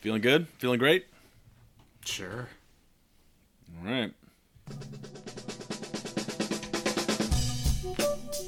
[0.00, 0.46] Feeling good?
[0.58, 1.06] Feeling great?
[2.04, 2.48] Sure.
[3.80, 4.12] All right.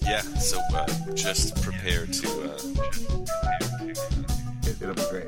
[0.03, 2.29] Yeah, so uh, just prepare to.
[2.29, 2.58] Uh,
[4.64, 5.26] It, it'll be great.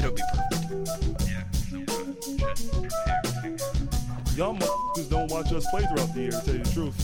[0.00, 1.28] it'll be perfect.
[1.28, 2.04] Yeah, so uh,
[2.36, 4.34] just prepare to.
[4.36, 6.98] Y'all motherfuckers don't watch us play throughout the year, to tell you the truth.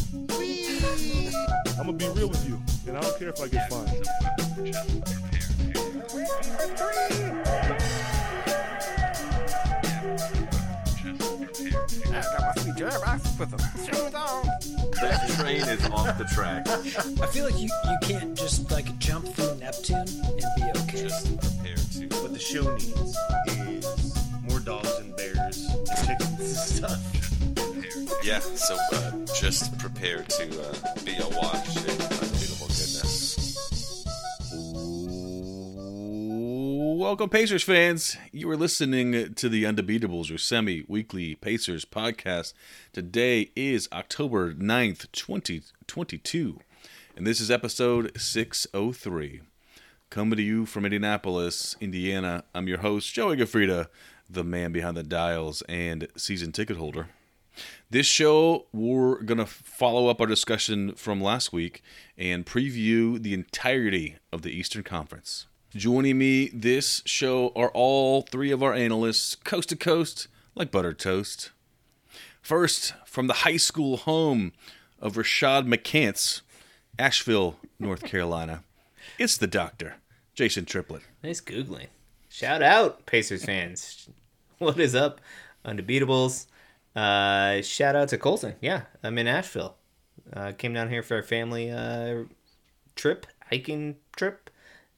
[1.78, 5.02] I'm gonna be real with you, and I don't care if I get fined.
[15.00, 16.68] That train is off the track.
[16.68, 21.02] I feel like you, you can't just like jump through Neptune and be okay.
[21.08, 22.22] Just prepare to.
[22.22, 23.16] What the show needs
[23.48, 27.00] is more dogs and bears and chickens and stuff.
[28.22, 30.74] Yeah, so uh, just prepare to uh,
[31.04, 32.11] be awash in
[37.02, 38.16] Welcome, Pacers fans.
[38.30, 42.54] You are listening to the Undebeatables, your semi weekly Pacers podcast.
[42.92, 46.60] Today is October 9th, 2022,
[47.16, 49.40] and this is episode 603.
[50.10, 53.88] Coming to you from Indianapolis, Indiana, I'm your host, Joey Gaffrida,
[54.30, 57.08] the man behind the dials and season ticket holder.
[57.90, 61.82] This show, we're going to follow up our discussion from last week
[62.16, 65.46] and preview the entirety of the Eastern Conference.
[65.74, 70.98] Joining me this show are all three of our analysts, coast to coast, like buttered
[70.98, 71.50] toast.
[72.42, 74.52] First, from the high school home
[75.00, 76.42] of Rashad McCants,
[76.98, 78.64] Asheville, North Carolina,
[79.18, 79.94] it's the doctor,
[80.34, 81.04] Jason Triplett.
[81.22, 81.86] Nice googling.
[82.28, 84.10] Shout out, Pacers fans.
[84.58, 85.22] What is up,
[85.64, 86.48] Undebeatables?
[86.94, 88.56] Uh, shout out to Colson.
[88.60, 89.76] Yeah, I'm in Asheville.
[90.30, 92.24] Uh, came down here for a family uh,
[92.94, 94.50] trip, hiking trip,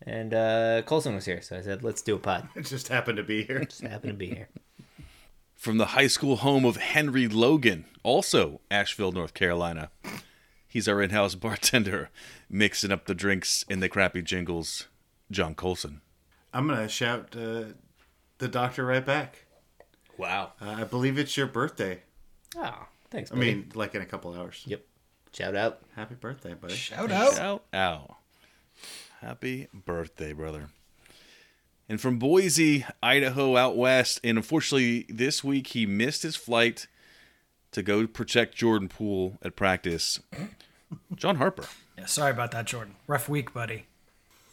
[0.07, 3.17] and uh, Colson was here, so I said, "Let's do a pod." It just happened
[3.17, 3.65] to be here.
[3.65, 4.49] Just happened to be here.
[5.55, 9.91] From the high school home of Henry Logan, also Asheville, North Carolina.
[10.69, 12.11] He's our in house bartender,
[12.51, 14.89] mixing up the drinks and the crappy jingles,
[15.31, 16.01] John Colson.
[16.53, 17.65] I'm gonna shout uh,
[18.39, 19.47] the doctor right back.
[20.19, 20.53] Wow.
[20.61, 22.03] Uh, I believe it's your birthday.
[22.57, 23.33] Oh, thanks.
[23.33, 24.63] I mean, like in a couple hours.
[24.67, 24.85] yep.
[25.33, 25.81] Shout out.
[25.97, 26.75] Happy birthday, buddy.
[26.75, 27.35] Shout out.
[27.35, 28.17] Shout out.
[29.25, 30.69] Happy birthday, brother.
[31.89, 36.89] And from Boise, Idaho, out west, and unfortunately, this week he missed his flight
[37.73, 40.21] to go protect Jordan Poole at practice.
[41.17, 41.65] John Harper.
[41.97, 42.97] Yeah, sorry about that, Jordan.
[43.07, 43.87] Rough week, buddy.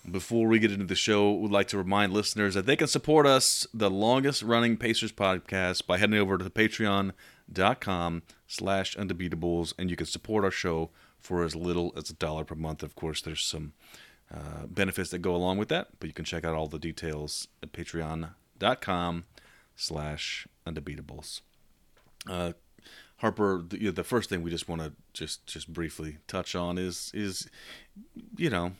[0.09, 3.27] Before we get into the show, we'd like to remind listeners that they can support
[3.27, 9.97] us, the longest running Pacers podcast, by heading over to patreon.com slash undebeatables, and you
[9.97, 12.83] can support our show for as little as a dollar per month.
[12.83, 13.73] Of course, there's some
[14.33, 17.47] uh, benefits that go along with that, but you can check out all the details
[17.61, 19.25] at patreon.com
[19.75, 21.41] slash undebeatables.
[22.29, 22.53] Uh,
[23.17, 26.55] Harper, the, you know, the first thing we just want to just just briefly touch
[26.55, 27.47] on is is
[28.35, 28.71] you know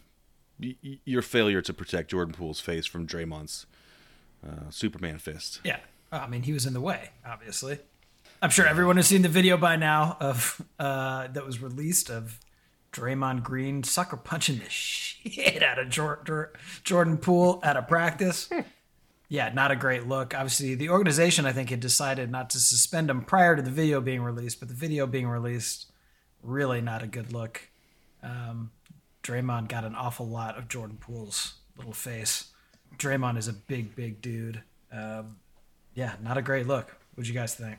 [0.60, 0.76] y-
[1.06, 3.68] your failure to protect Jordan Poole's face from Draymond's
[4.48, 5.62] uh, Superman fist.
[5.64, 5.80] Yeah.
[6.12, 7.80] I mean, he was in the way, obviously.
[8.42, 12.40] I'm sure everyone has seen the video by now of uh, that was released of
[12.92, 16.54] Draymond Green sucker punching the shit out of Jor- Jor-
[16.84, 18.50] Jordan Poole at a practice.
[19.30, 20.34] yeah, not a great look.
[20.36, 24.02] Obviously, the organization I think had decided not to suspend him prior to the video
[24.02, 25.92] being released, but the video being released,
[26.44, 27.62] really not a good look.
[28.24, 28.72] Um,
[29.24, 32.52] Draymond got an awful lot of Jordan Poole's little face.
[32.98, 34.62] Draymond is a big, big dude.
[34.92, 35.38] Um,
[35.96, 36.96] yeah, not a great look.
[37.16, 37.78] What'd you guys think?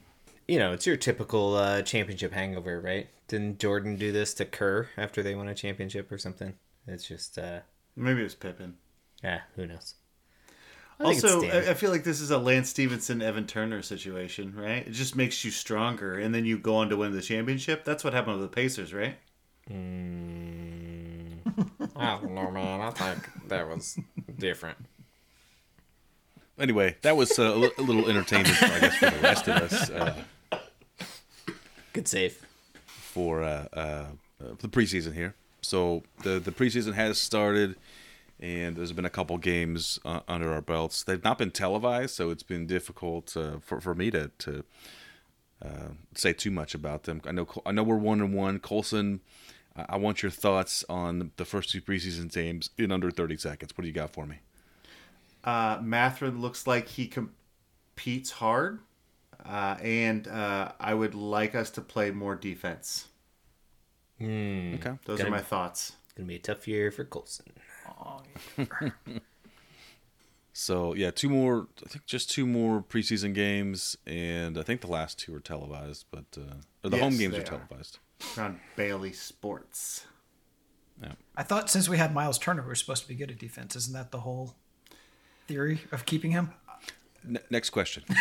[0.48, 3.08] You know, it's your typical uh, championship hangover, right?
[3.28, 6.54] Didn't Jordan do this to Kerr after they won a championship or something?
[6.86, 7.60] It's just, uh,
[7.97, 8.76] Maybe it was Pippen.
[9.25, 9.94] ah, who knows?
[11.00, 11.44] I Also.
[11.44, 14.86] I, I feel like this is a Lance Stephenson, Evan Turner situation, right?
[14.86, 17.84] It just makes you stronger, and then you go on to win the championship.
[17.84, 19.16] That's what happened with the Pacers, right?
[19.70, 21.38] Mm,
[21.97, 22.80] I don't know, man.
[22.80, 23.98] I think that was
[24.38, 24.78] different.
[26.62, 30.22] Anyway, that was uh, a little entertainment, I guess, for the rest of us uh,
[31.92, 32.41] Good save.
[32.86, 34.04] for uh, uh, uh,
[34.60, 35.34] the preseason here.
[35.60, 37.74] So the the preseason has started,
[38.38, 41.03] and there's been a couple games uh, under our belts.
[41.03, 44.65] They've not been televised, so it's been difficult uh, for for me to to
[45.60, 47.20] uh, say too much about them.
[47.26, 48.60] I know I know we're one and one.
[48.60, 49.20] Colson,
[49.74, 53.76] I I want your thoughts on the first two preseason games in under 30 seconds.
[53.76, 54.38] What do you got for me?
[55.44, 58.80] Uh, Mathurin looks like he competes hard,
[59.44, 63.09] uh, and uh, I would like us to play more defense.
[64.21, 64.98] Okay.
[65.04, 65.92] Those Gonna- are my thoughts.
[66.16, 67.47] Gonna be a tough year for Colson.
[70.54, 71.66] So yeah, two more.
[71.84, 76.04] I think just two more preseason games, and I think the last two are televised,
[76.10, 77.42] but uh, or the Yes, home games are are.
[77.44, 77.98] televised.
[78.36, 80.06] on Bally Sports.
[81.03, 81.12] Yeah.
[81.36, 83.74] I thought since we had Miles Turner, we were supposed to be good at defense.
[83.77, 84.54] Isn't that the whole
[85.47, 86.50] theory of keeping him?
[87.27, 88.04] N- next question.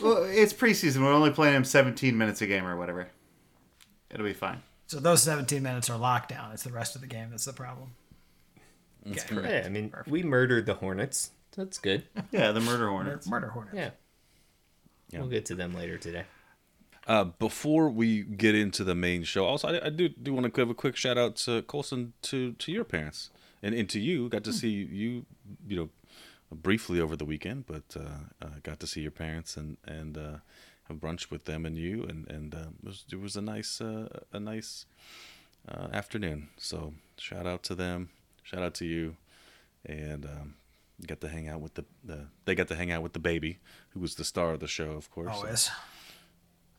[0.00, 1.02] Well, it's preseason.
[1.02, 3.08] We're only playing him 17 minutes a game or whatever.
[4.10, 4.62] It'll be fine.
[4.86, 6.52] So those 17 minutes are lockdown.
[6.52, 7.92] It's the rest of the game that's the problem.
[9.08, 9.34] Okay.
[9.34, 11.30] Yeah, I mean, we murdered the Hornets.
[11.56, 12.04] That's good.
[12.32, 13.26] Yeah, the Murder Hornets.
[13.26, 13.76] Murder Hornets.
[13.76, 13.90] Yeah.
[15.18, 16.24] We'll get to them later today.
[17.06, 20.50] Uh, before we get into the main show, also I, I do do want to
[20.50, 23.30] give a quick shout out to Colson to to your parents
[23.62, 24.28] and, into you.
[24.28, 25.26] Got to see you,
[25.66, 25.88] you know,
[26.52, 30.36] briefly over the weekend, but uh, uh, got to see your parents and and uh,
[30.88, 33.80] have brunch with them and you, and and uh, it, was, it was a nice
[33.80, 34.86] uh, a nice
[35.68, 36.48] uh, afternoon.
[36.56, 38.10] So shout out to them,
[38.42, 39.16] shout out to you,
[39.86, 40.54] and um,
[41.06, 43.58] got to hang out with the, the they got to hang out with the baby,
[43.90, 45.34] who was the star of the show, of course.
[45.34, 45.70] Always.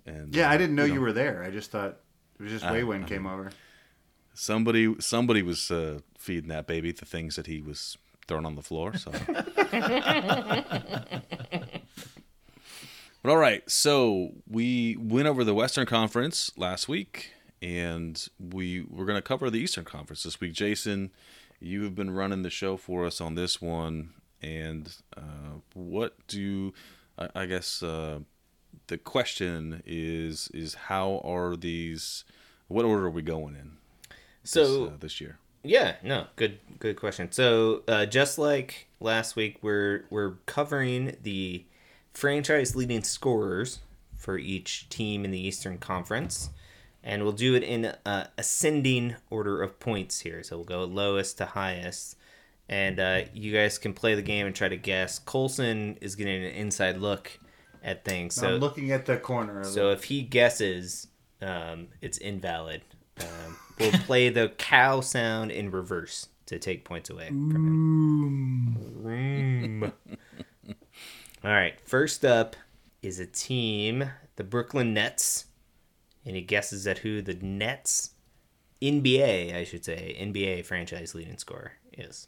[0.06, 1.44] And Yeah, uh, I didn't know you were there.
[1.44, 1.98] I just thought
[2.40, 3.52] it was just I- Waywin came over.
[4.34, 7.98] Somebody somebody was uh, feeding that baby the things that he was
[8.28, 8.96] throwing on the floor.
[8.96, 9.12] So,
[13.22, 13.70] but all right.
[13.70, 19.50] So we went over the Western Conference last week, and we we're going to cover
[19.50, 20.54] the Eastern Conference this week.
[20.54, 21.12] Jason,
[21.60, 26.74] you have been running the show for us on this one, and uh, what do
[27.18, 28.20] I, I guess uh,
[28.88, 32.24] the question is is how are these?
[32.68, 33.81] What order are we going in?
[34.44, 35.38] So, this, uh, this year.
[35.64, 37.32] Yeah, no, good good question.
[37.32, 41.66] So, uh, just like last week, we're we're covering the
[42.14, 43.80] franchise leading scorers
[44.18, 46.50] for each team in the Eastern Conference,
[47.04, 50.42] and we'll do it in uh, ascending order of points here.
[50.44, 52.18] So we'll go lowest to highest,
[52.68, 55.20] and uh, you guys can play the game and try to guess.
[55.20, 57.40] Colson is getting an inside look
[57.84, 58.36] at things.
[58.36, 59.94] So I'm looking at the corner of so it.
[59.94, 61.08] if he guesses,
[61.42, 62.82] um, it's invalid.
[63.20, 68.78] Um, we'll play the cow sound in reverse to take points away from him.
[69.04, 69.84] Room.
[71.44, 71.74] All right.
[71.84, 72.56] First up
[73.02, 75.46] is a team, the Brooklyn Nets,
[76.26, 78.12] Any guesses at who the Nets
[78.82, 82.28] NBA, I should say, NBA franchise leading scorer is.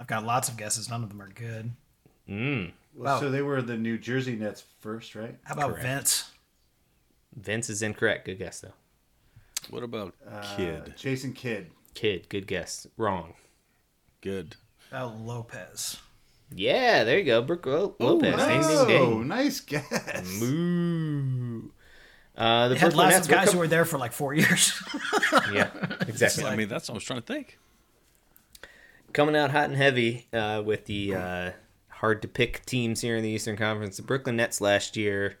[0.00, 0.88] I've got lots of guesses.
[0.90, 1.70] None of them are good.
[2.28, 2.72] Mm.
[2.94, 5.36] Well, so they were the New Jersey Nets first, right?
[5.44, 5.84] How about Correct.
[5.86, 6.30] Vince?
[7.34, 8.24] Vince is incorrect.
[8.26, 8.72] Good guess though.
[9.70, 10.94] What about Uh, Kidd?
[10.96, 11.70] Jason Kidd.
[11.94, 12.86] Kid, good guess.
[12.96, 13.34] Wrong.
[14.20, 14.56] Good.
[14.90, 15.96] How about Lopez?
[16.54, 17.42] Yeah, there you go.
[17.42, 18.36] Brook Lo- Lopez.
[18.36, 19.28] Ding, ding, Oh, ding.
[19.28, 20.38] nice guess.
[20.40, 21.70] Moo.
[22.36, 24.34] Uh, the They had Brooklyn lots Nets of guys who were there for like four
[24.34, 24.70] years.
[24.72, 25.70] com- yeah,
[26.06, 26.44] exactly.
[26.44, 27.58] I mean, that's what I was trying to think.
[29.12, 31.50] Coming out hot and heavy uh, with the uh,
[31.88, 33.96] hard to pick teams here in the Eastern Conference.
[33.96, 35.38] The Brooklyn Nets last year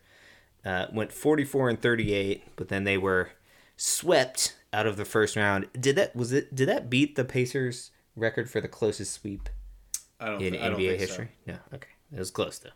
[0.64, 3.30] uh, went 44 and 38, but then they were
[3.76, 5.66] swept out of the first round.
[5.78, 6.54] Did that was it?
[6.54, 9.48] Did that beat the Pacers record for the closest sweep
[10.20, 11.28] I don't, in don't NBA think history?
[11.46, 11.56] No.
[11.74, 11.88] Okay.
[12.12, 12.70] It was close though.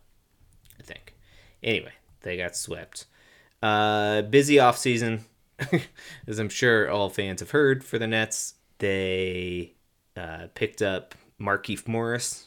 [0.78, 1.14] I think.
[1.62, 1.92] Anyway,
[2.22, 3.06] they got swept.
[3.62, 5.24] Uh busy off season,
[6.26, 8.54] as I'm sure all fans have heard for the Nets.
[8.78, 9.74] They
[10.16, 12.46] uh, picked up Markieff Morris,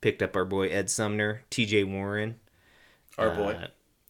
[0.00, 2.40] picked up our boy Ed Sumner, TJ Warren,
[3.14, 3.22] So.
[3.22, 3.52] Our boy.
[3.52, 3.66] uh,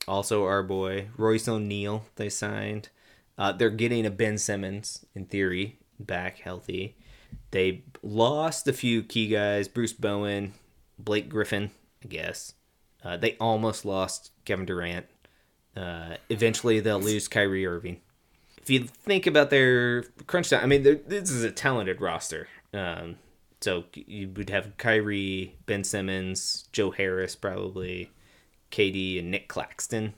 [0.07, 2.07] also our boy Royce O'Neale.
[2.16, 2.88] They signed.
[3.38, 6.97] Uh, they're getting a Ben Simmons in theory back healthy.
[7.50, 10.54] They lost a few key guys: Bruce Bowen,
[10.99, 11.71] Blake Griffin,
[12.04, 12.54] I guess.
[13.04, 15.07] Uh, they almost lost Kevin Durant.
[15.76, 18.00] Uh, eventually, they'll lose Kyrie Irving.
[18.61, 22.49] If you think about their crunch time, I mean, this is a talented roster.
[22.75, 23.16] Um,
[23.61, 28.11] so you would have Kyrie, Ben Simmons, Joe Harris, probably,
[28.71, 30.14] KD, and Nick Claxton,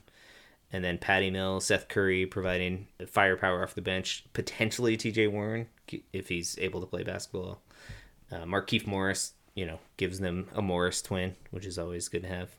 [0.73, 4.25] and then Patty Mills, Seth Curry providing firepower off the bench.
[4.33, 5.27] Potentially T.J.
[5.27, 5.67] Warren
[6.13, 7.61] if he's able to play basketball.
[8.31, 12.29] Uh, Markieff Morris, you know, gives them a Morris twin, which is always good to
[12.29, 12.49] have.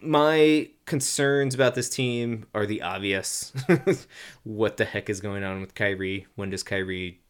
[0.00, 3.52] My concerns about this team are the obvious.
[4.42, 6.26] what the heck is going on with Kyrie?
[6.36, 7.20] When does Kyrie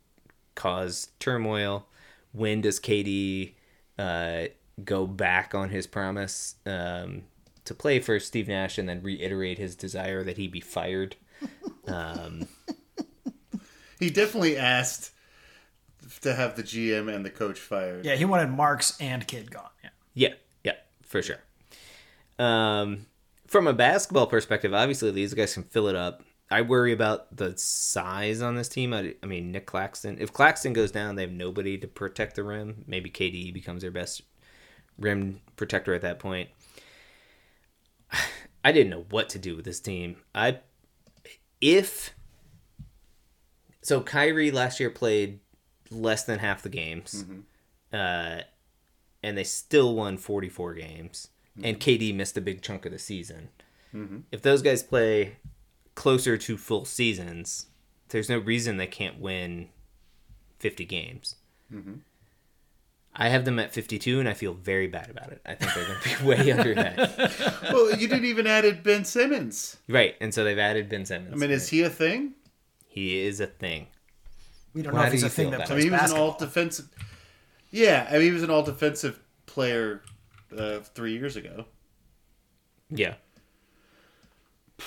[0.54, 1.88] cause turmoil?
[2.31, 3.54] When does KD
[3.99, 4.45] uh,
[4.85, 7.23] go back on his promise um,
[7.64, 11.16] to play for Steve Nash and then reiterate his desire that he be fired?
[11.87, 12.49] Um,
[13.99, 15.12] He definitely asked
[16.23, 18.04] to have the GM and the coach fired.
[18.04, 19.71] Yeah, he wanted Marks and Kidd gone.
[19.83, 19.90] Yeah.
[20.12, 21.38] Yeah, yeah, for sure.
[22.38, 23.06] Um,
[23.47, 26.23] from a basketball perspective, obviously these guys can fill it up.
[26.50, 28.92] I worry about the size on this team.
[28.92, 30.18] I, I mean, Nick Claxton.
[30.21, 32.85] If Claxton goes down, they have nobody to protect the rim.
[32.87, 34.23] Maybe KD becomes their best
[34.99, 36.50] rim protector at that point.
[38.64, 40.16] I didn't know what to do with this team.
[40.35, 40.61] I
[41.61, 42.14] if
[43.83, 45.40] so, Kyrie last year played
[45.90, 47.40] less than half the games, mm-hmm.
[47.92, 48.42] uh,
[49.23, 51.28] and they still won forty four games.
[51.56, 51.66] Mm-hmm.
[51.66, 53.50] And KD missed a big chunk of the season.
[53.94, 54.21] Mm-hmm.
[54.33, 55.37] If those guys play
[55.94, 57.66] closer to full seasons,
[58.09, 59.68] there's no reason they can't win
[60.59, 61.37] fifty games.
[63.16, 65.40] I have them at 52, and I feel very bad about it.
[65.47, 67.61] I think they're going to be way under that.
[67.73, 69.76] well, you didn't even added Ben Simmons.
[69.88, 71.33] Right, and so they've added Ben Simmons.
[71.33, 72.33] I mean, is he a thing?
[72.88, 73.87] He is a thing.
[74.73, 75.85] We don't Well, know how if he's do a you thing that about I plays
[75.85, 76.88] mean, he was an all defensive.
[77.71, 80.02] Yeah, I mean, he was an all defensive player
[80.56, 81.66] uh, three years ago.
[82.90, 83.14] Yeah.
[84.80, 84.83] Uh,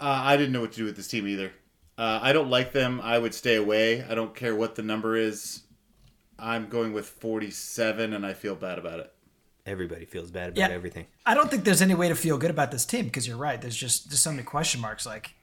[0.00, 1.52] I didn't know what to do with this team either.
[1.98, 3.00] Uh, I don't like them.
[3.02, 4.02] I would stay away.
[4.02, 5.62] I don't care what the number is.
[6.38, 9.12] I'm going with 47, and I feel bad about it.
[9.64, 10.68] Everybody feels bad about Yeah.
[10.74, 11.06] everything.
[11.24, 13.60] I don't think there's any way to feel good about this team because you're right.
[13.60, 15.04] There's just there's so many question marks.
[15.04, 15.34] Like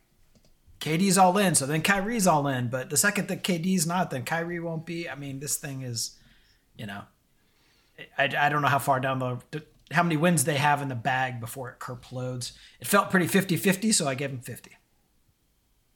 [0.80, 2.70] KD's all in, so then Kyrie's all in.
[2.70, 5.10] But the second that KD's not, then Kyrie won't be.
[5.10, 6.18] I mean, this thing is,
[6.78, 7.02] you know,
[8.18, 10.96] I, I don't know how far down the how many wins they have in the
[10.96, 12.54] bag before it kerplodes.
[12.80, 14.72] It felt pretty 50-50, so I gave him 50,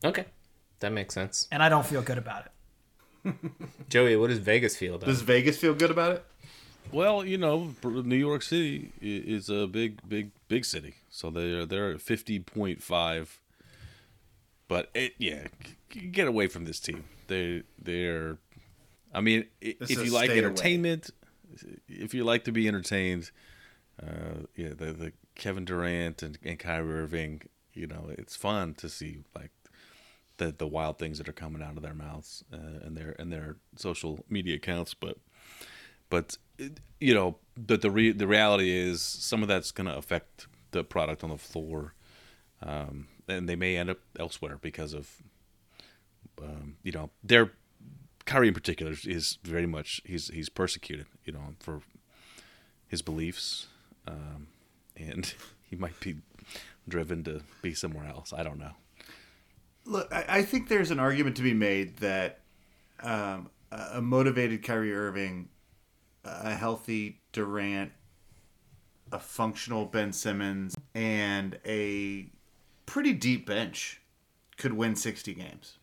[0.03, 0.25] Okay.
[0.81, 1.47] That makes sense.
[1.51, 2.51] and I don't feel good about it.
[3.89, 5.25] Joey, what does Vegas feel about Does it?
[5.25, 6.25] Vegas feel good about it?
[6.91, 11.91] Well, you know, New York City is a big, big, big city, so they're they're
[11.91, 13.39] at fifty point five.
[14.69, 15.47] But it, yeah,
[15.89, 17.05] get away from this team.
[17.27, 18.37] They they're,
[19.13, 20.45] I mean, i- This if you like stay away.
[20.47, 21.09] entertainment,
[21.89, 23.31] if you like to be entertained,
[24.01, 27.41] uh, yeah, the the Kevin Durant and, and Kyrie Irving,
[27.73, 29.51] you know, it's fun to see like
[30.37, 33.31] the the wild things that are coming out of their mouths uh, and their and
[33.31, 35.17] their social media accounts, but
[36.09, 36.37] but
[36.99, 40.83] you know the the re- the reality is some of that's going to affect the
[40.83, 41.93] product on the floor,
[42.61, 45.09] um, and they may end up elsewhere because of
[46.41, 47.51] um, you know their
[48.25, 51.81] Kyrie in particular is very much he's he's persecuted you know for
[52.87, 53.67] his beliefs,
[54.07, 54.47] um,
[54.95, 56.17] and he might be
[56.87, 58.33] driven to be somewhere else.
[58.33, 58.71] I don't know.
[59.87, 62.41] Look, I, I think there's an argument to be made that
[63.01, 65.47] um, a motivated Kyrie Irving,
[66.25, 67.93] a healthy Durant,
[69.11, 72.27] a functional Ben Simmons, and a
[72.85, 74.01] pretty deep bench
[74.57, 75.77] could win 60 games.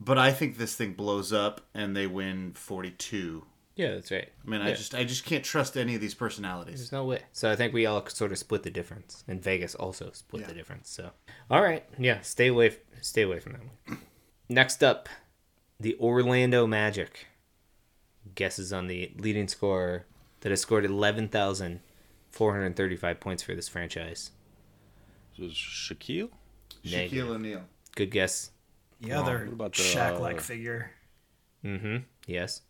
[0.00, 3.44] But I think this thing blows up and they win 42.
[3.76, 4.32] Yeah, that's right.
[4.44, 6.76] I mean, I just I just can't trust any of these personalities.
[6.78, 7.20] There's no way.
[7.32, 10.48] So I think we all sort of split the difference, and Vegas also split Yeah.
[10.48, 10.88] the difference.
[10.90, 11.10] So,
[11.50, 13.98] all right, yeah, stay away, stay away from that one.
[14.48, 15.08] Next up,
[15.78, 17.26] the Orlando Magic.
[18.34, 20.04] Guesses on the leading scorer
[20.40, 21.78] that has scored eleven thousand
[22.30, 24.32] four hundred thirty-five points for this franchise.
[25.36, 26.30] So is Shaquille?
[26.84, 27.24] Negative.
[27.26, 27.62] Shaquille O'Neal.
[27.94, 28.50] Good guess.
[29.00, 30.90] The other what about the, Shaq-like uh, figure.
[31.64, 31.98] Mm-hmm.
[32.26, 32.62] Yes.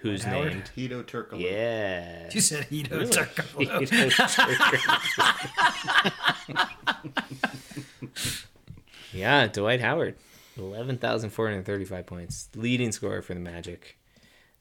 [0.00, 0.52] Who's Howard?
[0.52, 0.70] named?
[0.76, 1.42] Hedo Turkoglu.
[1.42, 2.30] Yeah.
[2.32, 3.66] You said Hedo Turkoglu.
[9.12, 10.16] yeah, Dwight Howard,
[10.56, 13.98] eleven thousand four hundred thirty-five points, leading scorer for the Magic.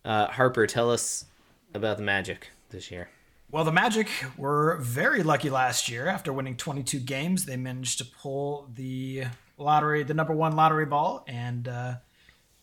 [0.03, 1.25] Uh, Harper, tell us
[1.73, 3.09] about the Magic this year.
[3.51, 6.07] Well, the Magic were very lucky last year.
[6.07, 9.23] After winning 22 games, they managed to pull the
[9.57, 11.95] lottery, the number one lottery ball, and uh,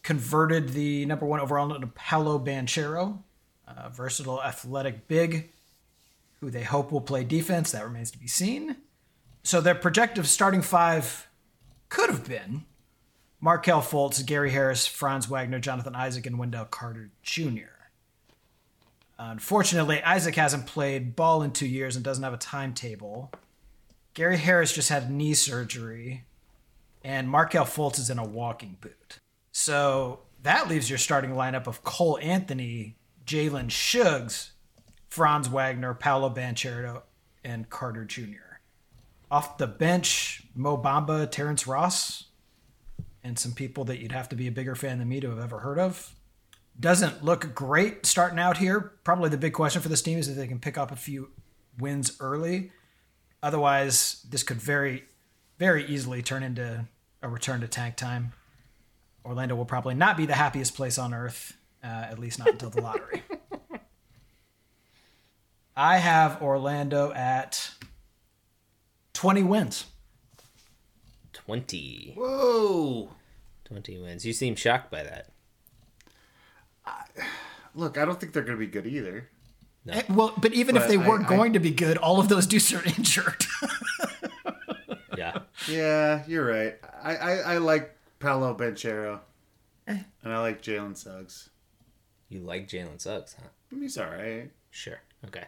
[0.07, 3.19] converted the number one overall into Paolo Banchero,
[3.67, 5.51] a versatile, athletic big,
[6.39, 7.73] who they hope will play defense.
[7.73, 8.77] That remains to be seen.
[9.43, 11.27] So their projected starting five
[11.89, 12.67] could have been
[13.41, 17.75] Markelle Fultz, Gary Harris, Franz Wagner, Jonathan Isaac, and Wendell Carter Jr.
[19.19, 23.33] Unfortunately, Isaac hasn't played ball in two years and doesn't have a timetable.
[24.15, 26.23] Gary Harris just had knee surgery,
[27.03, 29.19] and Markelle Fultz is in a walking boot.
[29.59, 34.53] So that leaves your starting lineup of Cole Anthony, Jalen Suggs,
[35.09, 37.05] Franz Wagner, Paolo Banchero,
[37.43, 38.59] and Carter Jr.
[39.31, 42.25] Off the bench, Mo Bamba, Terrence Ross,
[43.25, 45.39] and some people that you'd have to be a bigger fan than me to have
[45.39, 46.15] ever heard of
[46.79, 48.93] doesn't look great starting out here.
[49.05, 51.31] Probably the big question for this team is if they can pick up a few
[51.79, 52.73] wins early.
[53.43, 55.05] Otherwise, this could very,
[55.59, 56.85] very easily turn into
[57.23, 58.35] a return to tank time.
[59.27, 62.71] Orlando will probably not be the happiest place on earth, uh, at least not until
[62.71, 63.23] the lottery.
[65.77, 67.71] I have Orlando at
[69.15, 69.87] 20 wins.
[71.33, 72.15] 20.
[72.17, 73.11] Whoa!
[73.67, 74.25] 20 wins.
[74.25, 75.29] You seem shocked by that.
[77.75, 79.29] Look, I don't think they're going to be good either.
[79.89, 82.29] Eh, Well, but even if they I- weren't I- going to be good, all of
[82.29, 83.45] those dudes are injured.
[85.17, 85.41] Yeah.
[85.69, 86.77] Yeah, you're right.
[87.03, 89.21] I, I, I like Paolo Banchero.
[89.87, 91.51] And I like Jalen Suggs.
[92.29, 93.49] You like Jalen Suggs, huh?
[93.71, 94.51] He's all right.
[94.71, 95.01] Sure.
[95.27, 95.45] Okay.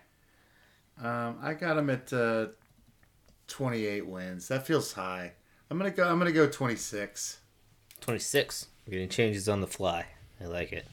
[1.03, 2.47] Um, I got him at uh,
[3.49, 4.49] 28 wins.
[4.49, 5.33] That feels high.
[5.71, 6.09] I'm gonna go.
[6.09, 7.41] I'm gonna go 26.
[8.01, 8.67] 26.
[8.87, 10.07] We're getting changes on the fly.
[10.41, 10.87] I like it.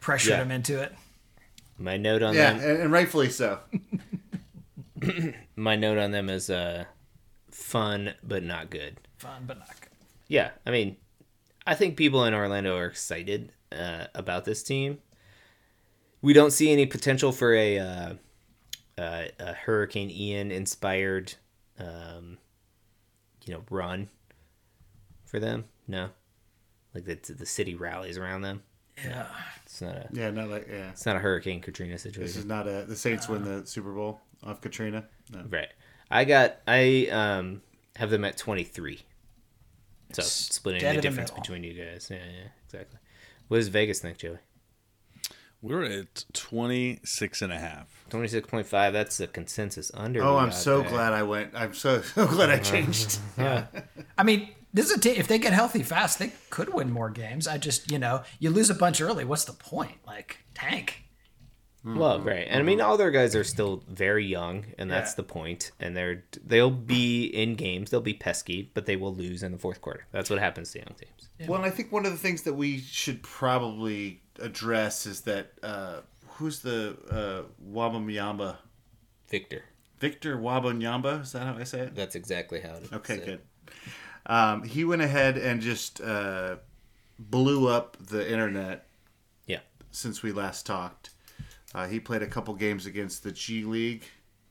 [0.00, 0.42] Pressured Yeah.
[0.42, 0.94] him into it.
[1.78, 2.70] My note on Yeah, them.
[2.70, 3.60] and, and rightfully so.
[5.56, 6.84] My note on them is uh,
[7.50, 8.98] fun but not good.
[9.18, 9.81] Fun, but not good.
[10.32, 10.96] Yeah, I mean,
[11.66, 14.96] I think people in Orlando are excited uh, about this team.
[16.22, 18.14] We don't see any potential for a, uh,
[18.96, 21.34] uh, a Hurricane Ian inspired,
[21.78, 22.38] um,
[23.44, 24.08] you know, run
[25.26, 25.66] for them.
[25.86, 26.08] No,
[26.94, 28.62] like the the city rallies around them.
[29.04, 29.26] Yeah.
[29.66, 30.92] It's not a Yeah, not like yeah.
[30.92, 32.22] it's not a Hurricane Katrina situation.
[32.22, 32.86] This is not a.
[32.88, 35.04] The Saints win the Super Bowl off Katrina.
[35.30, 35.44] No.
[35.46, 35.68] Right.
[36.10, 37.60] I got I um
[37.96, 39.02] have them at twenty three.
[40.16, 41.42] So splitting Dead the in the difference middle.
[41.42, 42.08] between you guys.
[42.10, 42.98] Yeah, yeah, exactly.
[43.48, 44.38] What does Vegas think, Joey?
[45.60, 47.86] We're at 26 and a half.
[48.10, 48.92] Twenty six point five.
[48.92, 50.22] That's the consensus under.
[50.22, 50.90] Oh, I'm so there.
[50.90, 51.52] glad I went.
[51.54, 53.18] I'm so so glad I changed.
[53.38, 53.66] yeah.
[54.18, 55.14] I mean, this is a team.
[55.16, 57.46] If they get healthy fast, they could win more games.
[57.46, 59.24] I just, you know, you lose a bunch early.
[59.24, 59.98] What's the point?
[60.06, 61.04] Like tank.
[61.84, 65.16] Well, right, and I mean all their guys are still very young, and that's Yeah.
[65.16, 65.72] the point.
[65.80, 67.90] And they're they'll be in games.
[67.90, 70.06] They'll be pesky, but they will lose in the fourth quarter.
[70.12, 71.48] That's what happens to young teams.
[71.48, 76.02] Well, I think one of the things that we should probably address is that uh,
[76.28, 78.58] who's the uh, Wabanyamba?
[79.28, 79.64] Victor.
[79.98, 81.22] Victor Wabanyamba?
[81.22, 81.94] Is that how I say it?
[81.96, 82.92] That's exactly how it is.
[82.92, 83.40] Okay, good.
[84.26, 86.56] Um, he went ahead and just uh,
[87.18, 88.86] blew up the internet
[89.46, 89.60] Yeah.
[89.90, 91.10] since we last talked.
[91.74, 94.04] Uh, he played a couple games against the G League,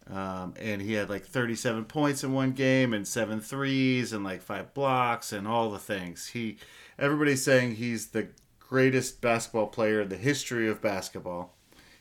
[0.09, 4.41] um, and he had like 37 points in one game and seven threes and like
[4.41, 6.27] five blocks and all the things.
[6.27, 6.57] He,
[6.97, 8.27] everybody's saying he's the
[8.59, 11.53] greatest basketball player in the history of basketball.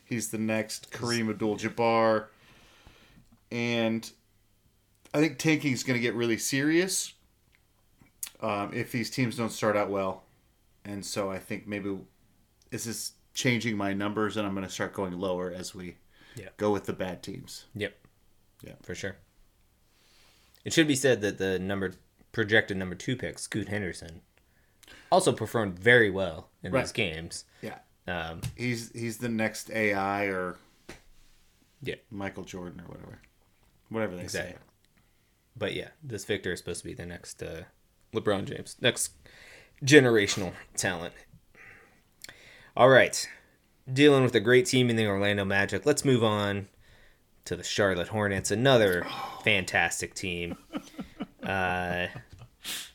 [0.03, 2.25] He's the next Kareem Abdul-Jabbar,
[3.51, 4.11] and
[5.13, 7.13] I think tanking is going to get really serious
[8.41, 10.23] um, if these teams don't start out well.
[10.83, 11.97] And so I think maybe
[12.71, 15.97] this is changing my numbers, and I'm going to start going lower as we
[16.35, 16.49] Yeah.
[16.57, 17.65] go with the bad teams.
[17.75, 17.95] Yep.
[18.63, 18.73] Yeah.
[18.83, 19.15] For sure.
[20.63, 21.93] It should be said that the number
[22.31, 24.21] projected number two pick, Scoot Henderson,
[25.11, 26.81] also performed very well in Right.
[26.83, 27.45] these games.
[27.61, 30.57] Yeah, Um, he's he's the next AI or
[31.81, 33.19] yeah, Michael Jordan or whatever,
[33.89, 34.53] whatever they exactly.
[34.53, 34.59] say.
[35.57, 37.63] But yeah, this Victor is supposed to be the next uh,
[38.13, 39.11] LeBron James, next
[39.83, 41.13] generational talent.
[42.75, 43.27] All right,
[43.91, 45.85] dealing with a great team in the Orlando Magic.
[45.85, 46.69] Let's move on
[47.43, 49.05] to the Charlotte Hornets, another
[49.43, 50.57] fantastic team.
[51.43, 52.07] Uh,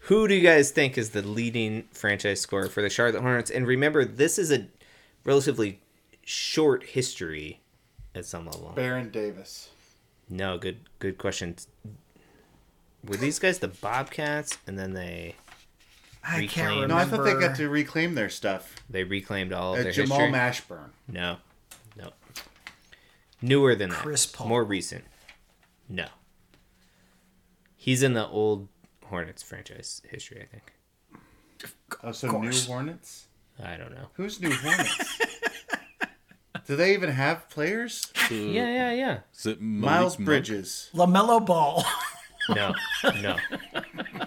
[0.00, 3.50] who do you guys think is the leading franchise scorer for the Charlotte Hornets?
[3.50, 4.66] And remember, this is a
[5.24, 5.80] relatively
[6.24, 7.60] short history
[8.14, 8.72] at some level.
[8.74, 9.68] Baron Davis.
[10.30, 11.56] No, good good question.
[13.06, 15.34] Were these guys the Bobcats and then they
[16.28, 16.48] I Reclaim.
[16.48, 16.94] can't remember.
[16.94, 16.96] No.
[17.00, 18.74] I thought they got to reclaim their stuff.
[18.90, 20.32] they reclaimed all of Uh, their Jamal history?
[20.76, 20.90] Mashburn.
[21.08, 21.36] No.
[21.96, 22.10] No.
[23.40, 23.98] Newer than that.
[24.00, 24.48] Chris Paul.
[24.48, 25.04] More recent.
[25.88, 26.06] No.
[27.76, 28.68] He's in the old
[29.04, 30.72] Hornets franchise history, I think.
[32.02, 32.50] Oh, so New.
[32.66, 33.28] Hornets.
[33.62, 34.08] I don't know.
[34.14, 35.18] Who's New Hornets?
[36.66, 38.12] Do they even have players?
[38.28, 38.36] Yeah,
[38.66, 39.18] yeah, yeah.
[39.32, 40.90] Is it Miles Bridges.
[40.92, 41.84] Lamelo Ball.
[42.48, 42.74] No,
[43.22, 43.36] no.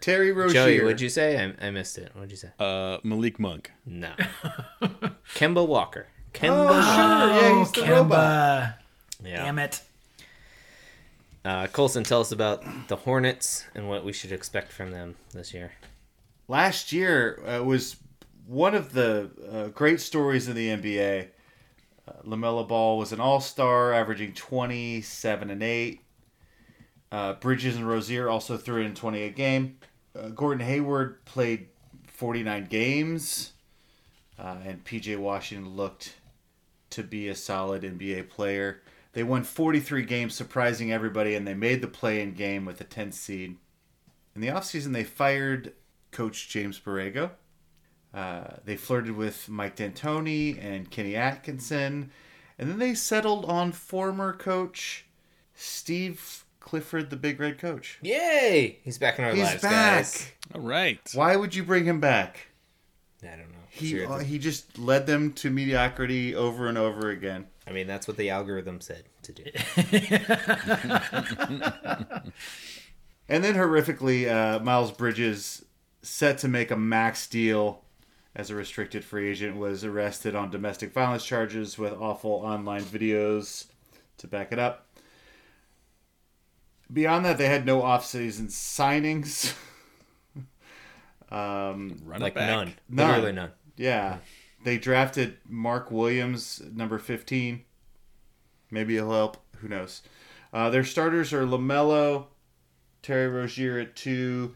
[0.00, 0.54] Terry Rozier.
[0.54, 1.38] Joey, what'd you say?
[1.60, 2.10] I, I missed it.
[2.14, 2.50] What'd you say?
[2.58, 3.70] Uh, Malik Monk.
[3.86, 4.12] No.
[5.34, 6.06] Kemba Walker.
[6.32, 7.42] Kemba Oh, sure.
[7.52, 8.08] Yeah, he's the robot.
[8.10, 8.74] Kemba.
[9.24, 9.44] Yeah.
[9.44, 9.82] Damn it.
[11.44, 15.54] Uh, Colson, tell us about the Hornets and what we should expect from them this
[15.54, 15.72] year.
[16.48, 17.96] last year uh, was
[18.46, 21.28] one of the uh, great stories in the NBA.
[22.06, 26.00] Uh, LaMelo Ball was an All Star, averaging twenty seven and eight.
[27.12, 29.78] Uh, Bridges and Rozier also threw in twenty a game.
[30.16, 31.68] Uh, Gordon Hayward played
[32.06, 33.52] forty nine games,
[34.38, 36.14] uh, and PJ Washington looked
[36.90, 38.82] to be a solid NBA player.
[39.12, 42.84] They won 43 games, surprising everybody, and they made the play in game with a
[42.84, 43.56] 10 seed.
[44.34, 45.72] In the offseason, they fired
[46.12, 47.30] coach James Borrego.
[48.12, 52.10] Uh, they flirted with Mike D'Antoni and Kenny Atkinson.
[52.58, 55.06] And then they settled on former coach
[55.54, 57.98] Steve Clifford, the big red coach.
[58.02, 58.78] Yay!
[58.82, 59.96] He's back in our He's lives, back.
[59.96, 60.32] guys.
[60.54, 61.00] All right.
[61.14, 62.48] Why would you bring him back?
[63.22, 63.56] I don't know.
[63.68, 67.46] He uh, he just led them to mediocrity over and over again.
[67.66, 69.44] I mean, that's what the algorithm said to do.
[73.30, 75.64] And then horrifically, uh, Miles Bridges,
[76.02, 77.84] set to make a max deal
[78.34, 83.66] as a restricted free agent, was arrested on domestic violence charges with awful online videos
[84.18, 84.88] to back it up.
[86.92, 89.54] Beyond that, they had no off-season signings.
[91.30, 92.48] um, Run like back.
[92.50, 92.74] none.
[92.88, 93.08] None.
[93.08, 93.50] Literally none.
[93.76, 94.18] yeah,
[94.64, 97.62] they drafted Mark Williams, number fifteen.
[98.70, 99.36] Maybe he'll help.
[99.58, 100.02] Who knows?
[100.52, 102.26] Uh, their starters are Lamelo,
[103.02, 104.54] Terry Rozier at two,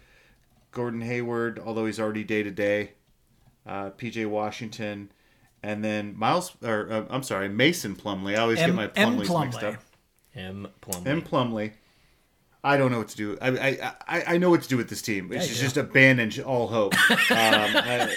[0.73, 2.93] Gordon Hayward, although he's already day to day,
[3.67, 5.11] PJ Washington,
[5.63, 6.57] and then Miles.
[6.63, 8.37] Or uh, I'm sorry, Mason Plumlee.
[8.37, 9.19] I always M- get my M.
[9.21, 9.77] Plumlees mixed up.
[10.35, 10.69] M.
[10.83, 11.07] Plumlee.
[11.07, 11.23] M.
[11.23, 11.73] Plumlee.
[12.65, 13.39] I don't know what to do.
[13.41, 15.31] I I, I, I know what to do with this team.
[15.33, 15.67] It's you just, do.
[15.67, 16.95] just abandon all hope.
[17.11, 18.11] um, I-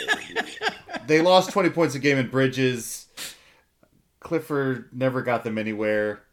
[1.06, 3.08] they lost 20 points a game in Bridges.
[4.20, 6.24] Clifford never got them anywhere.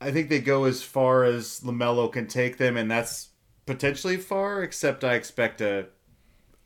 [0.00, 3.28] I think they go as far as LaMelo can take them, and that's
[3.64, 5.86] potentially far, except I expect a,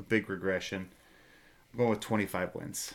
[0.01, 0.89] a big regression.
[1.73, 2.95] I'm going with 25 wins.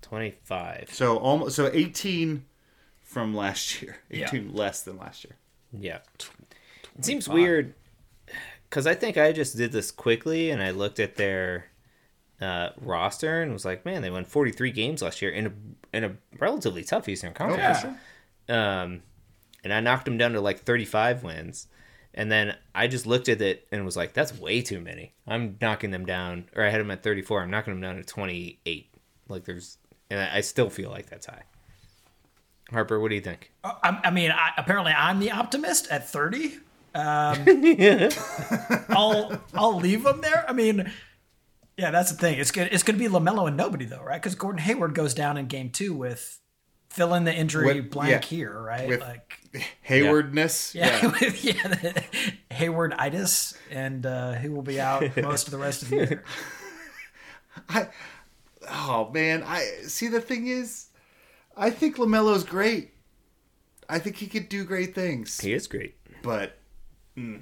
[0.00, 0.88] 25.
[0.92, 2.44] So almost so 18
[3.02, 3.98] from last year.
[4.10, 4.26] Yeah.
[4.26, 5.36] 18 less than last year.
[5.78, 5.98] Yeah.
[6.98, 7.74] It seems weird
[8.68, 11.66] because I think I just did this quickly and I looked at their
[12.40, 15.52] uh, roster and was like, man, they won 43 games last year in a,
[15.96, 17.84] in a relatively tough Eastern Conference.
[18.48, 19.02] Um,
[19.64, 21.68] and I knocked them down to like 35 wins.
[22.14, 25.14] And then I just looked at it and was like, that's way too many.
[25.26, 27.42] I'm knocking them down, or I had them at 34.
[27.42, 28.94] I'm knocking them down to 28.
[29.28, 29.78] Like there's,
[30.10, 31.44] and I still feel like that's high.
[32.72, 33.52] Harper, what do you think?
[33.64, 36.58] I, I mean, I, apparently I'm the optimist at 30.
[36.94, 37.44] Um,
[38.90, 40.44] I'll I'll leave him there.
[40.48, 40.92] I mean,
[41.76, 42.38] yeah, that's the thing.
[42.38, 42.68] It's good.
[42.70, 44.20] It's going to be Lamelo and nobody though, right?
[44.20, 46.38] Because Gordon Hayward goes down in game two with
[46.90, 48.88] fill in the injury With- blank yeah, here, right?
[48.88, 49.38] with- like
[49.82, 50.74] Haywardness.
[50.74, 52.02] yeah, with, yeah, the
[52.50, 56.24] Hayward-itis, and uh, he will be out most of the rest of the year.
[57.68, 57.88] I,
[58.70, 60.08] oh man, I see.
[60.08, 60.86] The thing is,
[61.56, 62.90] I think Lamelo's great.
[63.88, 65.96] I think he could do great things, He is great.
[66.22, 66.58] but
[67.16, 67.40] mm.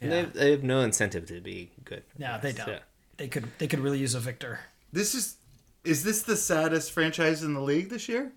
[0.00, 2.04] And They, have, they have no incentive to be good.
[2.18, 2.68] No, they don't.
[2.68, 2.78] Yeah.
[3.16, 4.60] They could they could really use a victor.
[4.92, 5.36] this is
[5.84, 8.32] is this the saddest franchise in the league this year?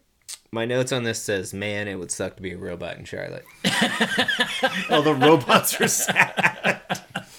[0.51, 3.45] My notes on this says, "Man, it would suck to be a robot in Charlotte."
[4.89, 6.81] Oh, the robots are sad.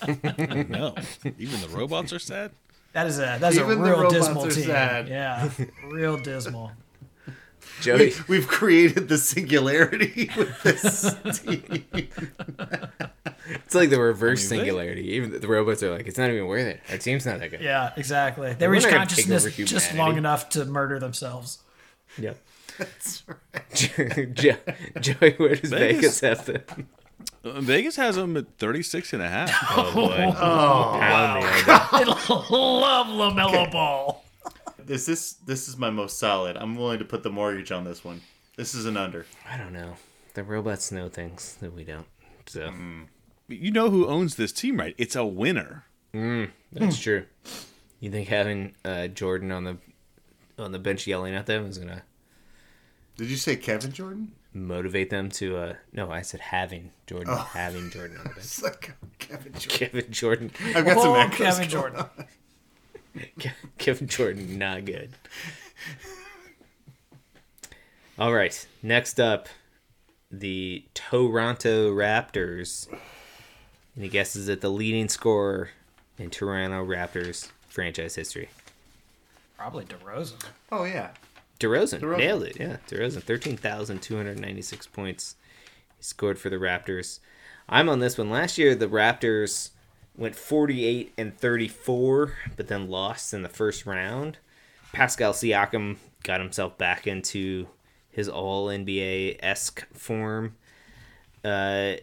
[0.68, 0.95] No,
[1.38, 2.51] even the robots are sad.
[2.92, 4.64] That is a that's a real dismal are team.
[4.64, 5.09] sad.
[5.09, 5.49] Yeah,
[5.90, 6.73] real dismal.
[7.83, 11.85] Joey, We, we've created the singularity with this team.
[13.64, 15.09] it's like the reverse I mean, they- singularity.
[15.12, 16.81] Even the robots are like, "It's not even worth it.
[16.90, 18.55] Our team's not that good." Yeah, exactly.
[18.55, 21.59] They We're reach not gonna take consciousness just long enough to murder themselves.
[22.18, 22.38] Yep.
[22.79, 24.35] That's right.
[24.35, 26.21] Joey, where does Vegas.
[26.21, 26.88] Vegas have them?
[27.45, 29.51] Uh, Vegas has them at 36 and a half.
[29.77, 30.33] Oh boy!
[30.33, 31.73] Pound the under.
[31.92, 32.05] I
[32.51, 34.21] love Lamelo Ball.
[34.92, 36.55] This this this is my most solid.
[36.59, 38.20] I'm willing to put the mortgage on this one.
[38.57, 39.24] This is an under.
[39.50, 39.94] I don't know.
[40.35, 42.05] The robots know things that we don't.
[42.44, 42.70] So
[43.48, 44.94] You know who owns this team, right?
[44.98, 45.87] It's a winner.
[46.12, 47.24] that's true.
[48.00, 49.78] You think having uh, Jordan on the
[50.59, 52.02] on the bench yelling at them is gonna
[53.16, 54.33] Did you say Kevin Jordan?
[54.52, 55.57] motivate them to?
[55.57, 57.35] uh No, I said having Jordan.
[57.35, 58.40] Having Jordan on the bench.
[58.44, 59.70] It's like Kevin Jordan.
[59.78, 60.50] Kevin Jordan.
[60.74, 62.00] I've got some Oh, echoes Kevin Jordan.
[62.00, 62.26] on.
[63.79, 65.11] Kevin Jordan, not good.
[68.18, 69.48] All right, next up,
[70.31, 72.88] the Toronto Raptors.
[73.96, 75.70] Any guesses at the leading scorer
[76.18, 78.48] in Toronto Raptors franchise history?
[79.57, 80.44] Probably DeRozan.
[80.70, 81.11] Oh yeah.
[81.61, 82.18] DeRozan, DeRozan.
[82.18, 82.57] nailed it.
[82.59, 85.37] Yeah, DeRozan, thirteen thousand two hundred ninety-six points.
[85.96, 87.20] He scored for the Raptors.
[87.68, 88.31] I'm on this one.
[88.31, 89.70] Last year, the Raptors
[90.16, 94.38] went 48 and 34, but then lost in the first round.
[94.92, 97.68] Pascal Siakam got himself back into
[98.11, 100.57] his All NBA esque form.
[101.44, 101.94] Uh,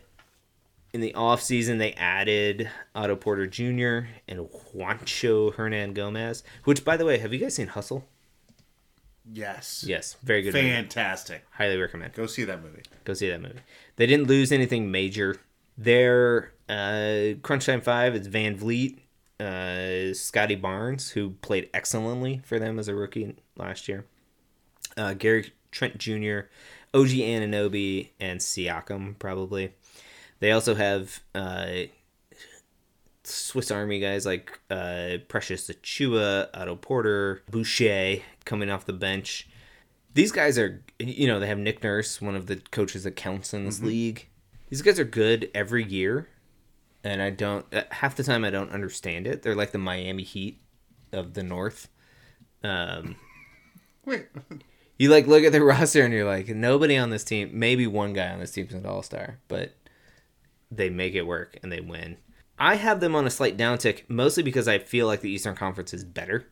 [0.92, 4.08] in the offseason, they added Otto Porter Jr.
[4.28, 6.42] and Juancho Hernangomez.
[6.64, 8.08] Which, by the way, have you guys seen Hustle?
[9.32, 9.86] Yes.
[9.88, 10.54] Yes, very good.
[10.54, 10.70] movie.
[10.70, 11.46] Fantastic.
[11.52, 12.14] Highly recommend.
[12.14, 12.82] Go see that movie.
[13.04, 13.60] Go see that movie.
[13.98, 15.38] They didn't lose anything major.
[15.80, 19.00] Their uh, Crunch Time Five is VanVleet,
[19.40, 24.06] uh, Scottie Barnes, who played excellently for them as a rookie last year.
[24.98, 26.40] Uh, Gary Trent Jr.,
[26.94, 29.74] OG Anunoby, and Siakam probably.
[30.42, 31.84] They also have uh,
[33.24, 39.48] Swiss Army guys like uh, Precious Achiuwa, Otto Porter, Boucher coming off the bench.
[40.14, 43.54] These guys are, you know, they have Nick Nurse, one of the coaches that counts
[43.54, 44.29] in this league.
[44.70, 46.30] These guys are good every year,
[47.04, 49.42] and I don't uh, half the time I don't understand it.
[49.42, 50.62] They're like the Miami Heat
[51.12, 51.90] of the North.
[52.64, 53.16] Um,
[54.06, 54.28] Wait,
[54.98, 58.14] you like look at the roster and you're like, nobody on this team, maybe one
[58.14, 59.74] guy on this team's an all star, but
[60.72, 62.18] they make it work and they win.
[62.58, 65.94] I have them on a slight downtick, mostly because I feel like the Eastern Conference
[65.94, 66.48] is better,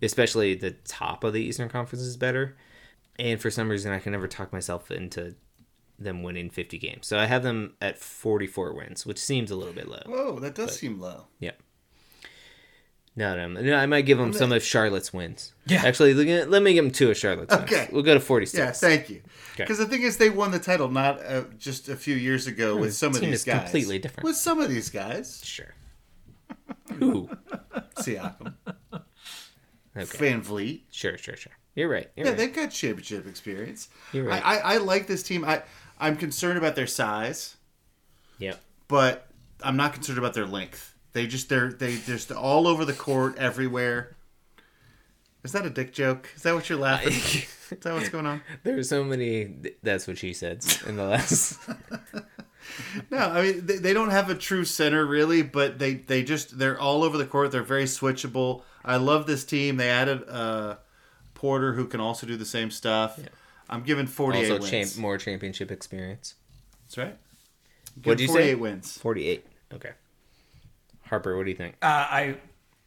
[0.00, 2.56] especially the top of the Eastern Conference is better.
[3.18, 5.34] And for some reason, I can never talk myself into
[5.98, 7.06] them winning 50 games.
[7.06, 10.02] So I have them at 44 wins, which seems a little bit low.
[10.06, 11.26] whoa, that does seem low.
[11.38, 11.52] Yeah.
[13.16, 15.52] No, no, no, I might give them some of Charlotte's wins.
[15.66, 15.82] Yeah.
[15.84, 16.14] Actually,
[16.46, 17.82] let me give them two of Charlotte's Okay.
[17.82, 17.92] wins.
[17.92, 18.58] We'll go to 46.
[18.58, 19.22] Yeah, thank you.
[19.52, 19.62] Okay.
[19.62, 22.74] Because the thing is, they won the title not uh, just a few years ago
[22.76, 23.62] with the some of these guys.
[23.62, 24.24] completely different.
[24.24, 25.74] With some of these guys, Sure.
[26.94, 27.30] Who?
[27.98, 28.54] Siakam,
[29.96, 30.18] Okay.
[30.18, 30.80] Van Vliet.
[30.90, 31.52] Sure, sure, sure.
[31.76, 32.10] You're right.
[32.16, 32.38] You're Yeah, right.
[32.38, 33.88] they've got championship experience.
[34.12, 34.44] You're right.
[34.44, 35.44] I, I, I like this team.
[35.44, 35.62] I
[36.04, 37.56] I'm concerned about their size,
[38.38, 38.60] Yep.
[38.88, 39.28] but
[39.62, 40.94] I'm not concerned about their length.
[41.12, 44.16] They just they're they just all over the court, everywhere.
[45.44, 46.28] Is that a dick joke?
[46.36, 47.12] Is that what you're laughing?
[47.70, 48.40] Is that what's going on?
[48.64, 49.54] There are so many.
[49.82, 51.58] That's what she said in the last.
[53.10, 56.58] No, I mean they, they don't have a true center really, but they they just
[56.58, 57.52] they're all over the court.
[57.52, 58.62] They're very switchable.
[58.84, 59.76] I love this team.
[59.76, 60.76] They added uh,
[61.34, 63.20] Porter, who can also do the same stuff.
[63.68, 64.70] I'm giving 48 also, wins.
[64.70, 66.34] champ, more championship experience.
[66.82, 67.16] That's right.
[68.02, 68.32] What'd you say?
[68.32, 68.98] 48 wins.
[68.98, 69.46] 48.
[69.74, 69.90] Okay.
[71.02, 71.76] Harper, what do you think?
[71.82, 72.36] Uh, I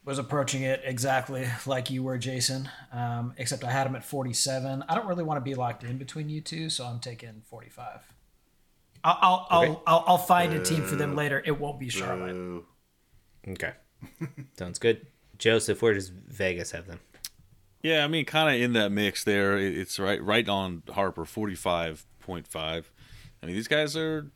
[0.04, 4.84] was approaching it exactly like you were, Jason, um, except I had him at 47.
[4.88, 8.00] I don't really want to be locked in between you two, so I'm taking 45.
[9.04, 9.18] I'll
[9.50, 9.70] I'll, Okay.
[9.70, 11.42] I'll, I'll, I'll find a team for them later.
[11.44, 12.32] It won't be Charlotte.
[12.34, 12.64] Ooh.
[13.48, 13.72] Okay.
[14.58, 15.06] Sounds good.
[15.38, 16.98] Joseph, where does Vegas have them?
[17.82, 19.56] Yeah, I mean, kind of in that mix there.
[19.56, 22.90] It's right, right on Harper, forty-five point five.
[23.42, 24.26] I mean, these guys are.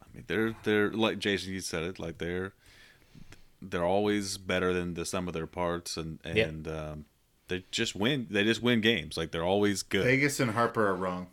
[0.00, 1.52] I mean, they're they're like Jason.
[1.52, 1.98] You said it.
[1.98, 2.52] Like they're
[3.60, 6.44] they're always better than the sum of their parts, and Yeah.
[6.46, 7.04] and um,
[7.48, 8.26] they just win.
[8.30, 9.16] They just win games.
[9.16, 10.04] Like they're always good.
[10.04, 11.28] Vegas and Harper are wrong.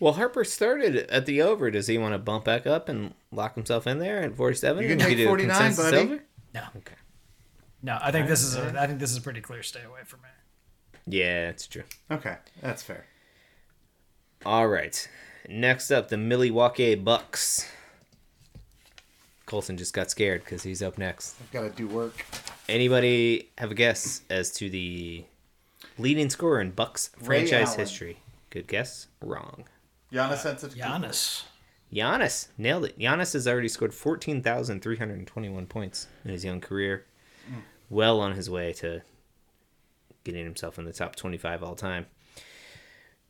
[0.00, 1.70] Well, Harper started at the over.
[1.70, 4.82] Does he want to bump back up and lock himself in there at 47?
[4.82, 5.96] You can take 49, buddy.
[5.98, 6.24] over?
[6.54, 6.96] No, Okay.
[7.82, 7.98] no.
[8.00, 8.74] I think this is a.
[8.80, 10.28] I think this is a pretty clear stay away from me.
[11.06, 11.84] Yeah, it's true.
[12.10, 13.06] Okay, that's fair.
[14.44, 15.08] All right.
[15.48, 17.68] Next up, the Milwaukee Bucks.
[19.46, 21.36] Colson just got scared because he's up next.
[21.40, 22.24] I've got to do work.
[22.68, 25.24] Anybody have a guess as to the
[25.98, 27.78] leading scorer in Bucks Ray franchise Allen.
[27.80, 28.16] history?
[28.50, 29.08] Good guess.
[29.20, 29.64] Wrong.
[30.12, 30.82] Giannis Antetokounmpo.
[30.82, 31.42] Uh, Giannis.
[31.92, 32.98] Giannis nailed it.
[32.98, 37.04] Giannis has already scored 14,321 points in his young career.
[37.50, 37.62] Mm.
[37.90, 39.02] Well on his way to
[40.24, 42.06] getting himself in the top 25 all time.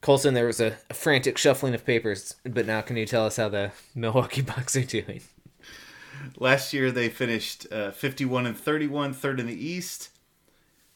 [0.00, 3.36] Colson, there was a, a frantic shuffling of papers, but now can you tell us
[3.36, 5.20] how the Milwaukee Bucks are doing?
[6.38, 10.10] Last year they finished uh, 51 and 31, third in the East.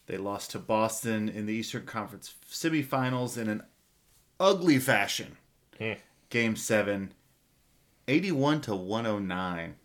[0.07, 3.63] They lost to Boston in the Eastern Conference semifinals in an
[4.39, 5.37] ugly fashion.
[6.31, 7.13] Game seven,
[8.09, 9.77] 81 to 109.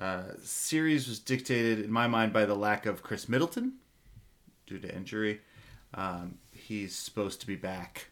[0.00, 3.74] Uh, series was dictated, in my mind, by the lack of Khris Middleton
[4.66, 5.40] due to injury.
[5.94, 8.08] Um, he's supposed to be back.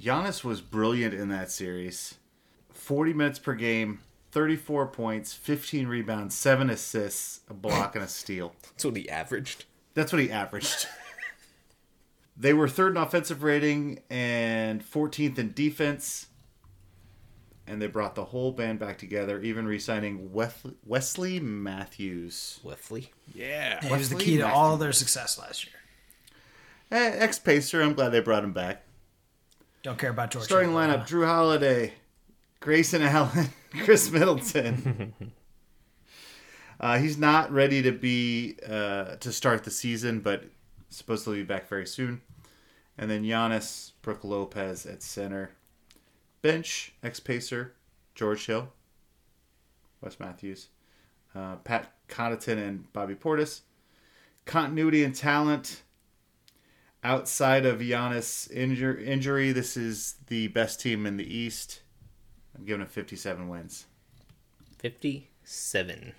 [0.00, 2.16] Giannis was brilliant in that series.
[2.72, 4.00] 40 minutes per game,
[4.32, 8.54] 34 points, 15 rebounds, 7 assists, a block, and a steal.
[8.62, 9.64] That's what he averaged.
[9.94, 10.86] That's what he averaged.
[12.36, 16.26] they were third in offensive rating and 14th in defense.
[17.66, 22.60] And they brought the whole band back together, even re signing Wesley Matthews.
[22.62, 23.10] Wesley.
[23.34, 23.80] Yeah.
[23.84, 24.56] He was the Wesley key to Matthews.
[24.56, 25.74] all their success last year.
[26.90, 28.82] Ex Pacer, I'm glad they brought him back.
[29.82, 30.44] Don't care about George.
[30.44, 31.06] Starting Hill, lineup.
[31.06, 31.94] Jrue Holiday,
[32.60, 33.48] Grayson Allen,
[33.84, 35.12] Khris Middleton.
[36.80, 40.44] uh, he's not ready to be uh, to start the season, but
[40.90, 42.20] supposedly be back very soon.
[42.98, 45.50] And then Giannis, Brook Lopez at center.
[46.42, 47.74] Bench: ex Pacer,
[48.14, 48.68] George Hill,
[50.00, 50.68] Wes Matthews,
[51.34, 53.60] uh, Pat Connaughton, and Bobby Portis.
[54.44, 55.82] Continuity and talent
[57.02, 61.80] outside of Giannis injur- injury, this is the best team in the East.
[62.56, 63.86] I'm giving it 57 wins.
[64.78, 66.14] 57.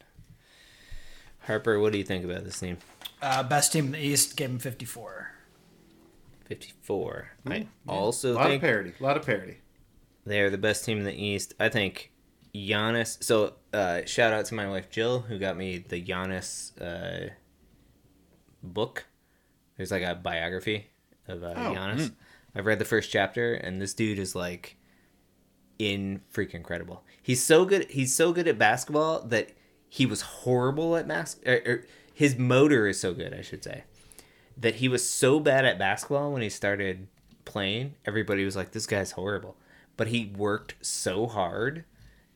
[1.39, 2.77] Harper, what do you think about this team?
[3.21, 5.32] Uh, best team in the East gave him 54.
[6.45, 7.30] 54.
[7.45, 8.93] I A also lot of parity.
[8.99, 9.58] A lot of parity.
[10.30, 11.54] They're the best team in the East.
[11.60, 12.12] I think
[12.54, 13.24] Giannis.
[13.24, 17.30] So uh, shout out to my wife Jill who got me the Giannis uh,
[18.63, 19.06] book.
[19.78, 20.88] There's like a biography
[21.28, 22.12] of uh, Giannis.
[22.56, 24.78] I've read the first chapter, and this dude is like
[25.78, 27.04] in freaking incredible.
[27.22, 27.90] He's so good.
[27.92, 29.52] He's so good at basketball that
[29.88, 33.84] he was horrible at mas- or, or his motor is so good, I should say,
[34.58, 37.08] that he was so bad at basketball when he started
[37.46, 37.96] playing.
[38.06, 39.56] Everybody was like, "This guy's horrible,"
[39.97, 41.83] but he worked so hard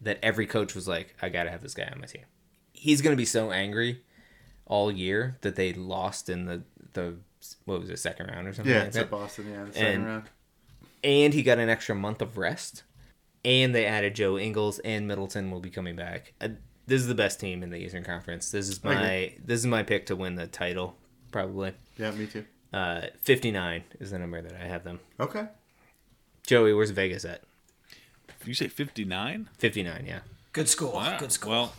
[0.01, 2.23] that every coach was like, "I gotta have this guy on my team."
[2.73, 4.01] He's gonna be so angry
[4.65, 7.15] all year that they lost in the the
[7.65, 9.51] what was it second round or something Yeah, like it's that at Boston.
[9.51, 10.23] Yeah, the second And- round.
[11.03, 12.83] and he got an extra month of rest.
[13.43, 16.33] And they added Joe Ingles and Middleton will be coming back.
[16.39, 16.49] Uh,
[16.85, 18.51] this is the best team in the Eastern Conference.
[18.51, 20.95] This is my this is my pick to win the title,
[21.31, 21.73] probably.
[21.97, 22.45] Yeah, me too.
[22.71, 24.99] Uh, Fifty nine is the number that I have them.
[25.19, 25.47] Okay.
[26.45, 27.41] Joey, where's Vegas at?
[28.45, 29.49] You say 59?
[29.57, 30.19] Fifty nine, yeah.
[30.53, 30.93] Good school.
[30.93, 31.17] Wow.
[31.19, 31.51] Good school.
[31.51, 31.73] Well,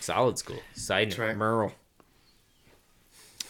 [0.00, 0.58] Solid school.
[0.74, 1.36] Side note, right.
[1.36, 1.72] Merle.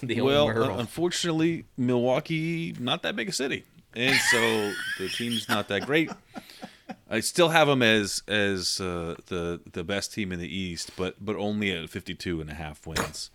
[0.03, 0.71] The old well, Merle.
[0.73, 4.39] uh, unfortunately, Milwaukee not that big a city, and so
[4.99, 6.11] the team's not that great.
[7.09, 11.25] I still have them as as uh, the the best team in the East, but
[11.25, 13.31] but only at 52 and a half wins.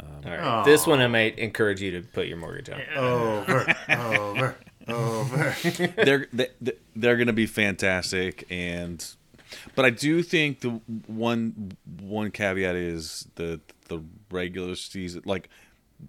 [0.00, 0.64] All right.
[0.64, 2.80] This one I might encourage you to put your mortgage on.
[2.96, 4.56] Over, over,
[4.88, 5.54] over.
[5.96, 6.48] they're they,
[6.96, 9.04] they're going to be fantastic and
[9.74, 10.70] but I do think the
[11.06, 15.48] one one caveat is the the regular season like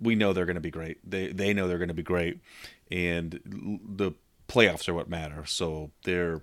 [0.01, 0.97] we know they're going to be great.
[1.09, 2.39] They they know they're going to be great
[2.91, 3.39] and
[3.87, 4.11] the
[4.47, 5.45] playoffs are what matter.
[5.45, 6.41] So they're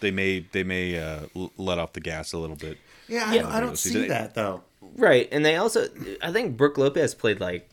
[0.00, 2.78] they may they may uh, let off the gas a little bit.
[3.08, 4.62] Yeah, I, don't- I don't see that though.
[4.96, 5.86] Right, and they also,
[6.22, 7.68] I think Brook Lopez played like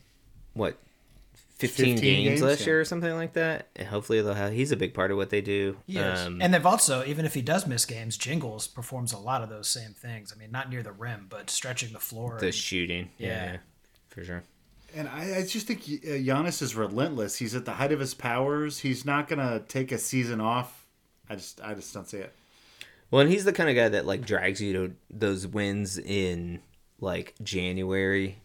[0.54, 0.76] what,
[1.68, 2.66] fifteen, 15 games, games, last yeah.
[2.66, 3.68] year or something like that.
[3.76, 4.52] And hopefully they'll have.
[4.52, 5.76] He's a big part of what they do.
[5.86, 6.20] He is.
[6.20, 9.48] Um, and they've also, even if he does miss games, Jingles performs a lot of
[9.48, 10.32] those same things.
[10.34, 12.36] I mean, not near the rim, but stretching the floor.
[12.38, 13.56] the and- shooting, yeah, Yeah.
[14.10, 14.42] for sure.
[14.94, 17.36] And I, I just think uh, Giannis is relentless.
[17.36, 18.78] He's at the height of his powers.
[18.80, 20.86] He's not gonna take a season off.
[21.30, 22.34] I just, I just don't see it.
[23.10, 26.60] Well, and he's the kind of guy that like drags you to those wins in
[27.00, 28.38] like January,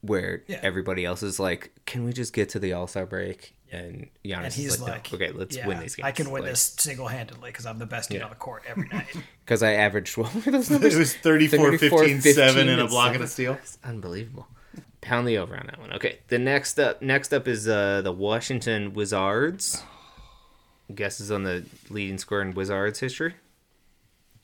[0.00, 0.60] where Yeah.
[0.62, 4.36] everybody else is like, "Can we just get to the All Star break?" And Giannis
[4.36, 5.16] And is he's like, like, "No.
[5.16, 7.86] "Okay, let's yeah, win these games." I can win this single handedly because I'm the
[7.86, 8.24] best dude Yeah.
[8.24, 9.06] on the court every night.
[9.44, 10.94] because I averaged what were those numbers?
[10.94, 13.54] It was 34, 15, 7, and a block and a steal.
[13.54, 14.46] It's unbelievable.
[15.00, 15.92] Pound the over on that one.
[15.92, 19.82] Okay, the next up, next up is uh, the Washington Wizards.
[20.94, 23.34] Guesses on the leading scorer in Wizards history.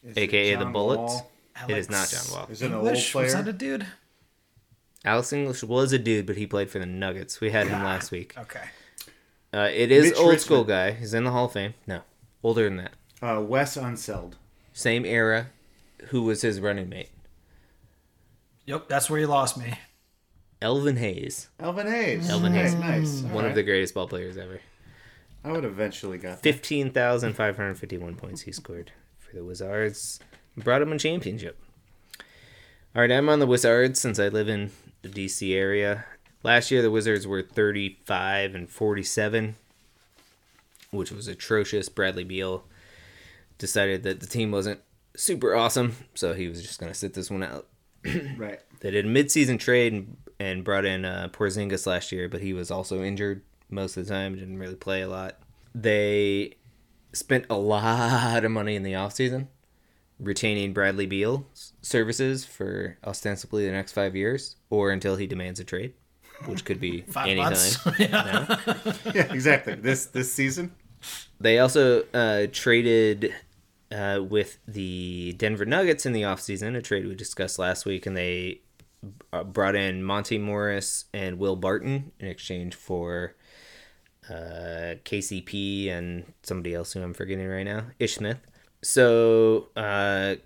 [0.04, 0.98] Is AKA the Bullets?
[1.14, 1.30] Wall?
[1.68, 2.48] It is not John Wall.
[2.50, 3.14] Is it an old English?
[3.14, 3.42] Was player?
[3.44, 3.86] that a dude?
[5.04, 7.40] Alex English was a dude, but he played for the Nuggets.
[7.40, 8.34] We had him last week.
[8.38, 8.62] Okay.
[9.52, 10.40] Uh, it is Mitch old Richmond.
[10.40, 10.92] school guy.
[10.92, 11.74] He's in the Hall of Fame.
[11.86, 12.02] No,
[12.42, 12.92] older than that.
[13.20, 14.34] Uh, Wes Unseld.
[14.72, 15.48] Same era.
[16.08, 17.10] Who was his running mate?
[18.66, 19.74] Yep, that's where you lost me.
[20.60, 22.30] Elvin Hayes, Elvin Hayes.
[22.30, 23.22] Elvin nice, Hayes.
[23.24, 23.32] Nice.
[23.32, 24.60] one of the greatest ball players ever.
[25.44, 26.42] I would eventually got that.
[26.42, 30.20] Fifteen thousand five hundred fifty-one points he scored for the Wizards.
[30.56, 31.58] Brought him a championship.
[32.94, 34.70] All right, I'm on the Wizards since I live in
[35.02, 36.04] the DC area.
[36.42, 39.56] Last year, the Wizards were 35 and 47,
[40.90, 41.88] which was atrocious.
[41.88, 42.64] Bradley Beal
[43.58, 44.80] decided that the team wasn't
[45.16, 47.66] super awesome, so he was just going to sit this one out.
[48.36, 48.58] Right.
[48.80, 52.52] They did a midseason trade and, and brought in uh, Porzingis last year, but he
[52.52, 54.34] was also injured most of the time.
[54.34, 55.38] Didn't really play a lot.
[55.72, 56.56] They
[57.12, 59.46] spent a lot of money in the offseason
[60.18, 65.64] retaining Bradley Beal's services for ostensibly the next five years or until he demands a
[65.64, 65.94] trade,
[66.46, 67.50] which could be Five anytime.
[67.50, 67.78] months.
[67.98, 68.56] yeah.
[69.14, 69.74] Yeah, exactly.
[69.74, 70.72] This this season.
[71.40, 73.34] They also uh, traded
[73.90, 78.16] uh, with the Denver Nuggets in the offseason, a trade we discussed last week, and
[78.16, 78.60] they
[79.32, 83.34] uh, brought in Monte Morris and Will Barton in exchange for
[84.30, 88.38] uh, KCP and somebody else who I'm forgetting right now, Ish Smith.
[88.82, 90.36] So, uh,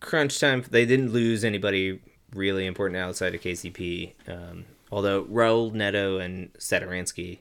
[0.00, 2.00] crunch time, they didn't lose anybody
[2.34, 7.40] really important outside of KCP, um, although Raul Neto and Satoransky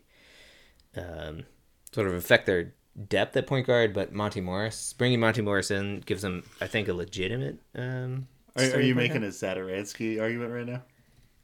[0.98, 1.46] um,
[1.94, 2.74] sort of affect their
[3.08, 6.88] depth at point guard, but Monte Morris, bringing Monte Morris in gives them, I think,
[6.88, 7.60] a legitimate.
[7.76, 10.84] Um, Are, are you making a Satoransky argument right now?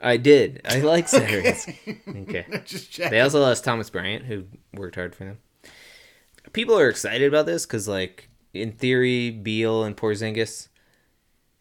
[0.01, 0.61] I did.
[0.65, 2.23] I like Satoransky.
[2.23, 2.45] okay.
[2.65, 3.09] Check.
[3.11, 5.37] They also lost Thomas Bryant, who worked hard for them.
[6.53, 10.69] People are excited about this because, like, in theory, Beal and Porzingis.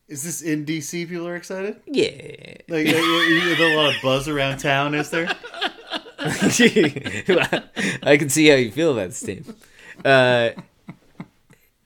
[0.07, 1.09] Is this in DC?
[1.09, 1.81] People are excited.
[1.87, 2.11] Yeah.
[2.69, 4.95] Like, like, is there a lot of buzz around town?
[4.95, 5.27] Is there?
[6.19, 9.45] I can see how you feel about this team.
[10.05, 10.51] Uh,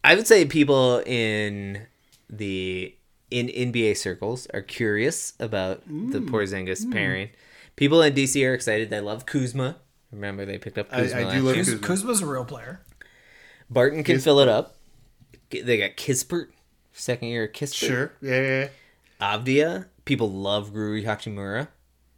[0.04, 1.86] I would say people in
[2.30, 2.94] the
[3.30, 7.30] in NBA circles are curious about the Porzingis pairing.
[7.76, 8.90] People in DC are excited.
[8.90, 9.76] They love Kuzma.
[10.10, 11.20] Remember they picked up Kuzma.
[11.20, 11.78] I last do love Kuzma.
[11.78, 12.80] Kuzma's a real player.
[13.68, 14.77] Barton can fill it up.
[15.50, 16.48] They got Kispert,
[16.92, 17.74] second year Kispert.
[17.88, 18.12] Sure.
[18.20, 18.68] Yeah, yeah, yeah.
[19.20, 19.86] Avdija.
[20.04, 21.68] People love Rui Hachimura.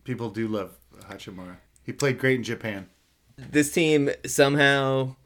[0.04, 0.72] People do love
[1.08, 1.56] Hachimura.
[1.82, 2.88] He played great in Japan.
[3.36, 5.16] This team somehow,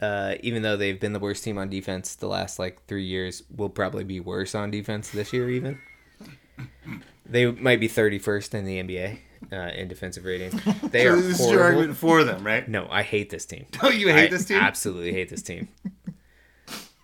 [0.00, 3.42] uh, even though they've been the worst team on defense the last like three years,
[3.54, 5.50] will probably be worse on defense this year.
[5.50, 5.78] Even
[7.26, 9.18] they might be thirty first in the NBA
[9.52, 10.50] uh, in defensive rating.
[10.90, 12.68] They So are this is your argument for them, right?
[12.68, 13.66] No, I hate this team.
[13.82, 14.58] Oh, you hate I this team?
[14.58, 15.68] Absolutely hate this team.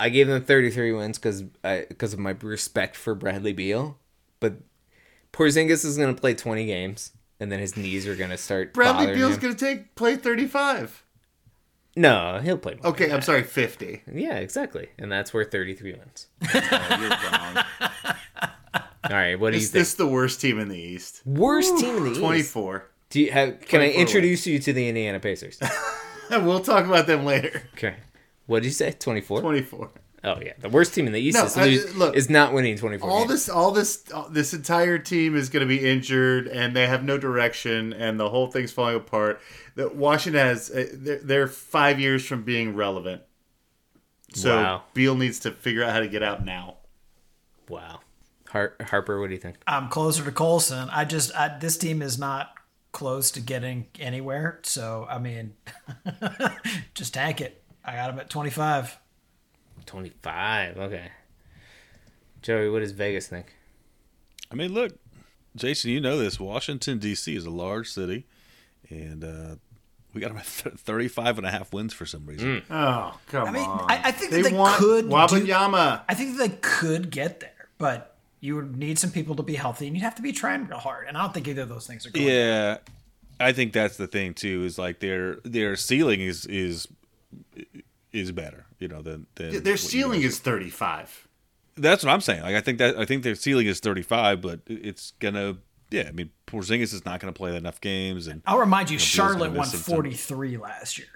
[0.01, 3.99] I gave them 33 wins because because of my respect for Bradley Beal,
[4.41, 4.55] but
[5.33, 8.73] Porzingis is going to play 20 games, and then his knees are going to start.
[8.75, 11.05] Bradley bothering Beal's going to take play 35.
[11.97, 12.77] No, he'll play.
[12.77, 13.27] more Okay, than I'm that.
[13.27, 14.03] sorry, 50.
[14.13, 16.27] Yeah, exactly, and that's where 33 wins.
[16.55, 17.65] Oh, you're wrong.
[19.05, 19.81] All right, what do you Is think?
[19.81, 21.23] this the worst team in the East?
[21.27, 22.21] Worst team in the East.
[22.21, 22.87] 24.
[23.11, 23.61] Do you have?
[23.63, 25.59] Can I 24 introduce you to the Indiana Pacers?
[26.31, 27.61] We'll talk about them later.
[27.75, 27.97] okay.
[28.51, 28.91] What did you say?
[28.93, 29.41] 24.
[29.43, 29.91] 24.
[30.23, 32.53] Oh yeah, the worst team in the East No, is, I- lose, look, is not
[32.53, 33.09] winning 24.
[33.09, 33.31] All games.
[33.31, 37.05] this, all this, all- this entire team is going to be injured, and they have
[37.05, 39.41] no direction, and the whole thing's falling apart.
[39.77, 43.23] That Washington has, uh, they're, they're five years from being relevant.
[44.35, 44.83] So Wow.
[44.95, 46.77] Beal needs to figure out how to get out now.
[47.69, 48.01] Wow.
[48.49, 49.57] Har- Harper, what do you think?
[49.67, 50.89] I'm closer to Colson.
[50.91, 52.51] I just I, this team is not
[52.93, 54.59] close to getting anywhere.
[54.65, 55.55] So I mean,
[56.95, 57.63] just tank it.
[57.85, 58.99] I got him at 25.
[59.87, 60.77] 25.
[60.79, 61.09] Okay.
[62.43, 63.55] Joey, what does Vegas think?
[64.51, 64.93] I mean, look,
[65.57, 66.41] Jason, you know this.
[66.41, 67.35] Washington, D.C.
[67.37, 68.27] is a large city,
[68.89, 69.57] and uh,
[70.15, 72.63] we got them at th- 35 and a half wins for some reason.
[72.71, 73.91] Oh, come I mean, on.
[73.91, 75.11] I- I think they, that they want could do-
[76.09, 79.87] I think they could get there, but you would need some people to be healthy,
[79.87, 81.07] and you'd have to be trying real hard.
[81.09, 82.27] And I don't think either of those things are going.
[82.27, 82.79] Yeah,
[83.39, 84.65] I think that's the thing too.
[84.65, 86.89] Is like their their ceiling is is
[88.13, 88.67] is better.
[88.79, 91.29] You know, than, than Their ceiling is 35.
[91.77, 92.43] That's what I'm saying.
[92.43, 95.59] Like I think that I think their ceiling is 35, but it's gonna.
[95.91, 98.99] Yeah, I mean, Porzingis is not going to play enough games, and I'll remind you,
[98.99, 99.93] Beal's gonna Charlotte won miss him, too.
[99.93, 101.09] 43 last year.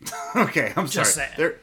[0.36, 1.26] Okay, I'm Just sorry.
[1.26, 1.34] saying.
[1.36, 1.58] They're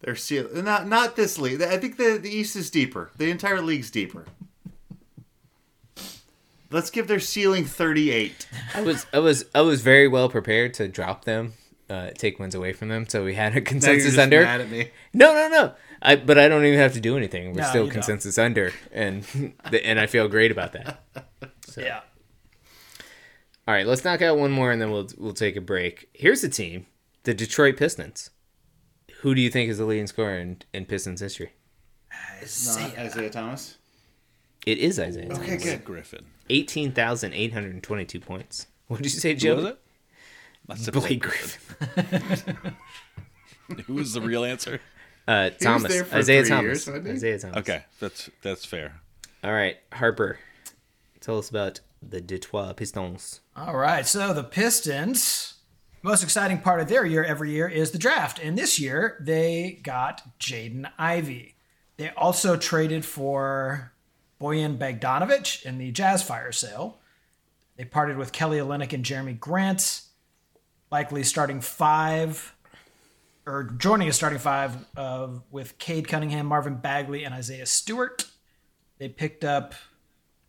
[0.00, 1.62] they're ceiling not not this league.
[1.62, 3.10] I think the the East is deeper.
[3.16, 4.26] The entire league's deeper.
[6.70, 8.46] Let's give their ceiling 38.
[8.74, 11.52] I was I was I was very well prepared to drop them,
[11.92, 13.06] uh, take wins away from them.
[13.08, 14.42] So we had a Now you're consensus just under.
[14.42, 14.90] mad at me.
[15.12, 15.74] No, no, no.
[16.00, 17.52] I but I don't even have to do anything.
[17.54, 17.94] We're No, still you don't.
[17.94, 19.24] consensus under, and
[19.84, 21.02] and I feel great about that.
[21.78, 22.00] Yeah.
[23.66, 26.08] All right, let's knock out one more, and then we'll we'll take a break.
[26.12, 26.86] Here's the team,
[27.22, 28.30] the Detroit Pistons.
[29.20, 31.52] Who do you think is the leading scorer in, in Pistons history?
[32.42, 33.76] It's Not Isaiah Thomas.
[34.66, 35.28] It is Isaiah.
[35.28, 35.42] Thomas.
[35.48, 35.84] Okay, good.
[35.84, 36.24] Griffin.
[36.50, 38.66] Eighteen thousand eight hundred and twenty-two points.
[38.88, 39.76] What did you say, Who Joe?
[40.66, 40.92] Was it?
[40.92, 42.56] That's Blake Griffin.
[43.86, 44.80] Who was the real answer?
[45.26, 45.92] Uh, Thomas.
[45.92, 46.86] there for Isaiah three Thomas.
[46.86, 47.06] years.
[47.06, 47.56] Isaiah Thomas.
[47.58, 49.00] Okay, that's that's fair.
[49.44, 50.38] All right, Harper.
[51.20, 53.40] Tell us about the Detroit Pistons.
[53.56, 54.06] All right.
[54.06, 55.54] So the Pistons,
[56.02, 58.40] most exciting part of their year every year is the draft.
[58.40, 61.54] And this year they got Jaden Ivey.
[61.96, 63.92] They also traded for
[64.40, 66.98] Bojan Bogdanovich in the Jazz fire sale.
[67.76, 70.02] They parted with Kelly Olynyk and Jerami Grant,
[70.92, 72.54] likely starting five
[73.46, 78.26] or joining a starting five uh, with Cade Cunningham, Marvin Bagley, and Isaiah Stewart.
[78.98, 79.74] They picked up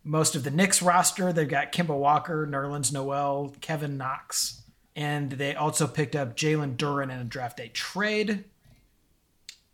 [0.04, 1.32] most of the Knicks roster.
[1.32, 4.62] They've got Kemba Walker, Nerlens Noel, Kevin Knox,
[4.94, 8.44] and they also picked up Jalen Duren in a draft day trade.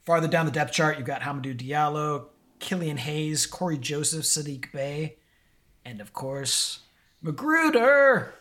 [0.07, 5.17] Farther down the depth chart, you've got Hamidou Diallo, Killian Hayes, Cory Joseph, Saddiq Bey,
[5.85, 6.81] and of course,
[7.21, 8.35] Magruder.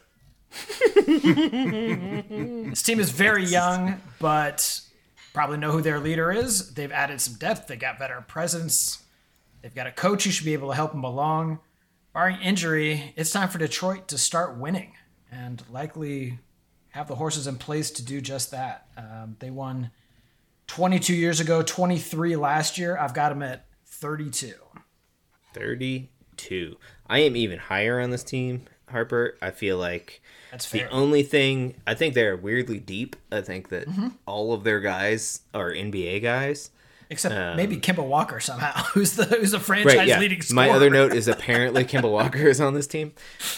[1.05, 4.81] this team is very young, but
[5.33, 6.73] probably know who their leader is.
[6.73, 7.67] They've added some depth.
[7.67, 9.03] They got veteran presence.
[9.61, 11.59] They've got a coach who should be able to help them along.
[12.13, 14.93] Barring injury, it's time for Detroit to start winning
[15.31, 16.39] and likely
[16.89, 18.87] have the horses in place to do just that.
[18.97, 19.91] Um, they won
[20.67, 22.97] 22 years ago, 23 last year.
[22.97, 24.53] I've got them at 32.
[25.53, 26.77] 32.
[27.07, 29.35] I am even higher on this team, Harper.
[29.41, 30.21] I feel like
[30.51, 30.87] That's fair.
[30.87, 33.15] the only thing I think they're weirdly deep.
[33.31, 34.07] I think that Mm-hmm.
[34.25, 36.71] all of their guys are NBA guys.
[37.11, 40.19] Except maybe Kemba Walker somehow, who's the who's the franchise Um, Right, yeah.
[40.19, 40.67] leading scorer.
[40.67, 43.13] My other note is apparently Kemba Walker is on this team.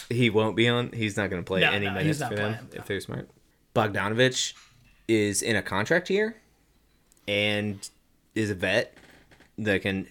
[0.09, 0.91] He won't be on.
[0.93, 2.79] He's not going to play No, any no, minutes for them no.
[2.79, 3.29] if they're smart.
[3.75, 4.53] Bogdanovich
[5.09, 6.37] is in a contract year,
[7.27, 7.89] and
[8.35, 8.95] is a vet
[9.57, 10.07] that can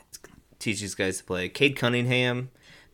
[0.59, 1.49] teach these guys to play.
[1.49, 2.51] Cade Cunningham.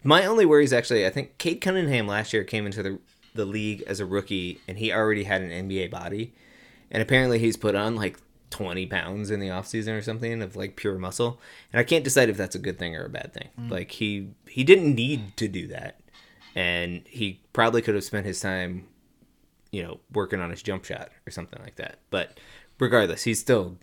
[0.07, 2.99] My only worry is actually I think Cade Cunningham last year came into the
[3.35, 6.33] the league as a rookie and he already had an NBA body,
[6.93, 8.19] and apparently he's put on like
[8.51, 11.41] 20 pounds in the offseason or something of like pure muscle.
[11.73, 13.49] And i can't decide if that's a good thing or a bad thing.
[13.61, 13.71] Mm.
[13.71, 16.01] Like he he didn't need to do that.
[16.55, 18.87] And he probably could have spent his time
[19.73, 21.99] you know working on his jump shot or something like that.
[22.11, 22.39] But
[22.79, 23.77] regardless he's still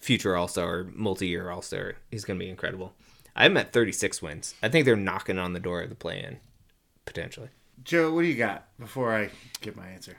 [0.00, 1.96] future all-star multi-year all-star.
[2.10, 2.94] He's going to be incredible
[3.36, 6.38] i'm at 36 wins i think they're knocking on the door of the play-in
[7.04, 7.50] potentially
[7.86, 9.30] Joe, what do you got before I
[9.60, 10.16] get my answer?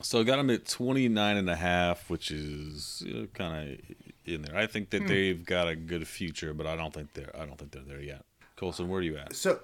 [0.00, 3.96] So I got them at 29 and a half, which is you know, kind of
[4.24, 4.56] in there.
[4.56, 7.58] I think that they've got a good future, but I don't think they're I don't
[7.58, 8.24] think they're there yet.
[8.56, 9.34] Colson, where are you at?
[9.34, 9.60] So,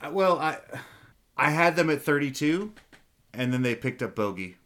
[0.00, 0.58] uh, well, I
[1.36, 2.72] I had them at 32,
[3.34, 4.56] and then they picked up Bogey.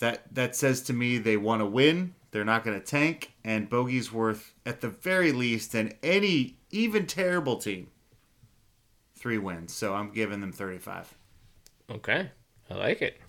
[0.00, 2.14] That that says to me they want to win.
[2.32, 7.06] They're not going to tank, and Bogey's worth at the very least than any even
[7.06, 7.88] terrible team.
[9.16, 11.14] Three wins, so I'm giving them 35.
[11.90, 12.30] Okay.
[12.70, 13.20] I like it.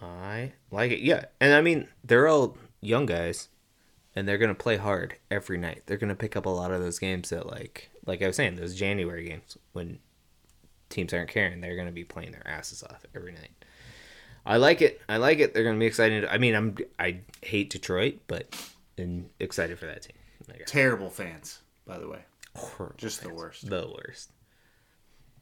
[0.00, 1.00] I like it.
[1.00, 1.26] Yeah.
[1.40, 3.48] And I mean, they're all young guys
[4.14, 5.82] and they're to play hard every night.
[5.86, 8.56] They're to pick up a lot of those games that like like I was saying,
[8.56, 9.98] those January games when
[10.88, 13.64] teams aren't caring, they're to be playing their asses off every night.
[14.44, 15.00] I like it.
[15.08, 15.54] I like it.
[15.54, 16.24] They're to be excited.
[16.26, 18.54] I mean, I'm I hate Detroit, but
[19.02, 20.16] I'm excited for that team.
[20.48, 22.20] Like, Terrible fans, by the way.
[22.56, 23.68] horrible Just the worst.
[23.68, 24.30] The worst.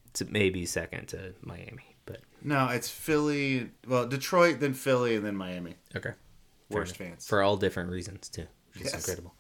[0.09, 3.71] It's maybe second to Miami, but No, it's Philly.
[3.87, 5.75] Well, Detroit, then Philly, and then Miami.
[5.97, 6.13] okay.
[6.69, 7.27] Worst Fair fans.
[7.27, 8.47] for all different reasons too.
[8.75, 8.95] It's Yes.
[8.95, 9.35] incredible.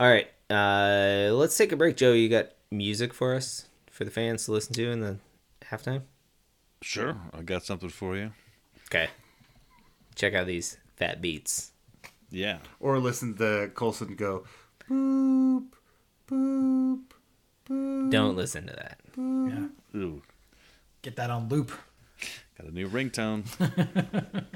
[0.00, 1.96] All right, uh, let's take a break.
[1.96, 5.18] Joe, you got music for us for the fans to listen to in the
[5.62, 6.02] halftime?
[6.82, 8.32] Sure, I got something for you.
[8.90, 9.08] Okay.
[10.14, 11.72] Check out these fat beats.
[12.34, 14.44] Yeah, Or listen to Colson go,
[14.90, 15.66] boop,
[16.28, 17.00] boop,
[17.68, 18.10] boop.
[18.10, 18.98] Don't listen to that.
[19.16, 19.68] Yeah.
[20.00, 20.22] Ooh,
[21.02, 21.70] Get that on loop.
[22.58, 23.44] got a new ringtone.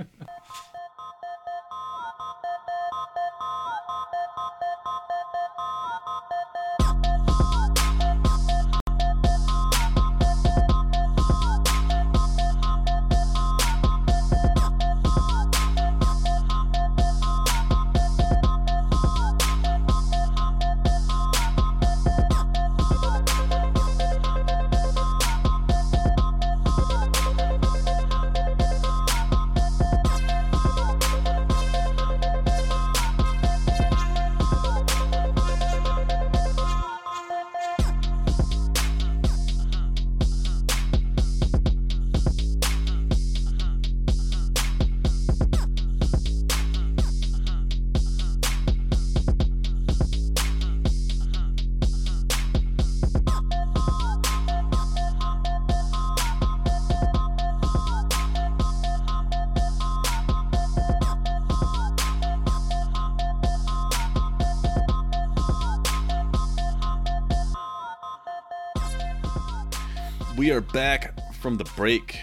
[70.48, 72.18] we are back from the break.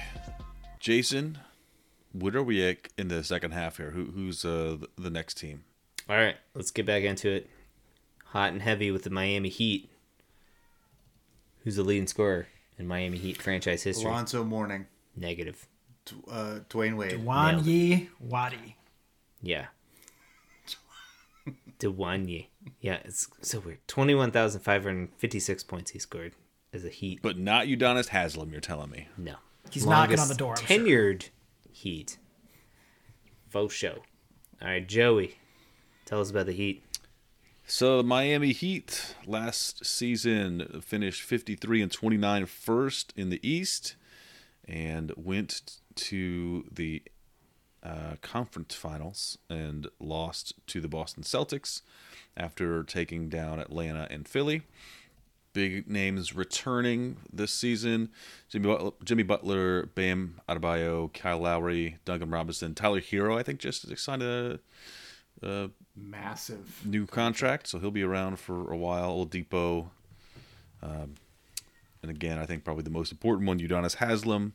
[0.80, 1.38] Jason,
[2.12, 3.92] what are we at in the second half here?
[3.92, 5.64] Who, who's uh, the- the next team?
[6.10, 7.48] All right, let's get back into it.
[8.30, 9.92] Hot and heavy with the Miami Heat.
[11.64, 12.48] Who's the leading scorer
[12.80, 14.10] in Miami Heat franchise history?
[14.10, 15.68] Alonzo Mourning, Negative.
[16.06, 17.24] D- uh, Dwyane Wade.
[17.24, 18.76] Juan Nailed Yi Wadi.
[19.44, 19.68] Yeah.
[21.78, 22.48] Dewanye.
[22.82, 23.88] Yeah, it's so weird.
[23.88, 26.34] 21,556 points he scored
[26.76, 27.20] as a Heat.
[27.22, 29.08] But not Udonis Haslam, you're telling me.
[29.18, 29.36] No.
[29.72, 30.56] He's knocking on the door.
[30.58, 30.78] I'm sure.
[30.78, 31.30] Tenured
[31.72, 32.18] Heat.
[33.50, 34.04] Faux show.
[34.62, 35.38] All right, Joey.
[36.06, 36.84] Tell us about the Heat.
[37.66, 43.96] So the Miami Heat last season finished 53 and 29 first in the East
[44.68, 47.02] and went to the
[47.82, 51.82] uh, conference finals and lost to the Boston Celtics
[52.38, 54.64] after taking down Atlanta and Philly.
[55.56, 58.10] Big names returning this season:
[58.50, 63.40] Jimmy Butler, Jimmy Butler Bam Adebayo, Kyle Lowry, Duncan Robinson, Tyler Herro.
[63.40, 64.60] I think just signed a
[65.96, 66.82] Massive.
[66.86, 69.26] new contract, so he'll be around for a while.
[69.26, 69.88] Oladipo,
[70.84, 71.16] um,
[72.02, 74.54] and again, I think probably the most important one, Udonis Haslam,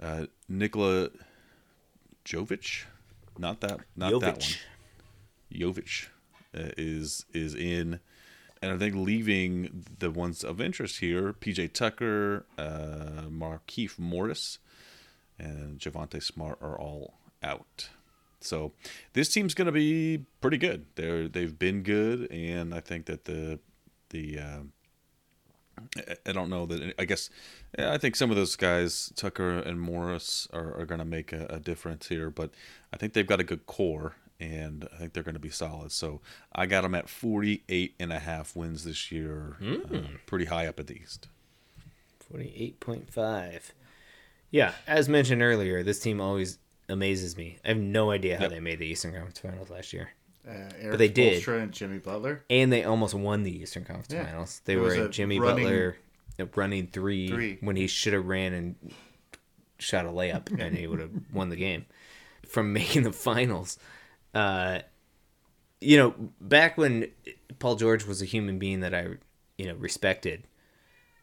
[0.00, 1.10] uh, Nikola
[2.24, 2.84] Jovic,
[3.36, 4.40] not that, not that one.
[4.40, 4.58] Jovic.
[5.52, 6.06] Jovic
[6.54, 8.00] uh, is is in,
[8.62, 14.58] and I think leaving the ones of interest here: PJ Tucker, uh, Markieff Morris,
[15.38, 17.90] and Javonte Smart are all out.
[18.40, 18.72] so
[19.12, 20.86] this team's going to be pretty good.
[20.96, 23.58] They're they've been good, and I think that the
[24.10, 24.60] the uh,
[26.26, 27.30] I- don't know that I guess
[27.78, 31.46] I think some of those guys Tucker and Morris are, are going to make a,
[31.48, 32.50] a difference here, but
[32.92, 35.92] I think they've got a good core and I think they're going to be solid.
[35.92, 36.20] So
[36.54, 40.78] I got them at 48 and a half wins this year, uh, pretty high up
[40.78, 41.28] at the East.
[42.32, 43.72] 48.5.
[44.50, 46.58] Yeah, as mentioned earlier, this team always
[46.88, 47.58] amazes me.
[47.64, 48.50] I have no idea how Yep.
[48.50, 50.10] they made the Eastern Conference Finals last year.
[50.48, 51.42] Uh, Eric they did.
[51.42, 52.44] Spoelstra and Jimmy Butler.
[52.48, 54.24] And they almost won the Eastern Conference Yeah.
[54.24, 54.62] Finals.
[54.64, 55.96] They It were a Jimmy running- Butler
[56.40, 57.58] uh, running three, Three.
[57.60, 58.76] when he should have ran and
[59.78, 61.84] shot a layup and he would have won the game
[62.48, 63.78] from making the finals.
[64.34, 64.80] Uh,
[65.80, 67.08] you know, back when
[67.58, 69.06] Paul George was a human being that I,
[69.56, 70.44] you know, respected,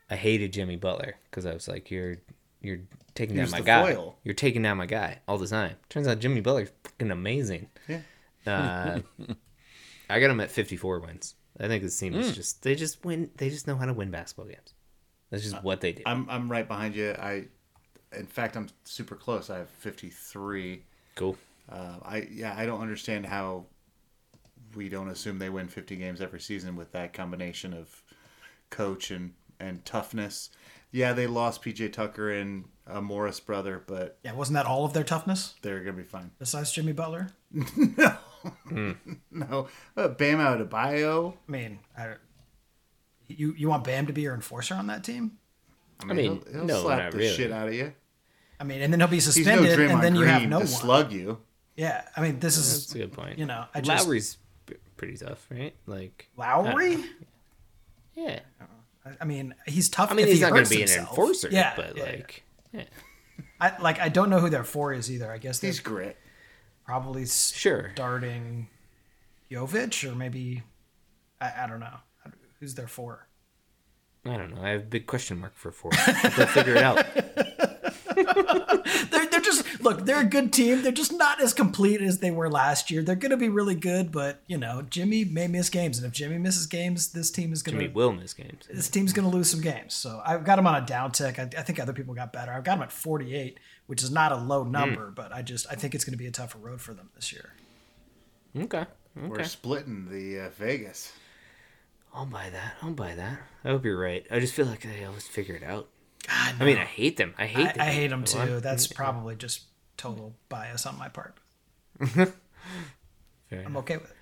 [0.09, 2.17] I hated Jimmy Butler because I was like, you're
[2.61, 2.79] you're
[3.13, 3.93] taking He down my guy.
[3.93, 4.17] foil.
[4.23, 5.75] You're taking down my guy all the time.
[5.89, 7.67] Turns out Jimmy Butler's fucking amazing.
[7.87, 8.01] Yeah.
[8.47, 8.99] Uh,
[10.09, 11.35] I got him at 54 wins.
[11.59, 12.19] I think this team Hmm.
[12.19, 13.29] is just they just win.
[13.37, 14.73] They just know how to win basketball games.
[15.31, 16.03] That's just what they do.
[16.05, 17.11] I'm I'm right behind you.
[17.11, 17.45] I,
[18.15, 19.49] in fact, I'm super close.
[19.49, 20.81] I have 53.
[21.15, 21.37] cool.
[21.70, 23.66] Uh, I yeah, I don't understand how
[24.76, 28.03] we don't assume they win 50 games every season with that combination of
[28.70, 30.49] coach and and toughness.
[30.91, 34.93] Yeah, they lost PJ Tucker and a Morris brother, but Yeah, wasn't that all of
[34.93, 36.32] their toughness they're gonna be fine.
[36.39, 37.30] besides Jimmy Butler?
[39.32, 41.34] No, uh, Bam Adebayo.
[41.47, 42.13] I mean, I,
[43.28, 45.39] you you want Bam to be your enforcer on that team?
[45.99, 47.34] I mean, mean, he'll, he'll no, slap the really.
[47.36, 47.93] shit out of you.
[48.59, 50.59] I mean, and then he'll be He's no suspended, and then you Green have no
[50.59, 50.68] to one.
[50.68, 51.39] slug you.
[51.76, 53.38] Yeah, I mean, this is That's is a good point.
[53.38, 55.76] you know, I just Lowry's p- pretty tough, right?
[55.86, 57.03] Like Lowry.
[58.15, 58.39] yeah.
[59.05, 60.11] I- I mean, he's tough.
[60.11, 62.43] I mean, if he's he not going to be an enforcer, Yeah, but yeah, like,
[62.71, 62.80] yeah.
[62.82, 63.43] yeah.
[63.61, 65.32] I like I don't know who their four is either.
[65.32, 66.17] I guess they're He's grit.
[66.86, 67.91] probably Sure.
[67.93, 68.67] starting
[69.51, 70.63] Jovic or maybe
[71.39, 71.97] I, I don't know
[72.59, 73.28] who's their four.
[74.26, 74.61] I don't know.
[74.61, 75.91] I have a big question mark for four.
[76.36, 77.05] They'll figure it out.
[79.86, 80.05] They're, they're just look.
[80.05, 80.81] They're a good team.
[80.81, 83.03] They're just not as complete as they were last year.
[83.03, 86.13] They're going to be really good, but you know, Jimmy may miss games, and if
[86.13, 88.67] Jimmy misses games, this team is going Jimmy to will miss games.
[88.71, 89.93] this team's going to lose some games.
[89.93, 91.39] So I've got him on a down tick.
[91.39, 92.51] I, I think other people got better.
[92.51, 94.71] I've got him at 48, which is not a low Hmm.
[94.71, 97.09] number, but I just I think it's going to be a tougher road for them
[97.15, 97.51] this year.
[98.57, 98.86] Okay.
[99.15, 101.13] We're splitting the uh, Vegas.
[102.13, 102.75] I'll buy that.
[102.81, 103.39] I'll buy that.
[103.63, 104.25] I hope you're right.
[104.31, 105.89] I just feel like they always figure it out.
[106.29, 107.33] I mean, I hate them.
[107.38, 107.81] I hate I, them.
[107.81, 108.59] I hate them too.
[108.59, 109.63] That's probably just
[109.97, 111.35] total bias on my part.
[111.99, 112.33] Fair
[113.51, 113.77] I'm enough.
[113.77, 114.17] okay with it.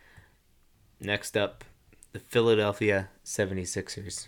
[1.00, 1.64] Next up,
[2.12, 4.28] the Philadelphia 76ers.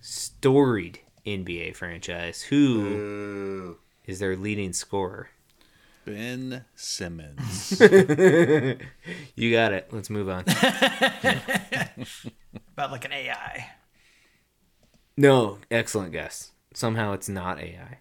[0.00, 2.42] Storied NBA franchise.
[2.42, 4.20] Who is Ooh.
[4.20, 5.30] their leading scorer?
[6.04, 7.80] Ben Simmons.
[9.34, 9.88] You got it.
[9.92, 10.44] Let's move on.
[12.72, 13.70] About like an AI.
[15.16, 16.52] no, excellent guess.
[16.74, 17.98] Somehow it's not AI.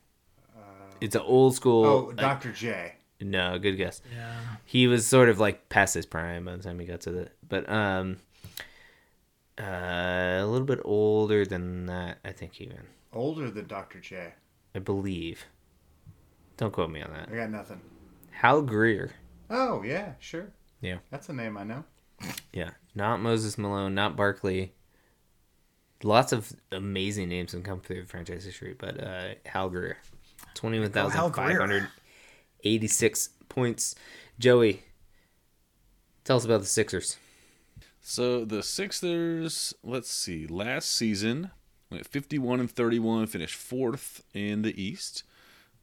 [1.01, 1.85] It's an old school.
[1.85, 2.51] Oh, Dr.
[2.51, 2.93] J.
[3.21, 4.01] No, good guess.
[4.15, 4.33] Yeah.
[4.65, 7.29] He was sort of like past his prime by the time he got to the,
[7.47, 8.17] but um,
[9.59, 9.63] uh,
[10.41, 12.59] a little bit older than that, I think.
[12.59, 12.77] Even
[13.13, 13.99] Older than Dr.
[13.99, 14.33] J.
[14.73, 15.45] I believe.
[16.57, 17.29] Don't quote me on that.
[17.31, 17.79] I got nothing.
[18.31, 19.11] Hal Greer.
[19.49, 20.47] Oh, yeah, sure.
[20.81, 21.83] Yeah, That's a name I know.
[22.53, 22.71] yeah.
[22.93, 23.95] Not Moses Malone.
[23.95, 24.73] Not Barkley.
[26.03, 29.97] Lots of amazing names that come through the franchise history, but uh, Hal Greer,
[30.55, 31.87] twenty-one thousand five hundred
[32.63, 33.95] eighty-six points.
[34.39, 34.81] Joey,
[36.23, 37.17] tell us about the Sixers.
[38.01, 41.51] So the Sixers, let's see, last season
[41.89, 45.23] went 51 and 31, finished fourth in the East.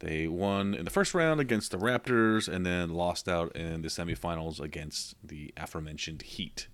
[0.00, 3.88] They won in the first round against the Raptors and then lost out in the
[3.88, 6.66] semifinals against the aforementioned Heat.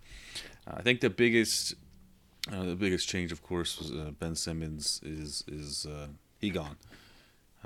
[0.67, 1.75] Uh, I think the biggest,
[2.51, 6.77] uh, the biggest change, of course, was uh, Ben Simmons is is uh, he gone.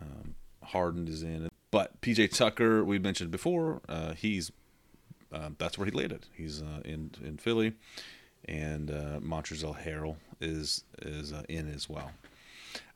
[0.01, 4.53] Um, Harden is in, but PJ Tucker, we mentioned before, uh, he's
[5.32, 6.26] uh, that's where he landed.
[6.32, 7.74] He's uh, in in Philly,
[8.45, 12.12] and uh, Montrezl Harrell is is uh, in as well.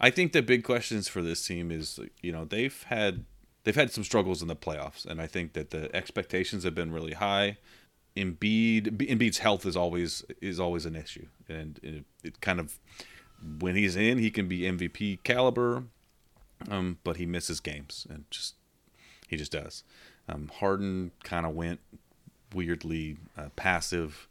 [0.01, 3.25] I think the big questions for this team is you know they've had
[3.65, 6.93] they've had some struggles in the playoffs, and I think that the expectations have been
[6.93, 7.59] really high.
[8.17, 12.79] Embiid Embiid's health is always is always an issue, and it, it kind of
[13.59, 15.85] when he's in, he can be MVP caliber,
[16.71, 18.55] um, but he misses games and just
[19.29, 19.83] he just does.
[20.29, 21.81] Um, Harden kind of went
[22.55, 24.29] weirdly uh, passive.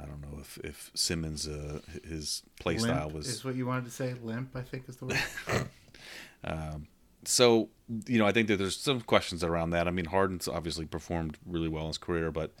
[0.00, 3.86] I don't know if if Simmons uh, his play style was is what you wanted
[3.86, 4.14] to say.
[4.22, 5.68] Limp, I think, is the word.
[6.44, 6.86] um,
[7.24, 7.70] so
[8.06, 9.88] you know, I think that there's some questions around that.
[9.88, 12.52] I mean, Harden's obviously performed really well in his career, but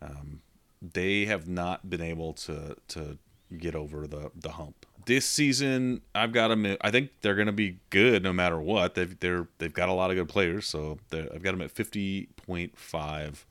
[0.00, 0.40] um,
[0.80, 3.18] they have not been able to to
[3.56, 4.86] get over the the hump.
[5.10, 6.76] This season, I've got them.
[6.82, 8.94] I think they're going to be good no matter what.
[8.94, 12.28] They've they're they've got a lot of good players, so I've got them at fifty
[12.46, 13.44] point five.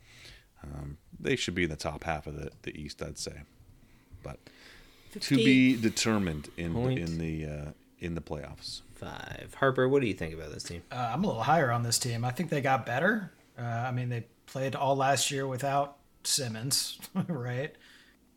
[0.64, 3.42] Um, they should be in the top half of the, the East, I'd say,
[4.24, 4.40] but
[5.20, 6.98] to be determined in Point.
[6.98, 8.80] in the uh, in the playoffs.
[8.96, 9.54] Five.
[9.60, 10.82] Harper, what do you think about this team?
[10.90, 12.24] Uh, I'm a little higher on this team.
[12.24, 13.34] I think they got better.
[13.60, 17.76] Uh, I mean, they played all last year without Simmons, right?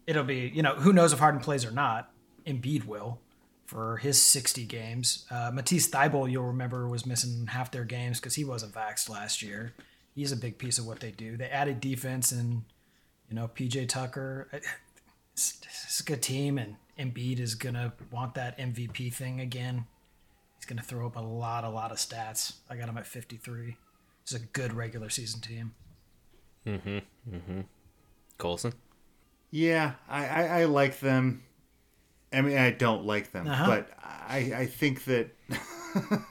[0.09, 2.12] It'll be, you know, who knows if Harden plays or not.
[2.47, 3.21] Embiid will
[3.67, 5.25] for his 60 games.
[5.31, 9.43] Uh, Matisse Thybulle, you'll remember, was missing half their games because he wasn't vaxxed last
[9.43, 9.73] year.
[10.15, 11.37] He's a big piece of what they do.
[11.39, 12.65] They added defense and,
[13.29, 14.49] you know, PJ Tucker.
[15.33, 19.87] It's, it's a good team, and Embiid is going to want that MVP thing again.
[20.59, 22.57] He's going to throw up a lot, a lot of stats.
[22.69, 23.77] I got him at 53.
[24.23, 25.75] It's a good regular season team.
[26.67, 27.35] Mm hmm.
[27.35, 27.61] Mm hmm.
[28.39, 28.75] Colson?
[29.51, 31.43] Yeah, I, I, I like them.
[32.33, 33.67] I mean, I don't like them, Uh-huh.
[33.67, 35.31] but I, I think that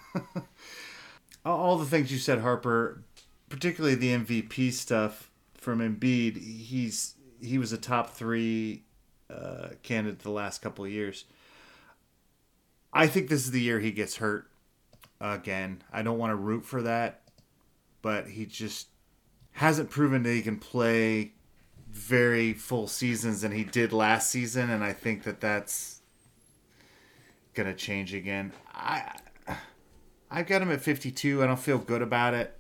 [1.46, 3.04] all the things you said, Harper,
[3.50, 8.84] particularly the MVP stuff from Embiid, he's he was a top three
[9.30, 11.26] uh, candidate the last couple of years.
[12.94, 14.50] I think this is the year he gets hurt
[15.20, 15.82] again.
[15.92, 17.22] I don't want to root for that,
[18.02, 18.88] but he just
[19.54, 21.34] hasn't proven that he can play
[21.92, 26.02] very full seasons than he did last season, and I think that that's
[27.54, 28.54] gonna change again.
[28.74, 29.16] I
[30.30, 31.44] I've got him at 52.
[31.44, 32.58] I don't feel good about it.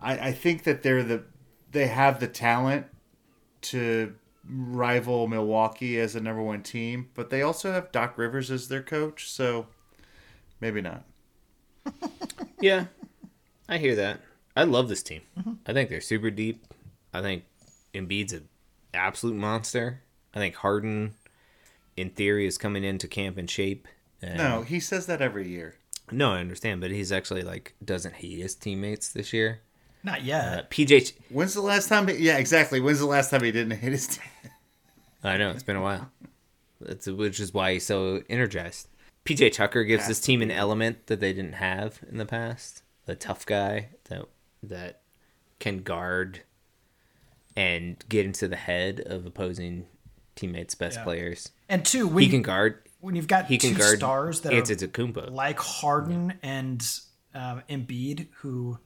[0.00, 1.24] I I think that they're the
[1.72, 2.86] they have the talent
[3.62, 4.14] to
[4.48, 8.82] rival Milwaukee as a number one team, but they also have Doc Rivers as their
[8.82, 9.66] coach, so
[10.60, 11.04] maybe not.
[12.58, 12.86] Yeah,
[13.68, 14.20] I hear that.
[14.56, 15.20] I love this team.
[15.38, 15.52] Mm-hmm.
[15.66, 16.64] I think they're super deep.
[17.12, 17.44] I think
[17.96, 18.48] Embiid's an
[18.94, 20.02] absolute monster.
[20.34, 21.14] I think Harden,
[21.96, 23.88] in theory, is coming into camp in shape.
[24.22, 25.76] And- No, he says that every year.
[26.12, 29.60] no, I understand, but he's actually like doesn't hate his teammates this year.
[30.04, 30.70] Not Uh, yet.
[30.70, 32.06] PJ, When's the last time?
[32.08, 32.80] He, yeah, exactly.
[32.80, 34.50] When's the last time he didn't hit his team?
[35.24, 36.10] I know it's been a while.
[36.80, 38.88] That's which is why he's so energized.
[39.24, 42.82] PJ Tucker gives this team an element that they didn't have in the past.
[43.06, 44.26] The tough guy that
[44.62, 45.00] that
[45.58, 46.42] can guard
[47.56, 49.86] and get into the head of opposing
[50.34, 51.04] teammates' best Yeah.
[51.04, 51.50] players.
[51.68, 52.82] and two, when, He can guard.
[53.00, 55.30] when you've got He can two guard stars that it's, are Antetokounmpo.
[55.32, 56.80] like Harden and
[57.34, 58.78] um, Embiid, who,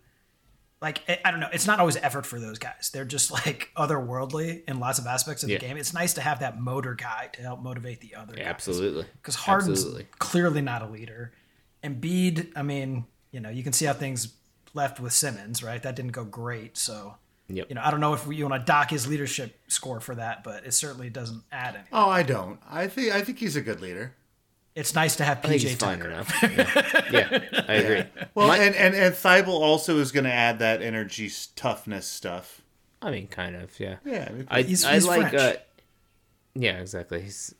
[0.81, 2.91] like, I- don't know, it's not always effort for those guys.
[2.93, 5.59] They're just like otherworldly in lots of aspects of Yeah.
[5.59, 5.77] the game.
[5.77, 8.47] It's nice to have that motor guy to help motivate the other guys.
[8.47, 9.05] Absolutely.
[9.17, 10.07] Because Harden's Absolutely.
[10.19, 11.33] clearly not a leader.
[11.85, 14.35] Embiid, I mean, you know, you can see how things
[14.75, 15.83] left with Simmons, right?
[15.83, 16.77] That didn't go great.
[16.77, 17.17] So,
[17.51, 17.67] Yep.
[17.69, 20.45] you know, I don't know if you want to dock his leadership score for that,
[20.45, 21.89] but it certainly doesn't add anything.
[21.93, 22.59] Oh, I don't.
[22.71, 24.15] I think I think he's a good leader.
[24.77, 26.11] It's nice to have I think PJ he's fine Tucker.
[26.11, 26.43] enough.
[26.43, 28.05] Yeah, yeah I agree.
[28.35, 32.63] Well, My- and and and Thybulle also is going to add that energy, toughness stuff.
[33.03, 33.97] I mean, kind of, yeah.
[34.05, 35.35] Yeah, I mean, I, He's- I he's like.
[35.35, 35.55] Uh,
[36.55, 37.21] yeah, exactly.
[37.21, 37.55] He's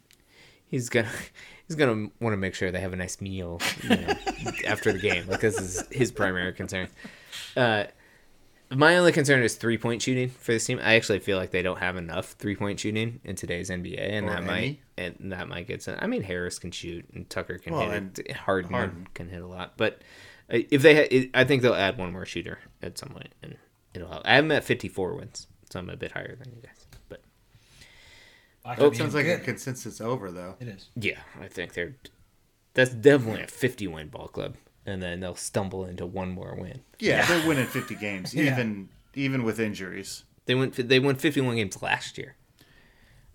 [0.67, 1.09] he's gonna
[1.67, 4.15] he's gonna want to make sure they have a nice meal you know,
[4.67, 5.27] after the game.
[5.27, 6.89] Like this is his primary concern.
[7.57, 7.85] Uh,
[8.73, 10.79] my only concern is three point shooting for this team.
[10.83, 14.27] I actually feel like they don't have enough three point shooting in today's NBA, and
[14.29, 15.97] Or that might and that might get some.
[15.99, 18.33] I mean, Harris can shoot, and Tucker can Well, hit and it.
[18.33, 19.09] Harden, Harden.
[19.15, 20.03] can hit a lot, but
[20.53, 23.57] uh, if they, ha- I think they'll add one more shooter at some point, and
[23.95, 24.23] it'll help.
[24.25, 26.87] I have them at fifty four wins, so I'm a bit higher than you guys,
[27.09, 27.23] but.
[28.79, 30.55] Oh, sounds like a consensus over though.
[30.61, 30.91] it is.
[30.95, 31.97] Yeah, I think they're.
[32.75, 34.55] That's definitely a 50 win ball club,
[34.87, 36.81] and then they'll stumble into one more win.
[36.99, 38.53] Yeah, they're winning 50 games, Yeah.
[38.55, 40.25] even even with injuries.
[40.47, 40.75] They went.
[40.89, 42.37] They won 51 games last year.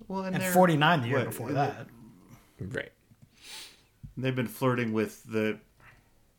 [0.07, 1.87] Well, And they're- 49 the year what, before that.
[2.59, 2.91] Right.
[4.17, 5.59] They've been flirting with the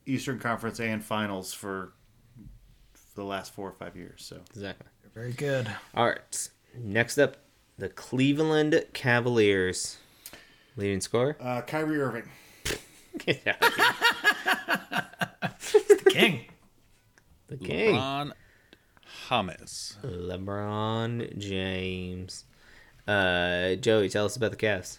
[0.07, 1.93] Eastern Conference and Finals for
[3.15, 4.23] the last four or five years.
[4.25, 4.87] So Exactly.
[5.15, 5.69] Very good.
[5.95, 6.49] All right.
[6.79, 7.39] Next up,
[7.79, 9.97] the Cleveland Cavaliers.
[10.77, 11.37] Leading scorer.
[11.41, 12.29] uh, Kyrie Irving.
[13.19, 13.73] Get out of.
[15.89, 16.45] The king.
[17.49, 17.97] The king.
[17.97, 18.33] Ron
[19.29, 19.97] James.
[20.03, 22.45] LeBron James.
[23.07, 24.99] Uh, Joey, tell us about the Cavs.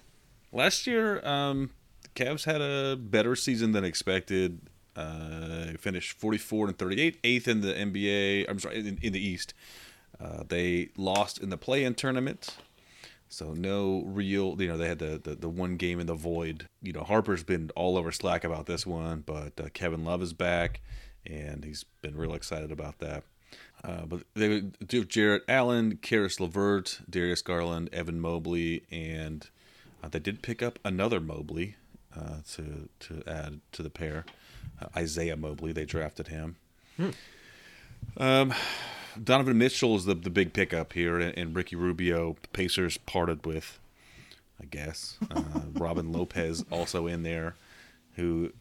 [0.51, 1.71] Last year, um,
[2.03, 4.59] the Cavs had a better season than expected.
[4.95, 8.49] Uh, finished 44 and 38, eighth in the NBA.
[8.49, 9.53] I'm sorry, in, in the East.
[10.19, 12.57] Uh, they lost in the play-in tournament.
[13.29, 16.67] So no real, you know, they had the, the, the one game in the void.
[16.81, 20.33] You know, Harper's been all over Slack about this one, but uh, Kevin Love is
[20.33, 20.81] back,
[21.25, 23.23] and he's been real excited about that.
[23.83, 29.49] Uh, but they do Jarrett Allen, Caris LeVert, Darius Garland, Evan Mobley, and
[30.03, 31.75] uh, they did pick up another Mobley
[32.15, 34.25] uh, to to add to the pair.
[34.81, 36.55] Uh, Isaiah Mobley, they drafted him.
[38.17, 38.53] Um,
[39.21, 43.79] Donovan Mitchell is the, the big pickup here, and, and Ricky Rubio, Pacers parted with,
[44.61, 45.17] I guess.
[45.29, 45.43] Uh,
[45.73, 47.55] Robin Lopez also in there.
[48.15, 48.51] Who?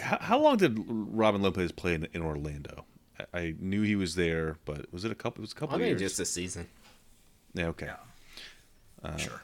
[0.00, 2.84] How, how long did Robin Lopez play in, in Orlando?
[3.32, 5.40] I, I knew he was there, but was it a couple?
[5.40, 6.10] It was a couple I of think years.
[6.10, 6.66] just a season.
[7.54, 7.90] yeah, okay.
[9.16, 9.42] sure.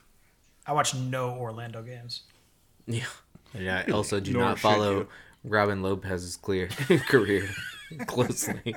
[0.67, 2.23] I watch no Orlando games.
[2.87, 3.05] Yeah.
[3.55, 5.09] And I also do Nor not follow you.
[5.45, 6.69] Robin Lopez's clear
[7.09, 7.49] career
[8.07, 8.75] closely.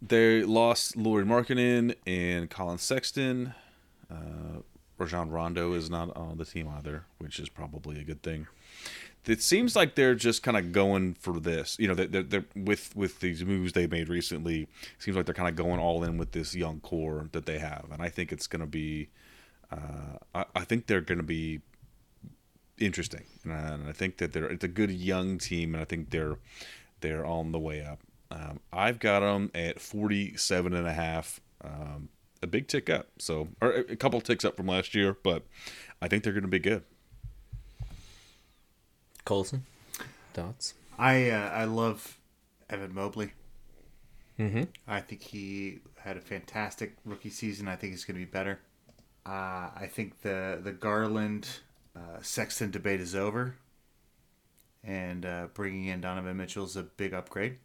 [0.00, 3.54] They lost Lauri Markkanen and Collin Sexton.
[4.10, 4.60] Uh,
[4.98, 8.46] Rajon Rondo is not on the team either, which is probably a good thing.
[9.26, 11.94] It seems like they're just kind of going for this, you know.
[11.94, 14.68] They're, they're with with these moves they made recently.
[14.98, 17.86] Seems like they're kind of going all in with this young core that they have,
[17.90, 19.08] and I think it's going to be.
[19.72, 21.62] Uh, I, I think they're going to be
[22.78, 26.38] interesting, and I think that they're it's a good young team, and I think they're
[27.00, 28.00] they're on the way up.
[28.30, 32.08] Um, I've got them at 47 and a half, um,
[32.42, 33.08] a big tick up.
[33.18, 35.44] So, or a a couple ticks up from last year, but
[36.02, 36.82] I think they're going to be good.
[39.24, 39.64] Colson,
[40.32, 40.74] thoughts?
[40.98, 42.18] I uh, I love
[42.68, 43.32] Evan Mobley.
[44.38, 44.64] Mm-hmm.
[44.88, 47.68] I think he had a fantastic rookie season.
[47.68, 48.60] I think he's going to be better.
[49.24, 51.48] Uh, I think the the Garland
[51.96, 53.56] uh, Sexton debate is over,
[54.82, 57.58] and uh, bringing in Donovan Mitchell is a big upgrade.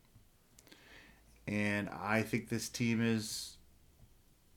[1.48, 3.58] And I think this team is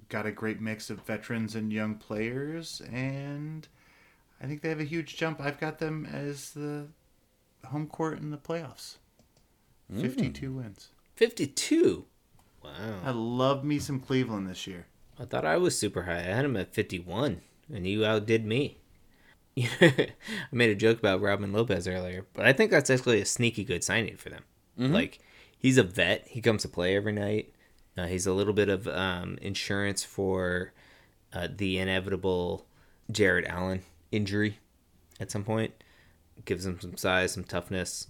[0.09, 3.67] got a great mix of veterans and young players, and
[4.43, 5.41] I think they have a huge jump.
[5.41, 6.89] I've got them as the
[7.67, 8.97] home court in the playoffs.
[9.91, 10.89] Fifty-two wins.
[11.17, 12.07] 52.
[12.65, 12.71] Wow.
[13.05, 14.87] I love me some Cleveland this year.
[15.19, 16.19] I thought I was super high.
[16.19, 17.43] I had him at 51,
[17.73, 18.79] and you outdid me.
[19.59, 20.09] I
[20.51, 23.85] made a joke about Robin Lopez earlier, but I think that's actually a sneaky good
[23.85, 24.45] signing for them.
[24.79, 25.19] Like,
[25.59, 26.27] he's a vet.
[26.29, 27.53] He comes to play every night.
[27.97, 30.73] Uh, he's a little bit of um, insurance for
[31.33, 32.67] uh, the inevitable
[33.11, 34.59] Jarrett Allen injury
[35.21, 35.73] at some point.
[36.47, 38.09] Gives him some size, some toughness.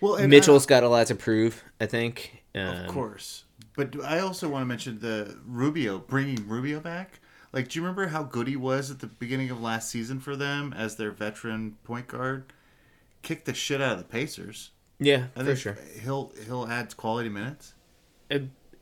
[0.00, 2.44] Well, and Mitchell's got a lot to prove, I think.
[2.54, 3.44] Um, of course,
[3.76, 7.20] but I also want to mention the Rubio bringing Rubio back.
[7.52, 10.36] Like, do you remember how good he was at the beginning of last season for
[10.36, 12.52] them as their veteran point guard?
[13.22, 14.70] Kicked the shit out of the Pacers.
[14.98, 15.78] Yeah, I for think sure.
[16.02, 17.74] he'll he'll add quality minutes.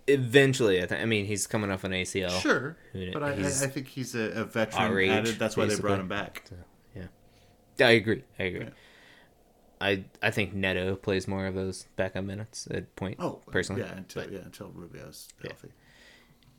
[0.09, 2.41] Eventually, I, th- I mean, he's coming off an ACL.
[2.41, 2.77] Sure,
[3.13, 4.99] but I, I, think he's a, a veteran.
[4.99, 5.39] age, added.
[5.39, 6.45] That's why they brought him back.
[7.79, 8.25] Yeah, I agree.
[8.39, 8.65] I agree.
[8.65, 8.71] Yeah.
[9.81, 13.17] I I think Neto plays more of those backup minutes at point.
[13.19, 13.83] Oh, personally.
[13.83, 15.53] yeah, until But yeah, until Rubio's Yeah.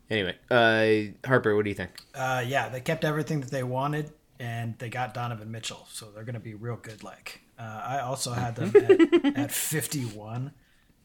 [0.09, 0.35] Healthy.
[0.49, 1.91] Anyway, uh, Harper, what do you think?
[2.15, 6.23] Uh, yeah, they kept everything that they wanted, and they got Donovan Mitchell, so they're
[6.23, 7.03] going to be real good.
[7.03, 10.51] Like uh, I also had them at, at 51.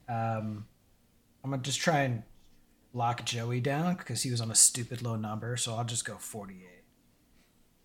[0.09, 0.67] Um,
[1.45, 2.23] I'm gonna just try and
[2.93, 6.17] lock Joey down because he was on a stupid low number, so I'll just go
[6.17, 6.69] 48.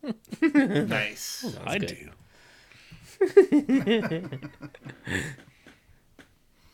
[0.87, 1.57] Nice.
[1.65, 1.97] I good.
[3.19, 4.39] do.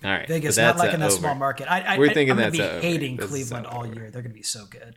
[0.03, 1.15] All right, Vegas, but not like a in a over.
[1.15, 1.71] small market.
[1.71, 3.93] I, I, We're I, thinking I'm gonna be hating This is Cleveland all over.
[3.93, 4.11] year.
[4.11, 4.95] They're gonna be so good.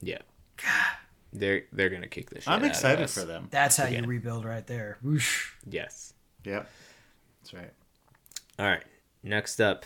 [0.00, 0.18] Yeah,
[0.62, 0.96] God.
[1.32, 2.46] they're they're gonna kick this.
[2.46, 3.14] I'm out of excited us.
[3.14, 3.48] for them.
[3.50, 4.00] That's how Yeah.
[4.00, 4.98] you rebuild right there.
[5.02, 5.50] Whoosh.
[5.68, 6.12] Yes.
[6.44, 6.68] Yep,
[7.40, 7.72] that's right.
[8.58, 8.84] All right.
[9.24, 9.84] Next up,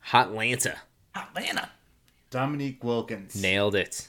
[0.00, 0.76] Hot Lanta
[1.14, 1.70] Atlanta.
[2.30, 3.40] Dominique Wilkins.
[3.40, 4.08] nailed it.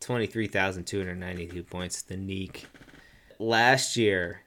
[0.00, 2.02] Twenty three thousand two hundred ninety two points.
[2.02, 2.66] The Neek.
[3.38, 4.42] Last year,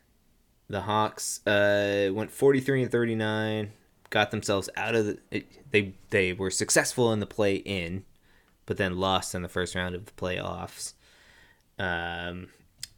[0.70, 3.72] the Hawks uh, went forty three and thirty nine.
[4.10, 5.20] Got themselves out of the.
[5.32, 8.06] It, they they were successful in the play in,
[8.66, 10.94] but then lost in the first round of the playoffs,
[11.80, 12.48] um,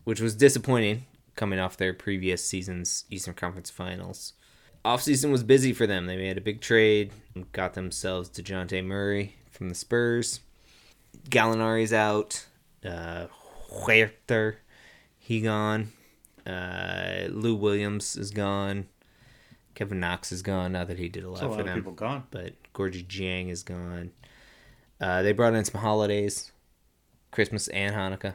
[0.04, 1.06] which was disappointing
[1.36, 4.34] coming off their previous season's Eastern Conference Finals.
[4.84, 6.06] Offseason was busy for them.
[6.06, 7.12] They made a big trade,
[7.52, 10.42] got themselves Dejounte Murray from the Spurs.
[11.30, 12.46] Gallinari's out.
[12.86, 13.28] Uh,
[13.72, 14.56] Huerter,
[15.18, 15.92] he gone.
[16.46, 18.88] Uh, Lou Williams is gone.
[19.78, 20.72] Kevin Knox is gone.
[20.72, 22.24] Not that he did a lot a for lot of them people gone.
[22.32, 24.10] but Gorgui Dieng is gone.
[25.00, 26.52] Uh, they brought in some holidays,
[27.30, 28.34] Christmas and Hanukkah.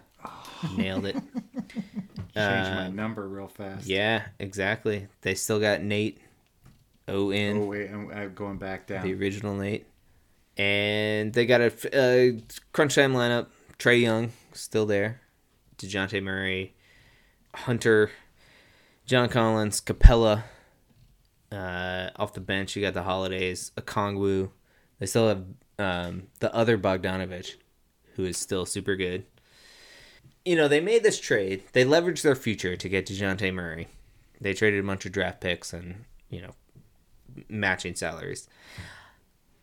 [0.76, 1.16] Nailed it.
[1.74, 3.80] Change my number real fast.
[3.80, 5.08] Uh, Yeah, exactly.
[5.22, 6.18] They still got Nate
[7.08, 9.04] O in Oh wait, I'm, I'm going back down.
[9.04, 9.84] the original Nate,
[10.56, 12.38] and they got a
[12.72, 13.48] crunch time lineup.
[13.80, 15.20] Trae Young still there.
[15.76, 16.72] Dejounte Murray,
[17.52, 18.12] Hunter,
[19.06, 20.44] John Collins, Capela.
[21.52, 24.50] Uh, off the bench, you got the Holidays, Okongwu.
[24.98, 25.44] They still have
[25.78, 27.56] um, the other Bogdanovich,
[28.14, 29.26] who is still super good.
[30.44, 31.62] You know, they made this trade.
[31.72, 33.88] They leveraged their future to get Dejounte Murray.
[34.40, 36.52] They traded a bunch of draft picks and, you know,
[37.48, 38.48] matching salaries.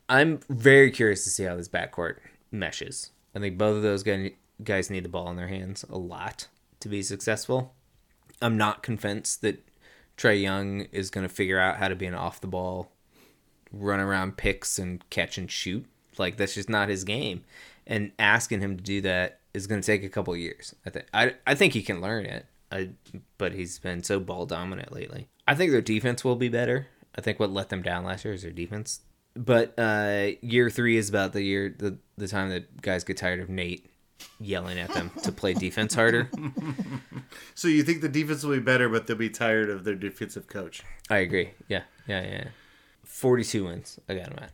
[0.08, 2.16] I'm very curious to see how this backcourt
[2.50, 3.10] meshes.
[3.34, 6.48] I think both of those guys need the ball in their hands a lot
[6.80, 7.74] to be successful.
[8.40, 9.68] I'm not convinced that
[10.20, 12.92] Trae Young is going to figure out how to be an off the ball,
[13.72, 15.86] run around picks and catch and shoot.
[16.18, 17.44] Like that's just not his game.
[17.86, 20.74] And asking him to do that is going to take a couple years.
[20.84, 22.44] I think I I think he can learn it.
[22.70, 22.90] I
[23.38, 25.28] but he's been so ball dominant lately.
[25.48, 26.88] I think their defense will be better.
[27.16, 29.00] I think what let them down last year is their defense.
[29.34, 33.40] But uh, year three is about the year the the time that guys get tired
[33.40, 33.86] of Nate
[34.38, 36.30] yelling at them to play defense harder.
[37.54, 40.48] So you think the defense will be better, but they'll be tired of their defensive
[40.48, 40.82] coach?
[41.08, 41.50] I agree.
[41.68, 42.44] Yeah, yeah, yeah.
[43.04, 44.00] Forty-two wins.
[44.08, 44.52] I got them at.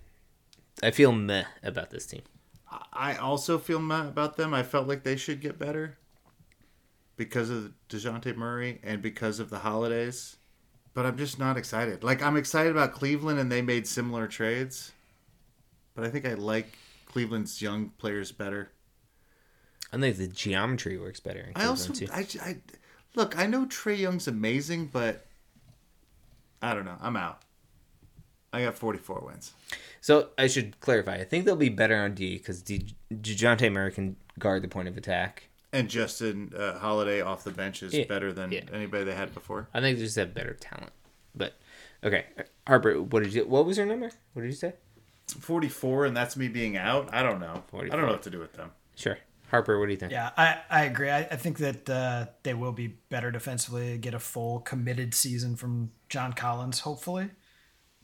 [0.83, 2.23] I feel meh about this team.
[2.93, 4.53] I also feel mad about them.
[4.53, 5.99] I felt like they should get better
[7.17, 10.37] because of Dejounte Murray and because of the holidays.
[10.93, 12.03] But I'm just not excited.
[12.03, 14.93] Like I'm excited about Cleveland and they made similar trades.
[15.95, 18.71] But I think I like Cleveland's young players better.
[19.93, 21.93] I think the geometry works better in I also.
[22.13, 22.57] I, I
[23.15, 25.27] look, I know Trae Young's amazing, but
[26.61, 26.99] I don't know.
[27.01, 27.43] I'm out.
[28.53, 29.53] I got 44 wins.
[30.01, 31.15] So I should clarify.
[31.17, 34.97] I think they'll be better on D because Dejounte Murray can guard the point of
[34.97, 35.49] attack.
[35.73, 38.61] And Justin uh, Holiday off the bench is Yeah, better than yeah.
[38.73, 39.69] anybody they had before.
[39.75, 40.93] I think they just have better talent.
[41.35, 41.55] But
[42.03, 42.27] okay,
[42.67, 43.47] Harper, what did you?
[43.47, 44.11] What was your number?
[44.33, 44.75] What did you say?
[45.29, 47.13] 44, and that's me being out.
[47.13, 47.65] I don't know.
[47.75, 48.71] I don't know what to do with them.
[48.95, 49.19] Sure,
[49.51, 49.79] Harper.
[49.79, 50.13] What do you think?
[50.13, 51.11] Yeah, I, I agree.
[51.11, 55.57] I, I think that uh, they will be better defensively, get a full committed season
[55.57, 57.31] from John Collins, hopefully.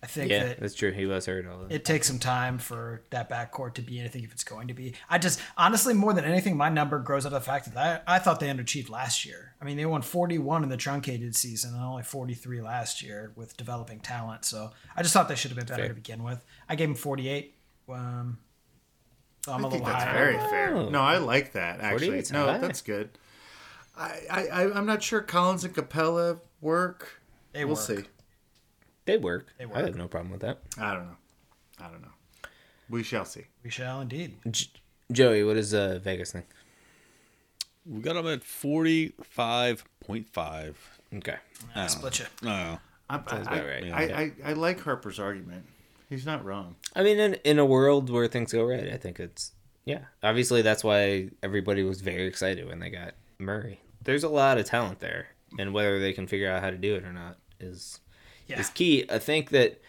[0.03, 0.91] I think Yeah, that that's true.
[0.91, 4.33] He was hurt all it takes some time for that backcourt to be anything if
[4.33, 4.95] it's going to be.
[5.09, 8.17] I just honestly more than anything, my number grows out of the fact that I,
[8.17, 9.55] I thought they underachieved last year.
[9.61, 13.57] I mean, they won 41 in the truncated season and only 43 last year with
[13.57, 14.45] developing talent.
[14.45, 15.91] So I just thought they should have been better Fair.
[15.91, 16.45] to begin with.
[16.69, 17.55] I gave them 48.
[17.89, 18.39] Um,
[19.49, 20.15] I'm a I think little that's higher.
[20.15, 20.51] very Oh.
[20.51, 20.75] fair.
[20.91, 22.23] No, I like that actually.
[22.33, 22.59] No, high.
[22.59, 23.11] that's good.
[23.97, 27.21] I, I, I- I'm not sure Collins and Capela work.
[27.53, 27.83] They we'll work.
[27.85, 28.05] see.
[29.05, 29.53] They work.
[29.59, 30.61] They I have no problem with that.
[30.79, 31.17] I don't know.
[31.81, 32.09] I don't know.
[32.89, 33.47] We shall see.
[33.65, 34.37] We shall indeed.
[34.51, 34.69] J-
[35.11, 36.47] Joey, what is does uh, Vegas think?
[37.85, 40.75] We got them at 45.5.
[41.17, 41.37] Okay.
[41.75, 42.27] Uh, split you.
[42.45, 42.49] Oh.
[42.49, 42.79] I,
[43.11, 43.93] I, I, right.
[43.93, 45.67] I, I, I like Harper's argument.
[46.13, 46.77] He's not wrong.
[46.95, 49.53] I mean, in in a world where things go right, I think it's
[49.85, 50.01] yeah.
[50.23, 53.81] Obviously, that's why everybody was very excited when they got Murray.
[54.03, 56.95] There's a lot of talent there, and whether they can figure out how to do
[56.97, 58.01] it or not is
[58.47, 58.61] Yeah.
[58.61, 59.07] is key.
[59.09, 59.81] I think that,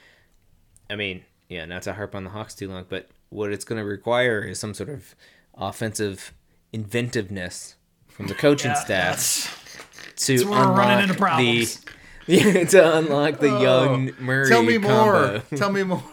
[0.90, 3.80] I mean, yeah, not to harp on the Hawks too long, but what it's going
[3.80, 5.16] to require is some sort of
[5.56, 6.34] offensive
[6.72, 7.76] inventiveness
[8.08, 8.76] from the coaching Yeah,
[9.16, 11.80] staff to that's where running unlock into problems.
[11.80, 11.92] the
[12.28, 13.62] yeah, to unlock the oh.
[13.62, 14.46] young Murray.
[14.46, 15.44] Oh, Tell me more.
[15.56, 16.04] Tell me more.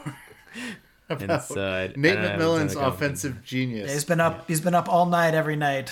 [1.08, 3.24] And so Nate I don't have a ton McMillan's of confidence.
[3.24, 3.92] offensive genius.
[3.92, 4.46] He's been up.
[4.48, 5.90] He's been up all night, every night,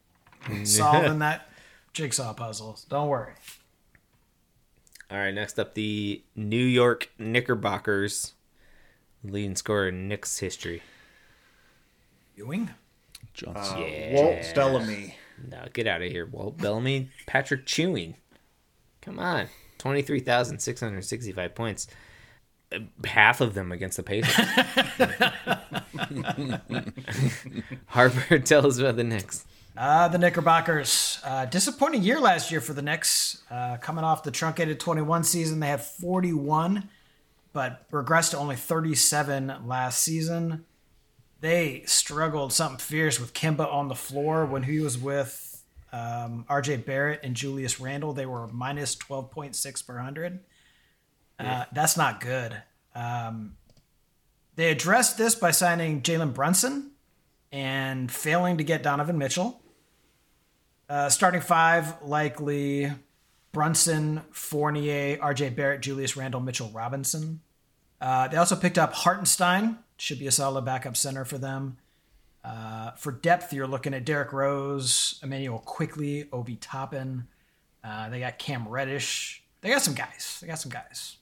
[0.64, 1.48] solving that
[1.92, 2.78] jigsaw puzzle.
[2.88, 3.34] Don't worry.
[5.10, 8.34] All right, next up, the New York Knickerbockers,
[9.24, 10.82] leading scorer in Knicks history.
[12.36, 12.68] Ewing.
[12.68, 12.74] Uh,
[13.32, 13.80] Johnson.
[13.80, 14.14] yeah.
[14.14, 15.16] Walt Bellamy.
[15.50, 17.10] No, get out of here, Walt Bellamy.
[17.26, 18.16] Patrick Chewing.
[19.00, 19.48] Come on.
[19.78, 21.86] 23,665 points.
[22.72, 24.34] Uh, Half of them against the Pacers.
[27.86, 29.46] Harper, tell us about the Knicks.
[29.76, 31.20] Uh, the Knickerbockers.
[31.24, 33.42] Uh, disappointing year last year for the Knicks.
[33.50, 36.88] Uh, coming off the truncated 21 season, they had 41,
[37.52, 40.64] but regressed to only 37 last season.
[41.40, 45.47] They struggled something fierce with Kemba on the floor when he was with
[45.92, 48.12] um, RJ Barrett and Julius Randle.
[48.12, 50.40] They were minus 12.6 per 100.
[51.38, 52.60] Uh, that's not good.
[52.94, 53.56] Um,
[54.56, 56.90] they addressed this by signing Jalen Brunson
[57.52, 59.62] and failing to get Donovan Mitchell.
[60.88, 62.90] Uh, starting five, likely
[63.52, 67.40] Brunson, Fournier, RJ Barrett, Julius Randle, Mitchell Robinson.
[68.00, 71.76] Uh, they also picked up Hartenstein, should be a solid backup center for them.
[72.44, 77.26] Uh, for depth, you're looking at Derrick Rose, Immanuel Quickley, Obi Toppin.
[77.82, 79.42] Uh, they got Cam Reddish.
[79.60, 80.38] They got some guys.
[80.40, 81.16] They got some guys.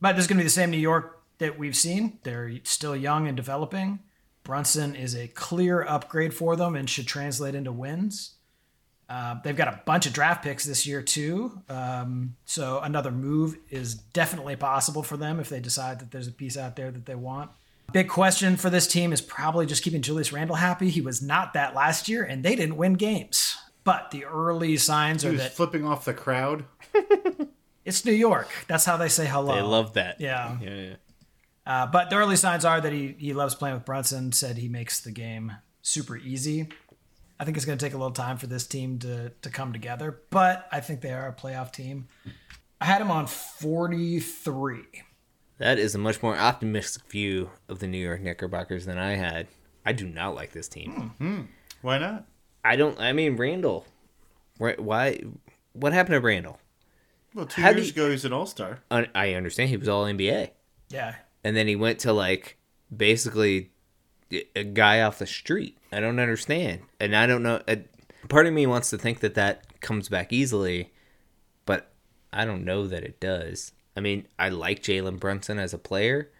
[0.00, 2.18] But this is going to be the same New York that we've seen.
[2.22, 4.00] They're still young and developing.
[4.44, 8.32] Brunson is a clear upgrade for them and should translate into wins.
[9.08, 13.58] Uh, they've got a bunch of draft picks this year too, um, so another move
[13.68, 17.04] is definitely possible for them if they decide that there's a piece out there that
[17.04, 17.50] they want.
[17.92, 20.90] Big question for this team is probably just keeping Julius Randle happy.
[20.90, 23.56] He was not that last year, and they didn't win games.
[23.84, 26.64] But the early signs He are was that flipping off the crowd.
[27.84, 28.48] it's New York.
[28.68, 29.54] That's how they say hello.
[29.54, 30.20] They love that.
[30.20, 30.56] Yeah.
[30.60, 30.74] Yeah.
[30.74, 30.94] yeah.
[31.64, 34.68] Uh, but the early signs are that he, he loves playing with Brunson, said he
[34.68, 36.68] makes the game super easy.
[37.38, 39.72] I think it's going to take a little time for this team to, to come
[39.72, 42.08] together, but I think they are a playoff team.
[42.80, 44.82] I had him on 43.
[45.58, 49.46] That is a much more optimistic view of the New York Knickerbockers than I had.
[49.84, 51.48] I do not like this team.
[51.82, 52.26] Why not?
[52.64, 52.98] I don't.
[53.00, 53.86] I mean, Randle.
[54.58, 54.74] Why?
[54.78, 55.20] why
[55.72, 56.58] what happened to Randle?
[57.34, 58.80] Well, two How years you- ago he was an all star.
[58.90, 60.50] I I understand he was all NBA,
[60.90, 61.14] Yeah.
[61.42, 62.58] and then he went to like
[62.94, 63.70] basically
[64.54, 65.78] a guy off the street.
[65.92, 67.60] I don't understand, and I don't know.
[67.68, 67.76] uh,
[68.28, 70.92] Part of me wants to think that that comes back easily,
[71.66, 71.90] but
[72.32, 73.72] I don't know that it does.
[73.96, 76.30] I mean, I like Jalen Brunson as a player.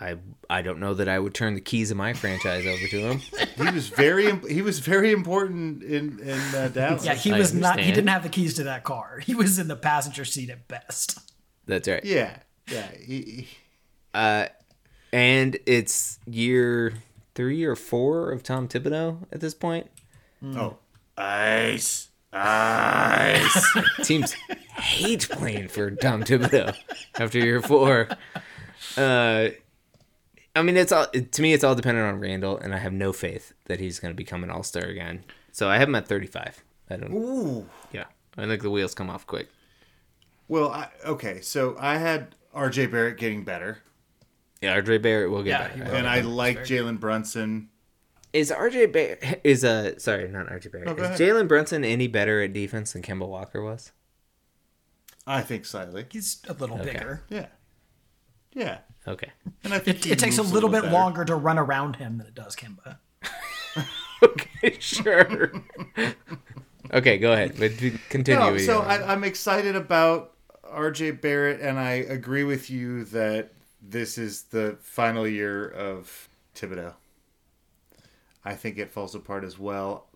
[0.00, 0.16] I
[0.50, 3.20] I don't know that I would turn the keys of my franchise over to him.
[3.56, 7.04] He was very he was very important in in uh, Dallas.
[7.04, 9.20] Yeah, he I was not, he didn't have the keys to that car.
[9.24, 11.18] He was in the passenger seat at best.
[11.66, 12.04] That's right.
[12.04, 12.88] yeah, yeah.
[12.98, 13.48] He, he-
[14.14, 14.46] Uh,
[15.12, 16.94] and it's year
[17.34, 19.86] three or four of Tom Thibodeau at this point.
[20.44, 20.78] Oh,
[21.16, 23.78] ice, ice.
[24.02, 24.32] Teams
[24.76, 26.74] hate playing for Tom Thibodeau
[27.18, 28.08] after year four.
[28.96, 29.48] Uh,
[30.54, 31.52] I mean, it's all to me.
[31.52, 34.42] It's all dependent on Randle, and I have no faith that he's going to become
[34.44, 35.24] an All Star again.
[35.52, 36.62] So I have him at thirty-five.
[36.90, 37.12] I don't.
[37.12, 37.66] Ooh.
[37.92, 38.04] Yeah,
[38.36, 39.48] I think the wheels come off quick.
[40.48, 41.40] Well, I, okay.
[41.40, 42.86] So I had R.J.
[42.86, 43.78] Barrett getting better,
[44.60, 45.74] Yeah, RJ Barrett will get Yeah, better.
[45.74, 45.90] he I will.
[45.92, 46.08] don't and.
[46.08, 47.70] I like Jalen Brunson.
[48.32, 51.20] Is RJ Barrett is uh sorry not RJ Barrett No, is.
[51.20, 53.92] Jalen Brunson any better at defense than Kemba Walker was?
[55.26, 56.06] I think slightly.
[56.10, 56.92] He's a little Okay.
[56.92, 57.22] bigger.
[57.28, 57.46] Yeah,
[58.54, 58.78] yeah.
[59.06, 59.30] Okay.
[59.64, 60.92] And I think It, it takes a moves little bit better.
[60.94, 62.98] longer to run around him than it does Kemba.
[64.22, 65.52] okay, sure.
[66.92, 67.54] okay, go ahead.
[67.58, 68.40] But do- continue.
[68.40, 71.12] No, so I, I'm excited about R.J.
[71.12, 76.94] Barrett, and I agree with you that this is the final year of Thibodeau.
[78.44, 80.06] I think it falls apart as well.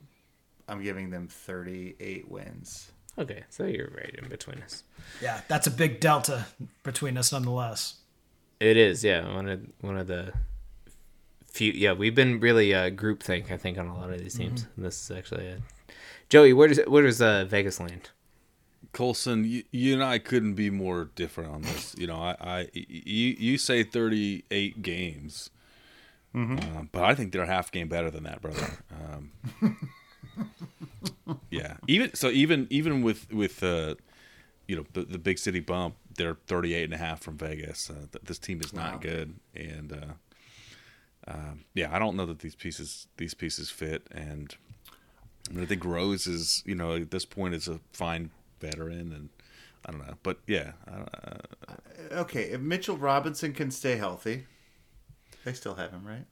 [0.68, 2.90] I'm giving them 38 wins.
[3.18, 4.82] okay, so you're right in between us.
[5.22, 6.46] Yeah, that's a big delta
[6.82, 7.96] between us nonetheless.
[8.58, 9.32] It is, yeah.
[9.34, 10.32] One of one of the
[11.46, 11.72] few.
[11.72, 13.50] Yeah, we've been really uh, groupthink.
[13.50, 14.66] I think on a lot of these teams.
[14.76, 15.58] This is actually a
[16.28, 16.52] Joey.
[16.52, 18.10] Where does where does uh, Vegas land?
[18.92, 21.94] Colson, you, you and I couldn't be more different on this.
[21.98, 25.50] You know, I, I you, you say 38 games,
[26.36, 28.70] uh, but I think they're a half game better than that, brother.
[28.90, 29.78] Um,
[31.50, 33.94] yeah, even so, even even with with uh,
[34.66, 37.90] you know the, the big city bump, they're 38 and a half from Vegas.
[37.90, 42.40] Uh, th- this team is not good, and uh, um, yeah, I don't know that
[42.40, 44.54] these pieces these pieces fit, and
[45.48, 48.30] I, mean, I think Rose is, you know, at this point is a fine
[48.60, 49.28] veteran, and
[49.86, 51.76] I don't know, but yeah, uh,
[52.12, 54.46] Okay, if Mitchell Robinson can stay healthy,
[55.46, 56.26] they still have him, right?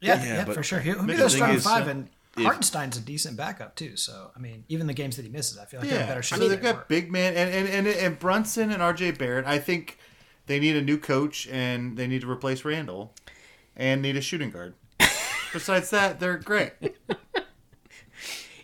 [0.00, 0.80] Yeah, Yeah, yeah, but- for sure.
[0.80, 3.74] He'll, he'll be the their thing is, five, uh, and if- Hartenstein's a decent backup
[3.76, 3.96] too.
[3.96, 6.22] So I mean, even the games that he misses, I feel like they're in better
[6.22, 6.38] shape.
[6.38, 9.46] so they've than got big man and, and, and, and Brunson and RJ Barrett.
[9.46, 9.98] I think
[10.46, 13.14] they need a new coach and they need to replace Randle
[13.76, 14.74] and need a shooting guard.
[15.52, 16.72] Besides that, they're great.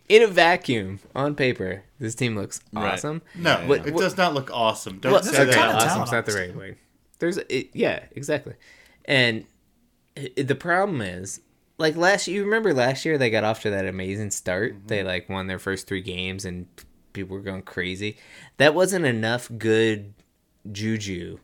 [0.08, 2.92] In a vacuum, on paper, this team looks Right.
[2.92, 3.22] awesome.
[3.34, 5.00] No, What- it does not look awesome.
[5.00, 5.82] Don't Well, say there's a ton that.
[5.82, 6.76] of awesome's not the right way.
[7.18, 8.54] There's, it, yeah, exactly.
[9.06, 9.46] And i
[10.36, 11.40] the problem is,
[11.78, 14.74] like last, you remember last year they got off to that amazing start.
[14.74, 14.86] Mm-hmm.
[14.86, 16.66] They like won their first three games, and
[17.12, 18.16] people were going crazy.
[18.56, 20.14] That wasn't enough good
[20.70, 21.38] juju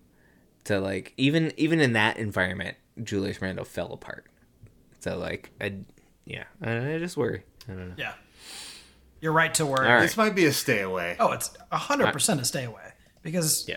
[0.65, 4.27] to like even even in that environment, Julius Randle fell apart.
[5.01, 5.74] So like, I,
[6.24, 7.43] yeah, I, I just worry.
[7.69, 7.94] I don't know.
[7.97, 8.15] Yeah,
[9.20, 9.86] you're right to worry.
[9.86, 10.03] All right.
[10.03, 11.16] This might be a stay away.
[11.19, 12.93] Oh, it's hundred percent a stay away
[13.23, 13.77] because Yeah.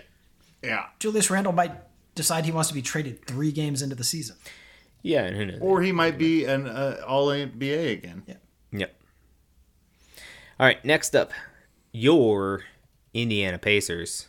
[0.62, 0.86] Yeah.
[0.98, 1.72] Julius Randle might
[2.14, 4.36] decide he wants to be traded three games into the season.
[5.06, 5.58] Yeah, and who knows?
[5.60, 8.24] Or he might be an uh, all NBA again.
[8.26, 8.34] Yeah.
[8.72, 9.00] Yep.
[10.58, 11.30] All right, next up,
[11.92, 12.64] your
[13.14, 14.26] Indiana Pacers.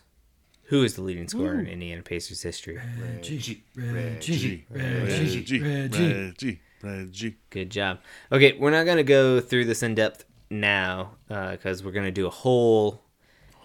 [0.66, 2.78] Who is the leading scorer in Indiana Pacers history?
[3.02, 5.62] Reggie, Reggie, Reggie, Reggie, Reggie.
[5.62, 7.38] Reggie, Reggie.
[7.50, 8.00] Good job.
[8.32, 12.12] Okay, we're not going to go through this in depth now because we're going to
[12.12, 13.02] do a whole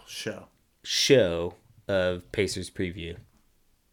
[0.07, 0.47] Show.
[0.83, 1.57] show
[1.89, 3.17] of Pacers preview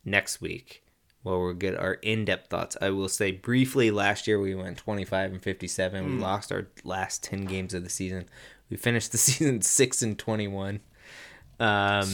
[0.05, 0.83] next week.
[1.23, 2.77] Well, we'll get our in-depth thoughts.
[2.81, 6.05] I will say briefly, last year we went 25 and 57.
[6.05, 8.25] We lost our last 10 games of the season.
[8.69, 10.79] We finished the season 6 and 21.
[11.59, 12.07] Um,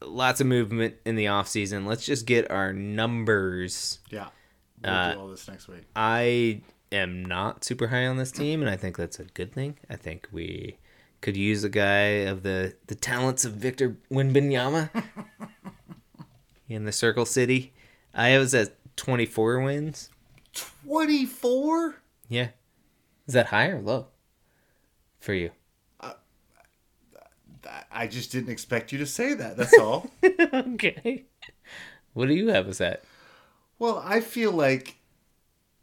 [0.00, 1.84] lots of movement in the offseason.
[1.86, 3.98] Let's just get our numbers.
[4.10, 4.28] Yeah.
[4.84, 5.82] We'll Uh, do all this next week.
[5.96, 6.60] I
[6.92, 9.78] am not super high on this team, and I think that's a good thing.
[9.90, 10.78] I think we
[11.22, 14.90] could use a guy of the, the talents of Victor Wembanyama
[16.68, 17.72] in the Circle City.
[18.16, 20.10] I was at 24 wins.
[20.54, 21.96] 24?
[22.28, 22.48] Yeah.
[23.26, 24.06] Is that high or low
[25.20, 25.50] for you?
[27.90, 29.56] I just didn't expect you to say that.
[29.56, 30.10] That's all.
[30.22, 31.24] okay.
[32.14, 33.02] What do you have us at?
[33.78, 34.96] well, I feel like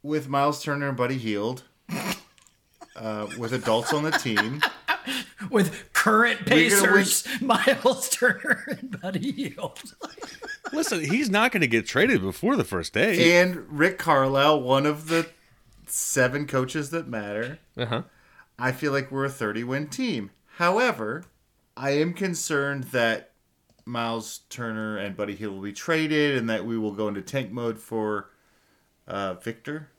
[0.02, 1.64] with Miles Turner and Buddy Hield,
[2.96, 4.62] uh, with adults on the team,
[5.50, 9.82] With current We're Pacers, Miles Turner and Buddy Hield.
[10.74, 13.40] Listen, he's not going to get traded before the first day.
[13.40, 15.28] and Rick Carlisle, one of the
[15.86, 18.02] seven coaches that matter, Uh huh.
[18.60, 20.32] I feel like we're a 30 win team.
[20.58, 21.24] However,
[21.76, 23.32] I am concerned that
[23.86, 27.52] Miles Turner and Buddy Hield will be traded and that we will go into tank
[27.52, 28.30] mode for
[29.08, 29.90] uh, Victor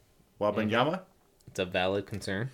[0.40, 1.00] Wembanyama.
[1.48, 2.50] It's a valid concern.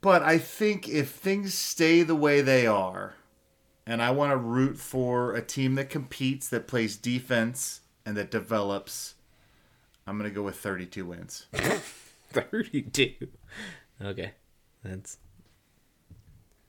[0.00, 3.14] But I think if things stay the way they are,
[3.86, 8.30] and I want to root for a team that competes, that plays defense, and that
[8.30, 9.14] develops,
[10.06, 11.46] I'm going to go with 32 wins.
[12.32, 13.14] 32.
[14.02, 14.32] Okay.
[14.84, 15.18] That's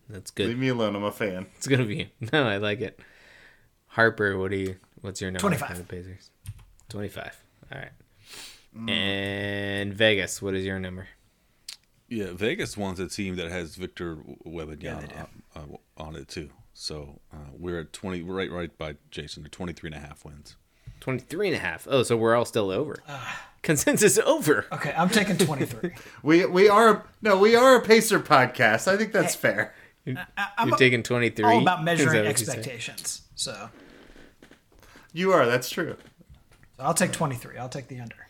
[0.10, 0.48] that's good.
[0.48, 0.96] Leave me alone.
[0.96, 1.48] I'm a fan.
[1.58, 3.00] It's gonna be no, I like it.
[3.88, 4.78] Harper, what do you?
[5.02, 5.42] What's your number?
[5.42, 5.70] 25.
[5.70, 6.32] for the Pacers.
[6.90, 7.38] Twenty-five.
[7.72, 7.92] All right.
[8.90, 11.08] And Vegas, what is your number?
[12.08, 15.26] Yeah, Vegas wants a team that has Victor Wembanyama
[15.56, 15.62] uh, uh,
[15.98, 16.50] on it too.
[16.80, 19.42] So uh, we're at 20, right right by Jason.
[19.42, 20.58] They're 23 and a half wins.
[21.00, 21.88] 23 and a half.
[21.90, 22.98] Oh, so we're all still over.
[23.64, 24.68] Consensus over.
[24.72, 25.92] Okay, I'm taking 23.
[26.24, 28.88] We we are no, we are a Pacer podcast.
[28.88, 29.74] I think that's fair.
[30.06, 31.44] I'm You're taking 23.
[31.44, 32.60] all about measuring what you said?
[32.60, 33.24] expectations.
[33.34, 33.70] So
[35.14, 35.48] You are.
[35.48, 35.98] That's true.
[36.78, 37.58] I'll take 23.
[37.58, 38.28] I'll take the under.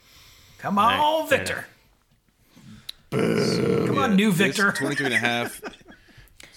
[0.57, 1.65] Come on, right, fair
[3.11, 3.86] Victor.
[3.88, 4.72] Come on, new Victor.
[4.72, 5.61] 23 and a half.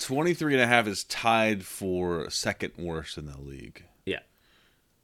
[0.01, 3.85] 23 and a half is tied for second worst in the league.
[4.05, 4.21] Yeah.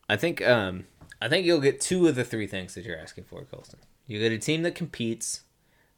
[0.09, 0.87] I think um
[1.21, 3.79] I think you'll get two of the three things that you're asking for, Colson.
[4.07, 5.43] You get a team that competes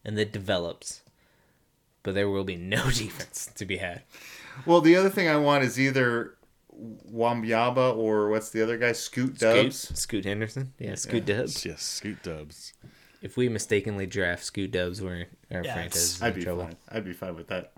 [0.05, 1.03] and that develops,
[2.03, 4.03] but there will be no defense to be had.
[4.67, 6.35] Well, the other thing I want is either
[7.13, 8.93] Wembanyama or what's the other guy?
[8.93, 9.79] Scoot Dubs.
[9.79, 10.73] Scoot, Scoot Henderson.
[10.79, 11.65] Yeah, Scoot Dubs.
[11.65, 12.73] Yes, Scoot Dubs.
[13.21, 16.65] If we mistakenly draft Scoot Dubs, we're our Yeah, franchise it's- is I'd be trouble.
[16.65, 16.77] fine.
[16.91, 17.73] I'd be fine with that.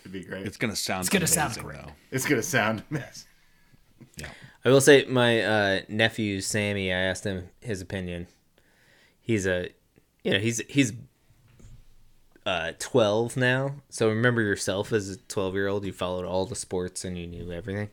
[0.00, 0.46] It'd be great.
[0.46, 1.00] It's gonna sound.
[1.02, 1.78] It's gonna amazing, sound great.
[1.80, 1.92] Though.
[2.10, 2.82] It's gonna sound.
[2.90, 3.26] Mess.
[4.16, 4.28] Yeah.
[4.64, 6.92] I will say my uh, nephew Sammy.
[6.92, 8.26] I asked him his opinion.
[9.20, 9.70] He's a,
[10.24, 10.92] you know, he's he's
[12.44, 13.76] uh, twelve now.
[13.88, 15.84] So remember yourself as a twelve year old.
[15.84, 17.90] You followed all the sports and you knew everything.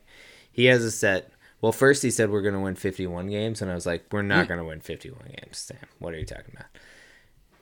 [0.52, 1.30] He has a set.
[1.60, 4.22] Well, first he said we're gonna win fifty one games, and I was like, we're
[4.22, 5.78] not gonna win fifty one games, Sam.
[5.98, 6.66] What are you talking about?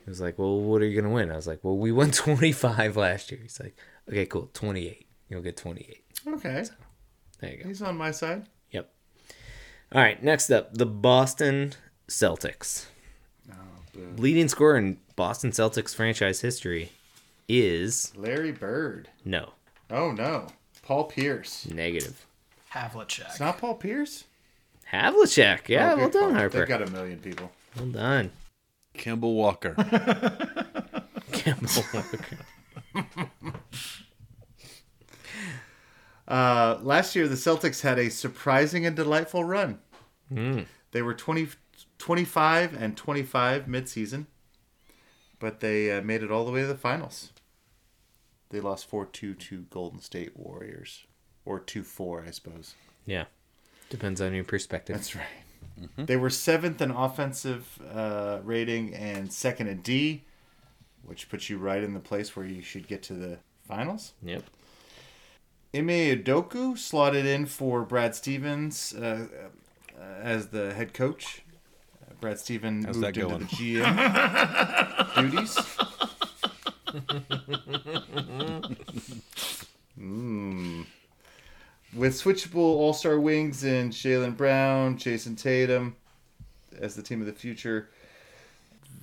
[0.09, 1.31] He was like, well, what are you gonna win?
[1.31, 3.39] I was like, well, we won twenty five last year.
[3.43, 3.77] He's like,
[4.09, 5.05] okay, cool, twenty eight.
[5.29, 6.03] You'll get twenty eight.
[6.27, 6.63] Okay,
[7.39, 7.67] There you go.
[7.69, 8.47] he's on my side.
[8.71, 8.89] Yep.
[9.93, 11.73] All right, next up, the Boston
[12.07, 12.87] Celtics.
[13.51, 13.55] Oh,
[14.17, 16.91] Leading scorer in Boston Celtics franchise history
[17.47, 19.09] is Larry Bird.
[19.23, 19.53] no,
[19.91, 20.47] Oh no,
[20.81, 21.67] Paul Pierce.
[21.67, 22.25] negative.
[22.73, 23.27] Havlicek.
[23.29, 24.23] It's not Paul Pierce.
[24.91, 25.67] Havlicek.
[25.67, 26.33] Yeah, Oh, well done, call.
[26.33, 26.57] Harper.
[26.59, 27.51] They've got a million people.
[27.75, 28.31] Well done.
[28.99, 29.73] Kimball Walker.
[31.31, 32.19] Campbell Walker.
[36.27, 39.79] Uh, last year, the Celtics had a surprising and delightful run.
[40.91, 41.47] They were 20,
[41.97, 44.27] 25 and 25 midseason,
[45.39, 47.31] but they uh, made it all the way to the finals.
[48.51, 51.07] They lost 4 2 to Golden State Warriors.
[51.45, 52.75] Or 2 4, I suppose.
[53.07, 53.25] Yeah.
[53.89, 54.95] Depends on your perspective.
[54.97, 55.25] That's right.
[55.97, 60.23] They were seventh in offensive uh, rating and second in D,
[61.03, 63.37] which puts you right in the place where you should get to the
[63.67, 64.13] finals.
[64.23, 64.43] Yep.
[65.73, 69.27] Ime Udoka slotted in for Brad Stevens uh,
[69.97, 71.43] uh, as the head coach.
[72.01, 75.57] Uh, Brad Stevens How's moved into the GM duties.
[79.99, 80.85] Mm.
[81.93, 85.95] With switchable All Star wings and Jaylen Brown, Jayson Tatum
[86.79, 87.89] as the team of the future.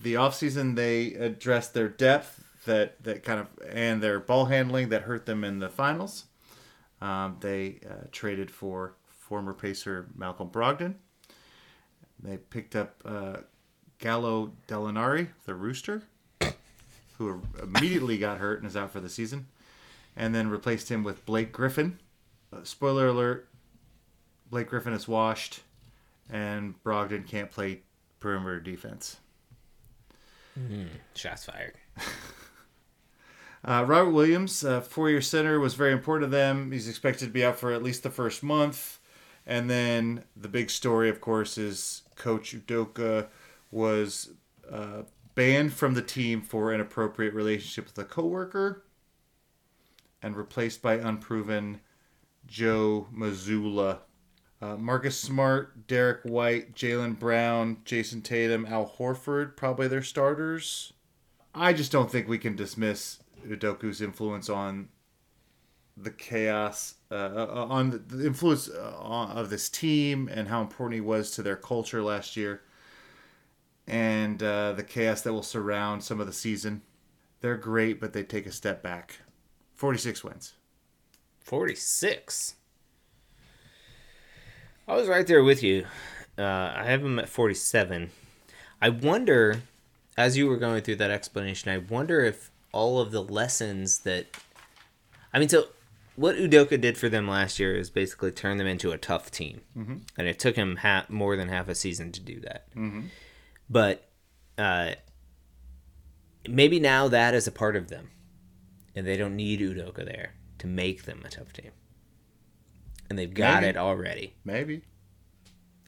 [0.02, 5.02] The offseason, they addressed their depth that, that kind of and their ball handling that
[5.02, 6.24] hurt them in the finals.
[7.00, 10.94] Um, they uh, traded for former Pacer Malcolm Brogdon.
[12.22, 13.38] They picked up uh,
[13.98, 16.02] Gallo Gallinari, the rooster,
[17.18, 19.46] who immediately got hurt and is out for the season,
[20.16, 21.98] and then replaced him with Blake Griffin.
[22.52, 23.48] Uh, spoiler alert:
[24.50, 25.60] Blake Griffin is washed,
[26.30, 27.80] and Brogdon can't play
[28.20, 29.18] perimeter defense.
[31.14, 31.74] Shots fired.
[33.64, 36.70] Uh, Robert Williams, uh, four-year center, was very important to them.
[36.70, 39.00] He's expected to be out for at least the first month,
[39.44, 43.26] and then the big story, of course, is Coach Udoka
[43.72, 44.30] was
[44.70, 45.02] uh,
[45.34, 48.84] banned from the team for an inappropriate relationship with a coworker,
[50.22, 51.80] and replaced by unproven
[52.46, 54.00] Joe Mazzulla.
[54.60, 60.94] Uh, Marcus Smart, Derrick White, Jaylen Brown, Jayson Tatum, Al Horford, probably their starters.
[61.54, 64.88] I just don't think we can dismiss Udoka's influence on
[65.96, 68.72] the chaos, uh, uh, on the, the influence uh,
[69.34, 72.62] of this team and how important he was to their culture last year,
[73.86, 76.82] and uh, the chaos that will surround some of the season.
[77.40, 79.20] They're great, but they take a step back.
[79.74, 80.54] 46 wins.
[81.46, 82.56] 46.
[84.88, 85.86] I was right there with you.
[86.36, 88.10] Uh, I have him at 47.
[88.82, 89.62] I wonder,
[90.18, 94.26] as you were going through that explanation, I wonder if all of the lessons that.
[95.32, 95.68] I mean, so
[96.16, 99.60] what Udoka did for them last year is basically turn them into a tough team.
[99.78, 99.98] Mm-hmm.
[100.18, 102.74] And it took him ha- more than half a season to do that.
[102.74, 103.02] Mm-hmm.
[103.70, 104.08] But
[104.58, 104.94] uh,
[106.48, 108.10] maybe now that is a part of them.
[108.96, 111.70] And they don't need Udoka there to make them a tough team.
[113.08, 113.70] And they've got Maybe.
[113.70, 114.34] it already.
[114.44, 114.82] Maybe.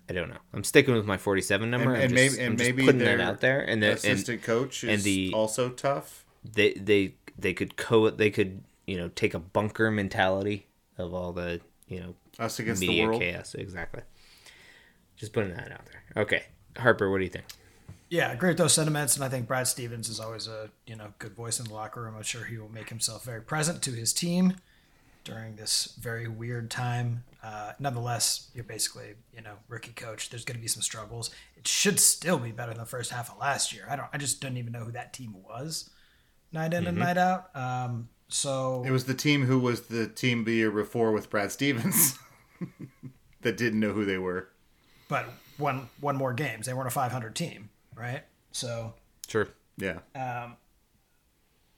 [0.08, 0.38] I don't know.
[0.54, 1.92] I'm sticking with my 47 number.
[1.94, 3.60] And, and just, maybe, and maybe putting that out there.
[3.60, 6.24] And, the, and assistant coach is and the- also tough.
[6.44, 10.66] they they they could co they could you know take a bunker mentality
[10.96, 13.20] of all the you know Us against the media world.
[13.20, 14.02] chaos exactly.
[15.16, 16.22] Just putting that out there.
[16.22, 16.44] Okay,
[16.78, 17.44] Harper, what do you think?
[18.10, 21.12] Yeah, agree with those sentiments, and I think Brad Stevens is always a you know
[21.18, 22.14] good voice in the locker room.
[22.16, 24.54] I'm sure he will make himself very present to his team
[25.24, 27.24] during this very weird time.
[27.42, 30.30] Uh, nonetheless, you're basically you know rookie coach.
[30.30, 31.30] There's going to be some struggles.
[31.56, 33.86] It should still be better than the first half of last year.
[33.90, 34.08] I don't.
[34.12, 35.90] I just don't even know who that team was,
[36.50, 37.54] night in and night out.
[37.54, 41.52] Um, so It was the team who was the team the year before with Brad
[41.52, 42.18] Stevens
[43.42, 44.48] that didn't know who they were.
[45.08, 45.26] but
[45.58, 46.66] one one more games.
[46.66, 48.22] They weren't a 500 team, right?
[48.52, 48.94] So
[49.26, 49.48] Sure.
[49.76, 49.98] Yeah.
[50.14, 50.56] Um,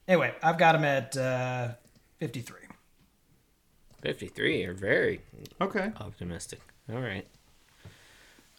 [0.06, 1.68] anyway, I've got him at uh,
[2.18, 2.56] 53.
[4.02, 4.62] 53.
[4.62, 5.20] You're very
[5.60, 5.92] Okay.
[6.00, 6.60] optimistic.
[6.92, 7.26] All right.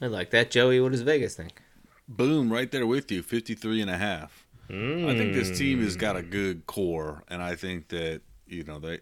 [0.01, 0.51] I like that.
[0.51, 1.61] Joey, what does Vegas think?
[2.07, 4.45] Boom, right there with you, 53 and a half.
[4.69, 8.79] I think this team has got a good core, and I think that you know
[8.79, 8.99] they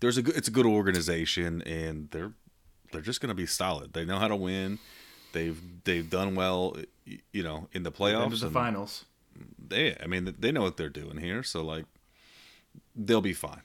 [0.00, 2.32] there's a good, it's a good organization, and they're
[2.90, 3.92] they're just going to be solid.
[3.92, 4.78] They know how to win.
[5.32, 6.76] They've they've done well,
[7.32, 8.24] you know, in the playoffs.
[8.24, 9.04] Into the and finals.
[9.68, 11.84] They, I mean, they know what they're doing here, so like
[12.96, 13.60] they'll be fine.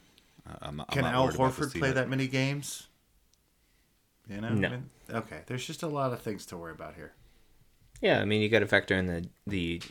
[0.47, 1.81] I- I'm not, I'm Can not Al worried Horford team.
[1.81, 2.87] play that many games?
[4.29, 4.49] You know?
[4.49, 4.67] No.
[4.67, 5.41] I mean, okay.
[5.47, 7.13] There's just a lot of things to worry about here.
[8.01, 9.81] Yeah, I mean, you got to factor in the the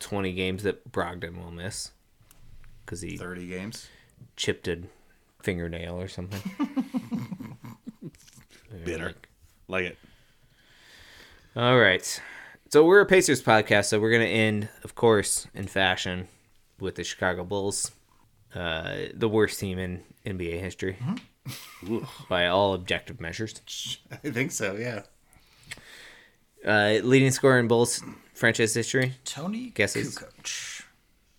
[0.00, 1.90] 20 games that Brogdon will miss
[2.84, 3.88] because he 30 games.
[4.36, 4.80] chipped a
[5.42, 6.40] fingernail or something.
[8.84, 9.14] bitter,
[9.68, 9.98] like it.
[11.58, 12.22] All right.
[12.70, 16.28] So we're a Pacers podcast, so we're going to end, of course, in fashion
[16.78, 17.90] with the Chicago Bulls,
[18.54, 20.98] uh, the worst team in NBA history
[22.28, 23.60] by all objective measures.
[24.12, 25.02] I think so, yeah.
[26.64, 28.04] Uh, leading scorer in Bulls
[28.34, 29.14] franchise history.
[29.24, 30.16] Tony Guesses?
[30.16, 30.84] Kukoc.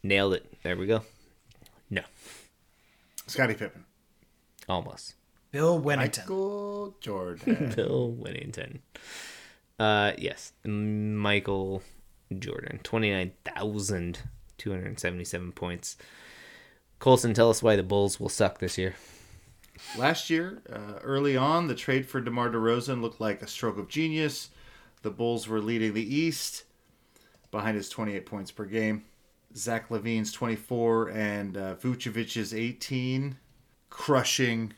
[0.03, 0.53] Nailed it.
[0.63, 1.01] There we go.
[1.89, 2.01] No,
[3.25, 3.85] Scottie Pippen.
[4.67, 5.13] almost.
[5.53, 6.19] Bill Wennington.
[6.23, 7.73] Michael Jordan.
[7.75, 8.79] Bill Wennington.
[9.79, 11.81] Uh, yes, Michael
[12.37, 14.19] Jordan, twenty nine thousand
[14.57, 15.97] two hundred seventy seven points.
[16.99, 18.95] Colson, tell us why the Bulls will suck this year.
[19.97, 23.87] Last year, uh, early on, the trade for DeMar DeRozan looked like a stroke of
[23.87, 24.49] genius.
[25.01, 26.65] The Bulls were leading the East
[27.51, 29.05] behind his 28 points per game.
[29.55, 33.37] Zach LaVine's 24 and uh, Vucevic's 18,
[33.89, 34.73] crushing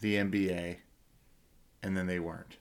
[0.00, 0.76] the NBA.
[1.82, 2.58] And then they weren't.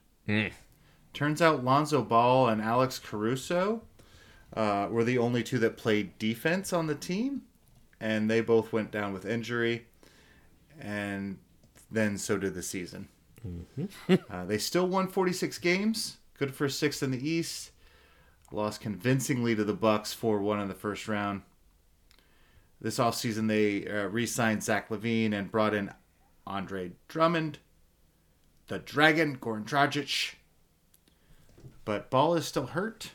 [1.14, 3.82] Turns out Lonzo Ball and Alex Caruso
[4.56, 7.44] uh, were the only two that played defense on the team.
[8.00, 9.86] And they both went down with injury.
[10.80, 11.38] And
[11.92, 13.08] then so did the season.
[14.30, 17.72] uh, they still won 46 games, good for sixth in the East.
[18.52, 21.42] Lost convincingly to the Bucks 4-1 in the first round.
[22.82, 25.92] This offseason, they uh, re-signed Zach LaVine and brought in
[26.46, 27.60] Andre Drummond,
[28.68, 30.34] the Dragon, Goran Dragic.
[31.86, 33.12] But Ball is still hurt.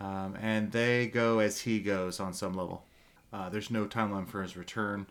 [0.00, 2.86] Um, and they go as he goes on some level.
[3.32, 5.06] Uh, there's no timeline for his return.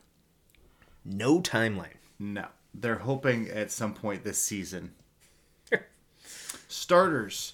[1.03, 1.97] No timeline.
[2.19, 2.47] No.
[2.73, 4.93] They're hoping at some point this season.
[6.67, 7.53] Starters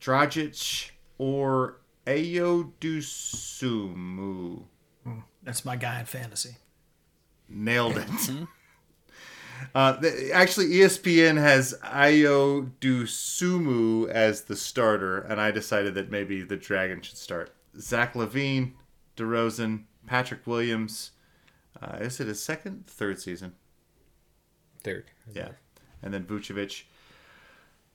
[0.00, 4.64] Dragic or Ayo Dosunmu.
[5.42, 6.56] That's my guy in fantasy.
[7.48, 8.08] Nailed it.
[9.74, 9.96] Uh,
[10.32, 17.00] actually, ESPN has Ayo Dosunmu as the starter, and I decided that maybe the Dragon
[17.00, 17.54] should start.
[17.78, 18.72] Zach LaVine,
[19.16, 21.12] DeRozan, Patrick Williams.
[21.80, 23.54] Uh, is it his second, third season?
[24.82, 25.06] Third.
[25.32, 25.50] Yeah.
[26.02, 26.84] And then Vucevic.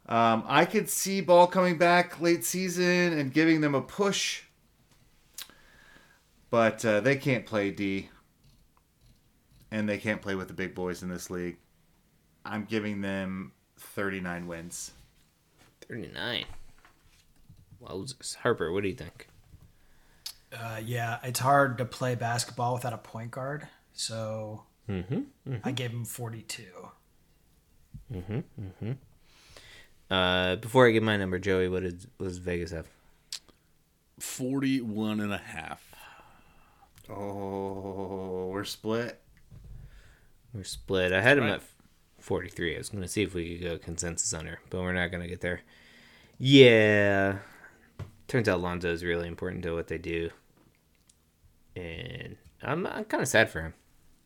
[0.07, 4.43] Um, I could see Ball coming back late season and giving them a push.
[6.49, 8.09] But uh, they can't play D.
[9.71, 11.57] And they can't play with the big boys in this league.
[12.43, 14.91] I'm giving them 39 wins.
[15.87, 16.45] 39.
[17.83, 18.35] Wowzers.
[18.35, 19.27] Harper, what do you think?
[20.51, 25.55] Uh, yeah, it's hard to play basketball without a point guard, so Mm-hmm.
[25.63, 26.63] I gave him 42.
[28.11, 28.91] Mm-hmm,
[30.09, 32.87] uh, before I give my number, Joey, what did what does Vegas have?
[34.19, 35.93] 41 and a half.
[37.07, 39.21] Oh, we're split.
[40.53, 41.13] We're split.
[41.13, 41.53] I had him right.
[41.55, 41.61] at
[42.19, 42.75] 43.
[42.75, 45.09] I was going to see if we could go consensus on under, but we're not
[45.11, 45.61] going to get there.
[46.37, 47.37] Yeah.
[48.27, 50.29] Turns out Lonzo is really important to what they do.
[51.75, 53.73] And I'm, I'm kind of sad for him.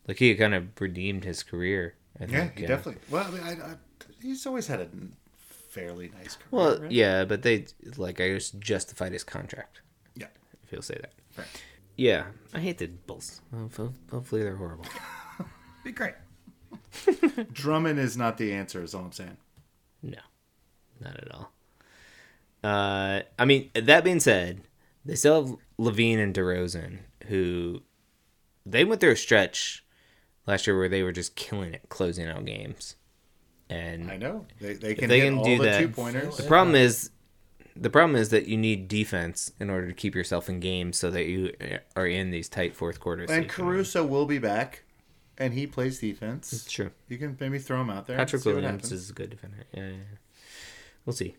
[0.06, 1.94] Like, he kind of redeemed his career.
[2.20, 2.58] I Yeah, think.
[2.58, 3.00] he uh, definitely.
[3.10, 3.74] Well, I mean, I, I,
[4.20, 4.88] he's always had a
[5.70, 6.48] fairly nice career.
[6.50, 6.90] Well, right?
[6.90, 9.80] yeah, but they, like, I just justified his contract,
[10.14, 10.26] Yeah.
[10.62, 11.12] if you'll say that.
[11.36, 11.46] Right.
[11.96, 13.40] Yeah, I hate the Bulls.
[13.52, 14.84] Ho- ho- Hopefully they're horrible.
[15.84, 16.14] Be great.
[17.52, 19.36] Drummond is not the answer, is all I'm saying.
[20.02, 20.18] No,
[21.00, 21.52] not at all.
[22.62, 24.62] Uh, I mean, that being said,
[25.04, 27.82] they still have LaVine and DeRozan, who
[28.64, 29.84] they went through a stretch
[30.46, 32.96] last year where they were just killing it, closing out games.
[33.68, 34.46] And I know.
[34.60, 36.36] They, they can they can all do the that- two pointers.
[36.36, 37.10] the problem is,
[37.76, 41.10] the problem is that you need defense in order to keep yourself in games, so
[41.10, 41.52] that you
[41.96, 43.30] are in these tight fourth quarters.
[43.30, 44.83] And Caruso will be back,
[45.38, 46.52] and he plays defense.
[46.52, 46.90] It's true.
[47.08, 48.16] You can maybe throw him out there.
[48.18, 49.64] and Patrick Williams is a good defender.
[49.72, 50.18] Yeah, yeah, yeah.
[51.04, 51.34] We'll see.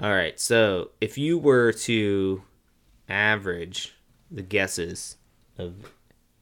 [0.00, 0.38] All right.
[0.38, 2.42] So if you were to
[3.08, 3.94] average
[4.30, 5.16] the guesses
[5.58, 5.92] of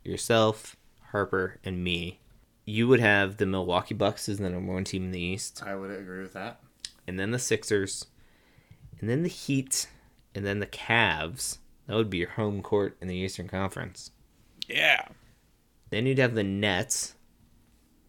[0.03, 0.77] yourself,
[1.11, 2.21] Harper, and me,
[2.65, 5.75] you would have the Milwaukee Bucks as the number one team in the East, I
[5.77, 6.61] would agree with that.
[7.07, 8.07] and then the Sixers,
[9.01, 9.87] and then the Heat,
[10.35, 11.59] and then the Cavs.
[11.87, 14.11] That would be your home court in the Eastern Conference.
[14.67, 15.07] Yeah.
[15.95, 17.15] Then you'd have the Nets,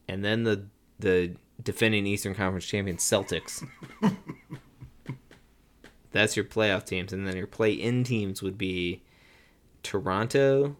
[0.07, 0.65] and then the
[0.97, 3.63] the defending Eastern Conference champion Celtics.
[6.11, 9.03] That's your playoff teams, and then your play-in teams would be
[9.83, 10.77] Toronto,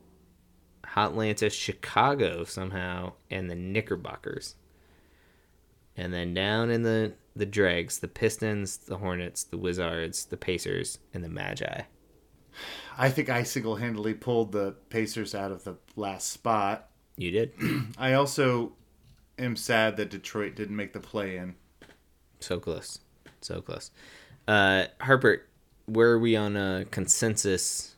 [0.96, 4.56] Atlanta, Chicago somehow, and the Knickerbockers.
[5.96, 10.98] And then down in the the dregs, the Pistons, the Hornets, the Wizards, the Pacers,
[11.14, 11.82] and the Magi.
[12.98, 16.90] I think I single handedly pulled the Pacers out of the last spot.
[17.18, 17.54] You did
[17.98, 18.74] I also
[19.38, 21.56] am sad that Detroit didn't make the play in.
[22.40, 23.00] So close.
[23.42, 23.92] So close.
[24.48, 25.44] Uh, Harper,
[25.86, 27.96] where are we on a consensus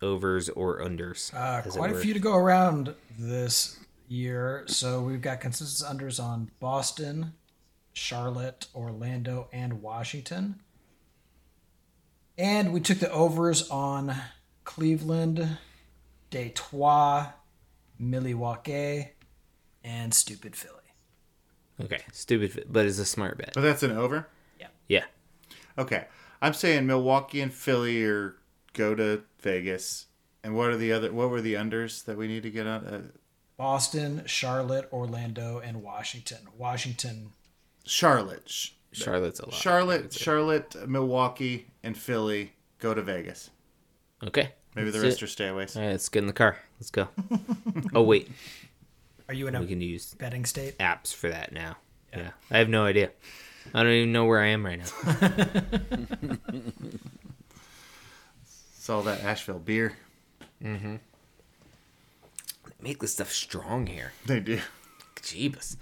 [0.00, 1.32] overs or unders?
[1.34, 3.78] Uh, quite a few to go around this
[4.08, 4.64] year.
[4.66, 7.32] So we've got consensus unders on Boston,
[7.92, 10.60] Charlotte, Orlando, and Washington.
[12.38, 14.14] And we took the overs on
[14.64, 15.58] Cleveland,
[16.30, 17.26] Detroit,
[18.02, 19.12] Milwaukee,
[19.84, 20.76] and Stupid Philly.
[21.80, 23.52] Okay, stupid, but it's a smart bet.
[23.54, 24.28] But that's an over?
[24.60, 24.66] Yeah.
[24.88, 25.04] Yeah.
[25.78, 26.06] Okay.
[26.40, 28.36] I'm saying Milwaukee and Philly or
[28.72, 30.06] go to Vegas.
[30.44, 32.84] And what are the other what were the unders that we need to get on?
[32.84, 33.02] Uh,
[33.56, 36.48] Boston, Charlotte, Orlando, and Washington.
[36.58, 37.30] Washington,
[37.84, 38.48] Charlotte.
[38.48, 39.54] Sh- Charlotte's a lot.
[39.54, 43.50] Charlotte, Charlotte, Milwaukee, and Philly go to Vegas.
[44.22, 44.50] Okay.
[44.74, 45.76] Maybe the That's rest are stayaways.
[45.76, 46.58] All right, let's get in the car.
[46.82, 47.06] Let's go.
[47.94, 48.28] oh wait,
[49.28, 50.76] are you in a we can use betting state?
[50.78, 51.76] apps for that now.
[52.12, 52.30] Yeah.
[52.50, 53.10] I have no idea.
[53.72, 56.36] I don't even know where I am right now.
[58.74, 59.96] It's all that Asheville beer.
[60.60, 60.96] Mm-hmm.
[62.80, 64.10] Make this stuff strong here.
[64.26, 64.58] They do.
[65.20, 65.76] Jeebus.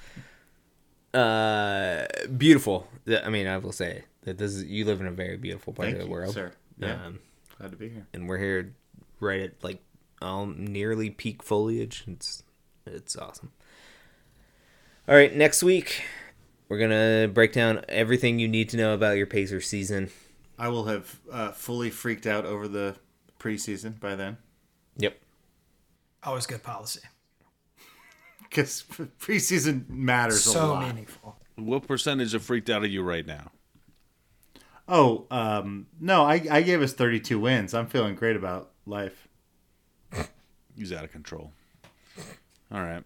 [1.15, 2.05] Uh,
[2.37, 2.89] beautiful.
[3.25, 5.87] I mean, I will say that this is you live in a very beautiful part
[5.87, 6.53] Thank of the you, world, sir.
[6.77, 7.07] Yeah.
[7.07, 7.21] Um,
[7.57, 8.07] Glad to be here.
[8.13, 8.75] and we're here
[9.19, 9.83] right at like
[10.21, 12.05] um nearly peak foliage.
[12.07, 12.43] It's
[12.87, 13.53] it's awesome.
[15.09, 16.03] All right, next week
[16.69, 20.11] We're gonna break down everything you need to know about your Pacers season.
[20.59, 22.97] I will have uh, fully freaked out over the
[23.41, 24.37] preseason by then.
[24.99, 25.19] Yep.
[26.23, 27.01] Always good policy.
[28.43, 28.83] Because
[29.21, 31.37] preseason matters a So meaningful.
[31.55, 33.53] What percentage of freaked out are you right now?
[34.89, 37.75] Oh, um, no, I, I gave us 32 wins.
[37.75, 39.20] I'm feeling great about life.
[40.77, 41.53] He's out of control.
[42.73, 43.03] All right.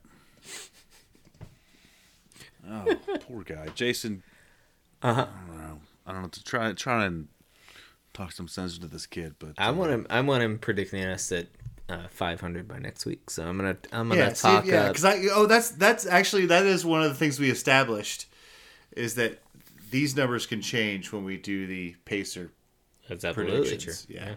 [2.69, 4.23] Oh, poor guy, Jason.
[5.03, 5.27] Uh huh.
[5.31, 5.79] I don't know.
[6.07, 7.29] I don't know to try try and
[8.13, 10.07] talk some sense into this kid, but I uh, want him.
[10.11, 11.49] I want him predicting us at
[11.89, 13.29] uh, 500 by next week.
[13.31, 13.77] So I'm gonna.
[13.93, 17.09] I'm gonna Yeah, see, yeah, because I oh that's that's actually that is one of
[17.09, 18.27] the things we established
[18.93, 19.41] is that
[19.91, 22.51] these numbers can change when we do the pacer
[23.09, 23.65] That's absolutely true.
[23.69, 24.07] predictions.
[24.09, 24.35] Yeah,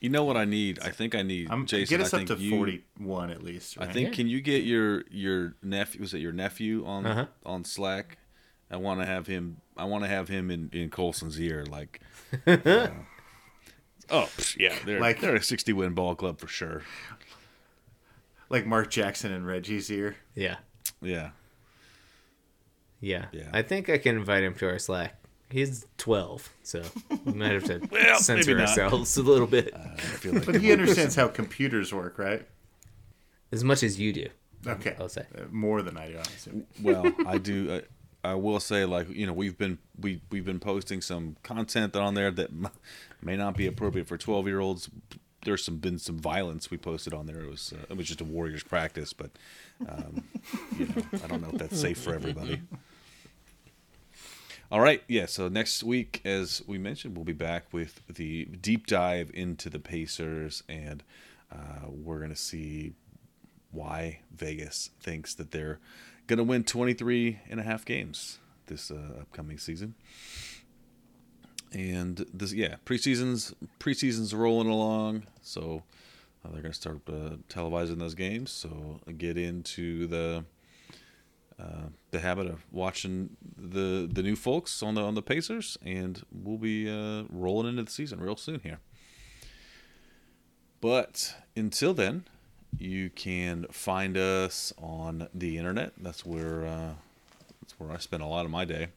[0.00, 0.78] You know what I need?
[0.80, 1.96] I think I need I'm Jason.
[1.96, 3.76] get us I up think to you, 41 at least.
[3.80, 4.14] I think Yeah.
[4.14, 6.00] can you get your your nephew?
[6.00, 7.26] Was it your nephew on Uh-huh.
[7.44, 8.18] on Slack?
[8.70, 9.56] I want to have him.
[9.76, 12.00] I want to have him in in Colson's ear, like.
[12.46, 12.88] uh,
[14.10, 16.82] oh yeah, they're Like- they're a sixty win ball club for sure.
[18.50, 20.16] like Mark Jackson and Reggie's ear.
[20.34, 20.56] Yeah.
[21.02, 21.30] Yeah,
[23.00, 23.26] Yeah.
[23.32, 23.50] Yeah.
[23.52, 25.14] I think I can invite him to our Slack.
[25.50, 26.82] He's 12, so
[27.24, 29.72] we might have to Well, censor ourselves a little bit.
[29.74, 32.46] I feel like But he understands how computers work, right?
[33.50, 34.26] as much as you do.
[34.66, 35.24] Okay, I'll say.
[35.34, 36.16] Uh, more than I do.
[36.18, 36.62] Honestly.
[36.82, 37.80] well i do
[38.24, 41.96] I, I will say like you know we've been we we've been posting some content
[41.96, 42.68] on there that m-
[43.22, 44.90] may not be appropriate for 12 year olds
[45.44, 48.20] there's some been some violence we posted on there it was uh, it was just
[48.20, 49.30] a warriors practice but
[49.88, 50.24] um,
[50.76, 52.60] you know i don't know if that's safe for everybody
[54.70, 58.86] all right yeah so next week as we mentioned we'll be back with the deep
[58.86, 61.02] dive into the pacers and
[61.50, 62.92] uh, we're to see
[63.70, 65.78] why Vegas thinks that they're
[66.38, 69.94] to win 23 and a half games this uh, upcoming season.
[71.72, 75.82] And this, yeah, preseason's preseason's rolling along, so
[76.44, 78.50] uh, they're to start uh, televising those games.
[78.50, 80.44] So get into the
[81.60, 86.22] uh, the habit of watching the the new folks on the on the Pacers, and
[86.32, 88.78] we'll be uh, rolling into the season real soon here.
[90.80, 92.24] But until then,
[92.78, 95.92] you can find us on the internet.
[95.98, 96.92] That's where uh,
[97.60, 98.88] that's where I spend a lot of my day.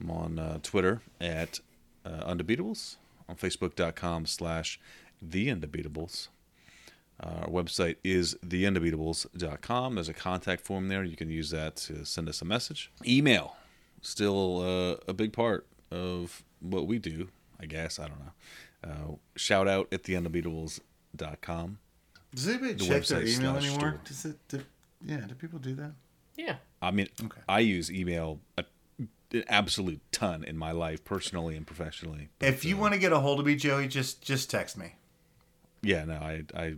[0.00, 1.60] I'm on uh, Twitter at
[2.04, 2.96] uh, Undebeatables,
[3.28, 4.80] on Facebook.com slash
[5.20, 6.28] The Undebeatables.
[7.20, 9.94] Our website is theundebeatables.com.
[9.94, 11.02] There's a contact form there.
[11.04, 12.90] You can use that to send us a message.
[13.06, 13.56] Email,
[14.02, 17.28] still uh, a big part of what we do,
[17.60, 17.98] I guess.
[17.98, 18.32] I don't know.
[18.84, 21.78] Uh, shout out at theundebeatables.com.
[22.34, 23.78] Does anybody The check their website email slash anymore?
[23.80, 24.00] store.
[24.04, 24.36] Does it?
[24.48, 24.60] Do,
[25.04, 25.20] yeah.
[25.26, 25.92] Do people do that?
[26.36, 26.56] Yeah.
[26.80, 27.40] I mean, Okay.
[27.48, 28.64] I use email a,
[29.32, 32.28] an absolute ton in my life, personally and professionally.
[32.38, 34.76] But, If you uh, want to get a hold of me, Joey, just just text
[34.78, 34.94] me.
[35.82, 36.74] yeah, no, I, I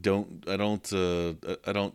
[0.00, 1.34] don't, I don't, uh,
[1.66, 1.94] I don't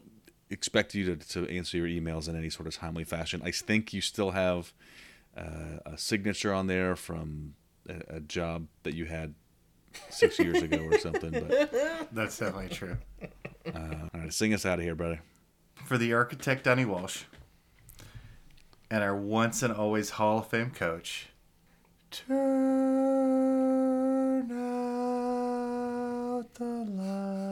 [0.49, 3.41] expect you to, to answer your emails in any sort of timely fashion.
[3.43, 4.73] I think you still have
[5.35, 7.55] uh, a signature on there from
[7.87, 9.33] a, a job that you had
[10.09, 11.31] six years ago or something.
[11.31, 11.71] But
[12.11, 12.97] That's definitely true.
[13.73, 15.21] all right, sing us out of here, brother.
[15.85, 17.23] For the architect Donnie Walsh
[18.89, 21.29] and our once and always Hall of Fame coach,
[22.11, 22.37] turn
[24.51, 27.50] out the lights.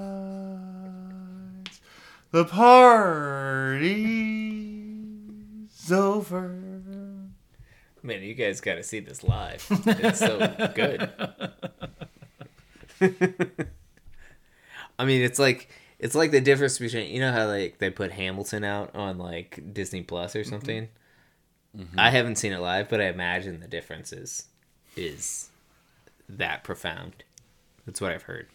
[2.32, 3.92] The party's
[5.92, 6.48] over.
[8.04, 9.66] Man, you guys got to see this live.
[9.70, 10.38] It's so
[10.76, 11.10] good.
[15.00, 18.12] I mean, it's like it's like the difference between you know how like they put
[18.12, 20.50] Hamilton out on like Disney Plus or mm-hmm.
[20.50, 20.90] something.
[21.76, 22.00] Mm-hmm.
[22.00, 24.46] I haven't seen it live, but I imagine the difference is
[24.96, 25.50] is
[26.28, 27.24] that profound.
[27.86, 28.48] That's what I've heard.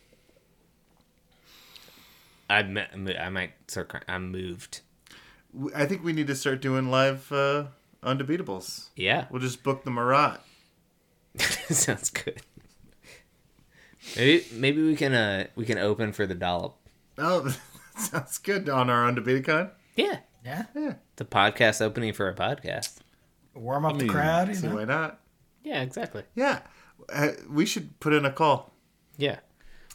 [2.51, 2.59] I
[3.19, 3.89] I might start.
[3.89, 4.05] crying.
[4.09, 4.81] I'm moved.
[5.75, 7.67] I think we need to start doing live uh,
[8.03, 8.89] undebeatables.
[8.97, 10.41] Yeah, We'll just book the Murat.
[11.71, 12.43] sounds good.
[14.17, 16.77] Maybe maybe we can uh we can open for the dollop.
[17.19, 17.41] Oh,
[17.95, 19.71] that sounds good on our undebated con.
[19.97, 20.65] Yeah, Yeah.
[20.75, 22.97] Yeah, the podcast opening for a podcast.
[23.55, 24.49] Warm up mean, the crowd.
[24.49, 25.21] You see why not?
[25.63, 26.25] Yeah, exactly.
[26.35, 26.61] Yeah,
[27.13, 28.75] uh, we should put in a call.
[29.17, 29.39] Yeah,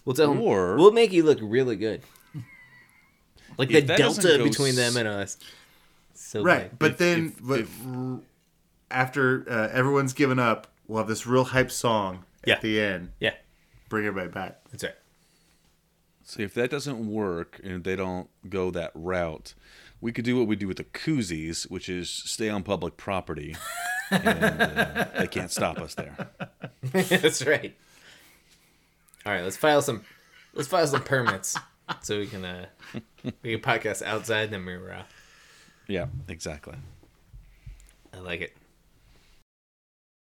[0.05, 2.01] we'll tell Or- we'll make you look really good.
[3.59, 5.37] Like the If that doesn't delta between s- them and us.
[6.15, 6.79] So Right, big.
[6.79, 7.79] but If- then if- but if-
[8.89, 12.55] after uh, everyone's given up, we'll have this real hype song Yeah.
[12.55, 13.11] at the end.
[13.19, 13.35] yeah,
[13.89, 14.61] Bring everybody back.
[14.71, 14.95] that's right.
[16.23, 19.53] So if that doesn't work and they don't go that route,
[19.99, 23.55] we could do what we do with the koozies, which is stay on public property.
[24.11, 26.15] and uh, they can't stop us there.
[26.83, 27.75] That's right.
[29.25, 30.03] All right, let's file some.
[30.53, 31.57] Let's file some permits
[32.01, 32.65] so we can uh
[33.43, 35.05] we can podcast outside the mirror.
[35.87, 36.75] Yeah, exactly.
[38.13, 38.55] I like it.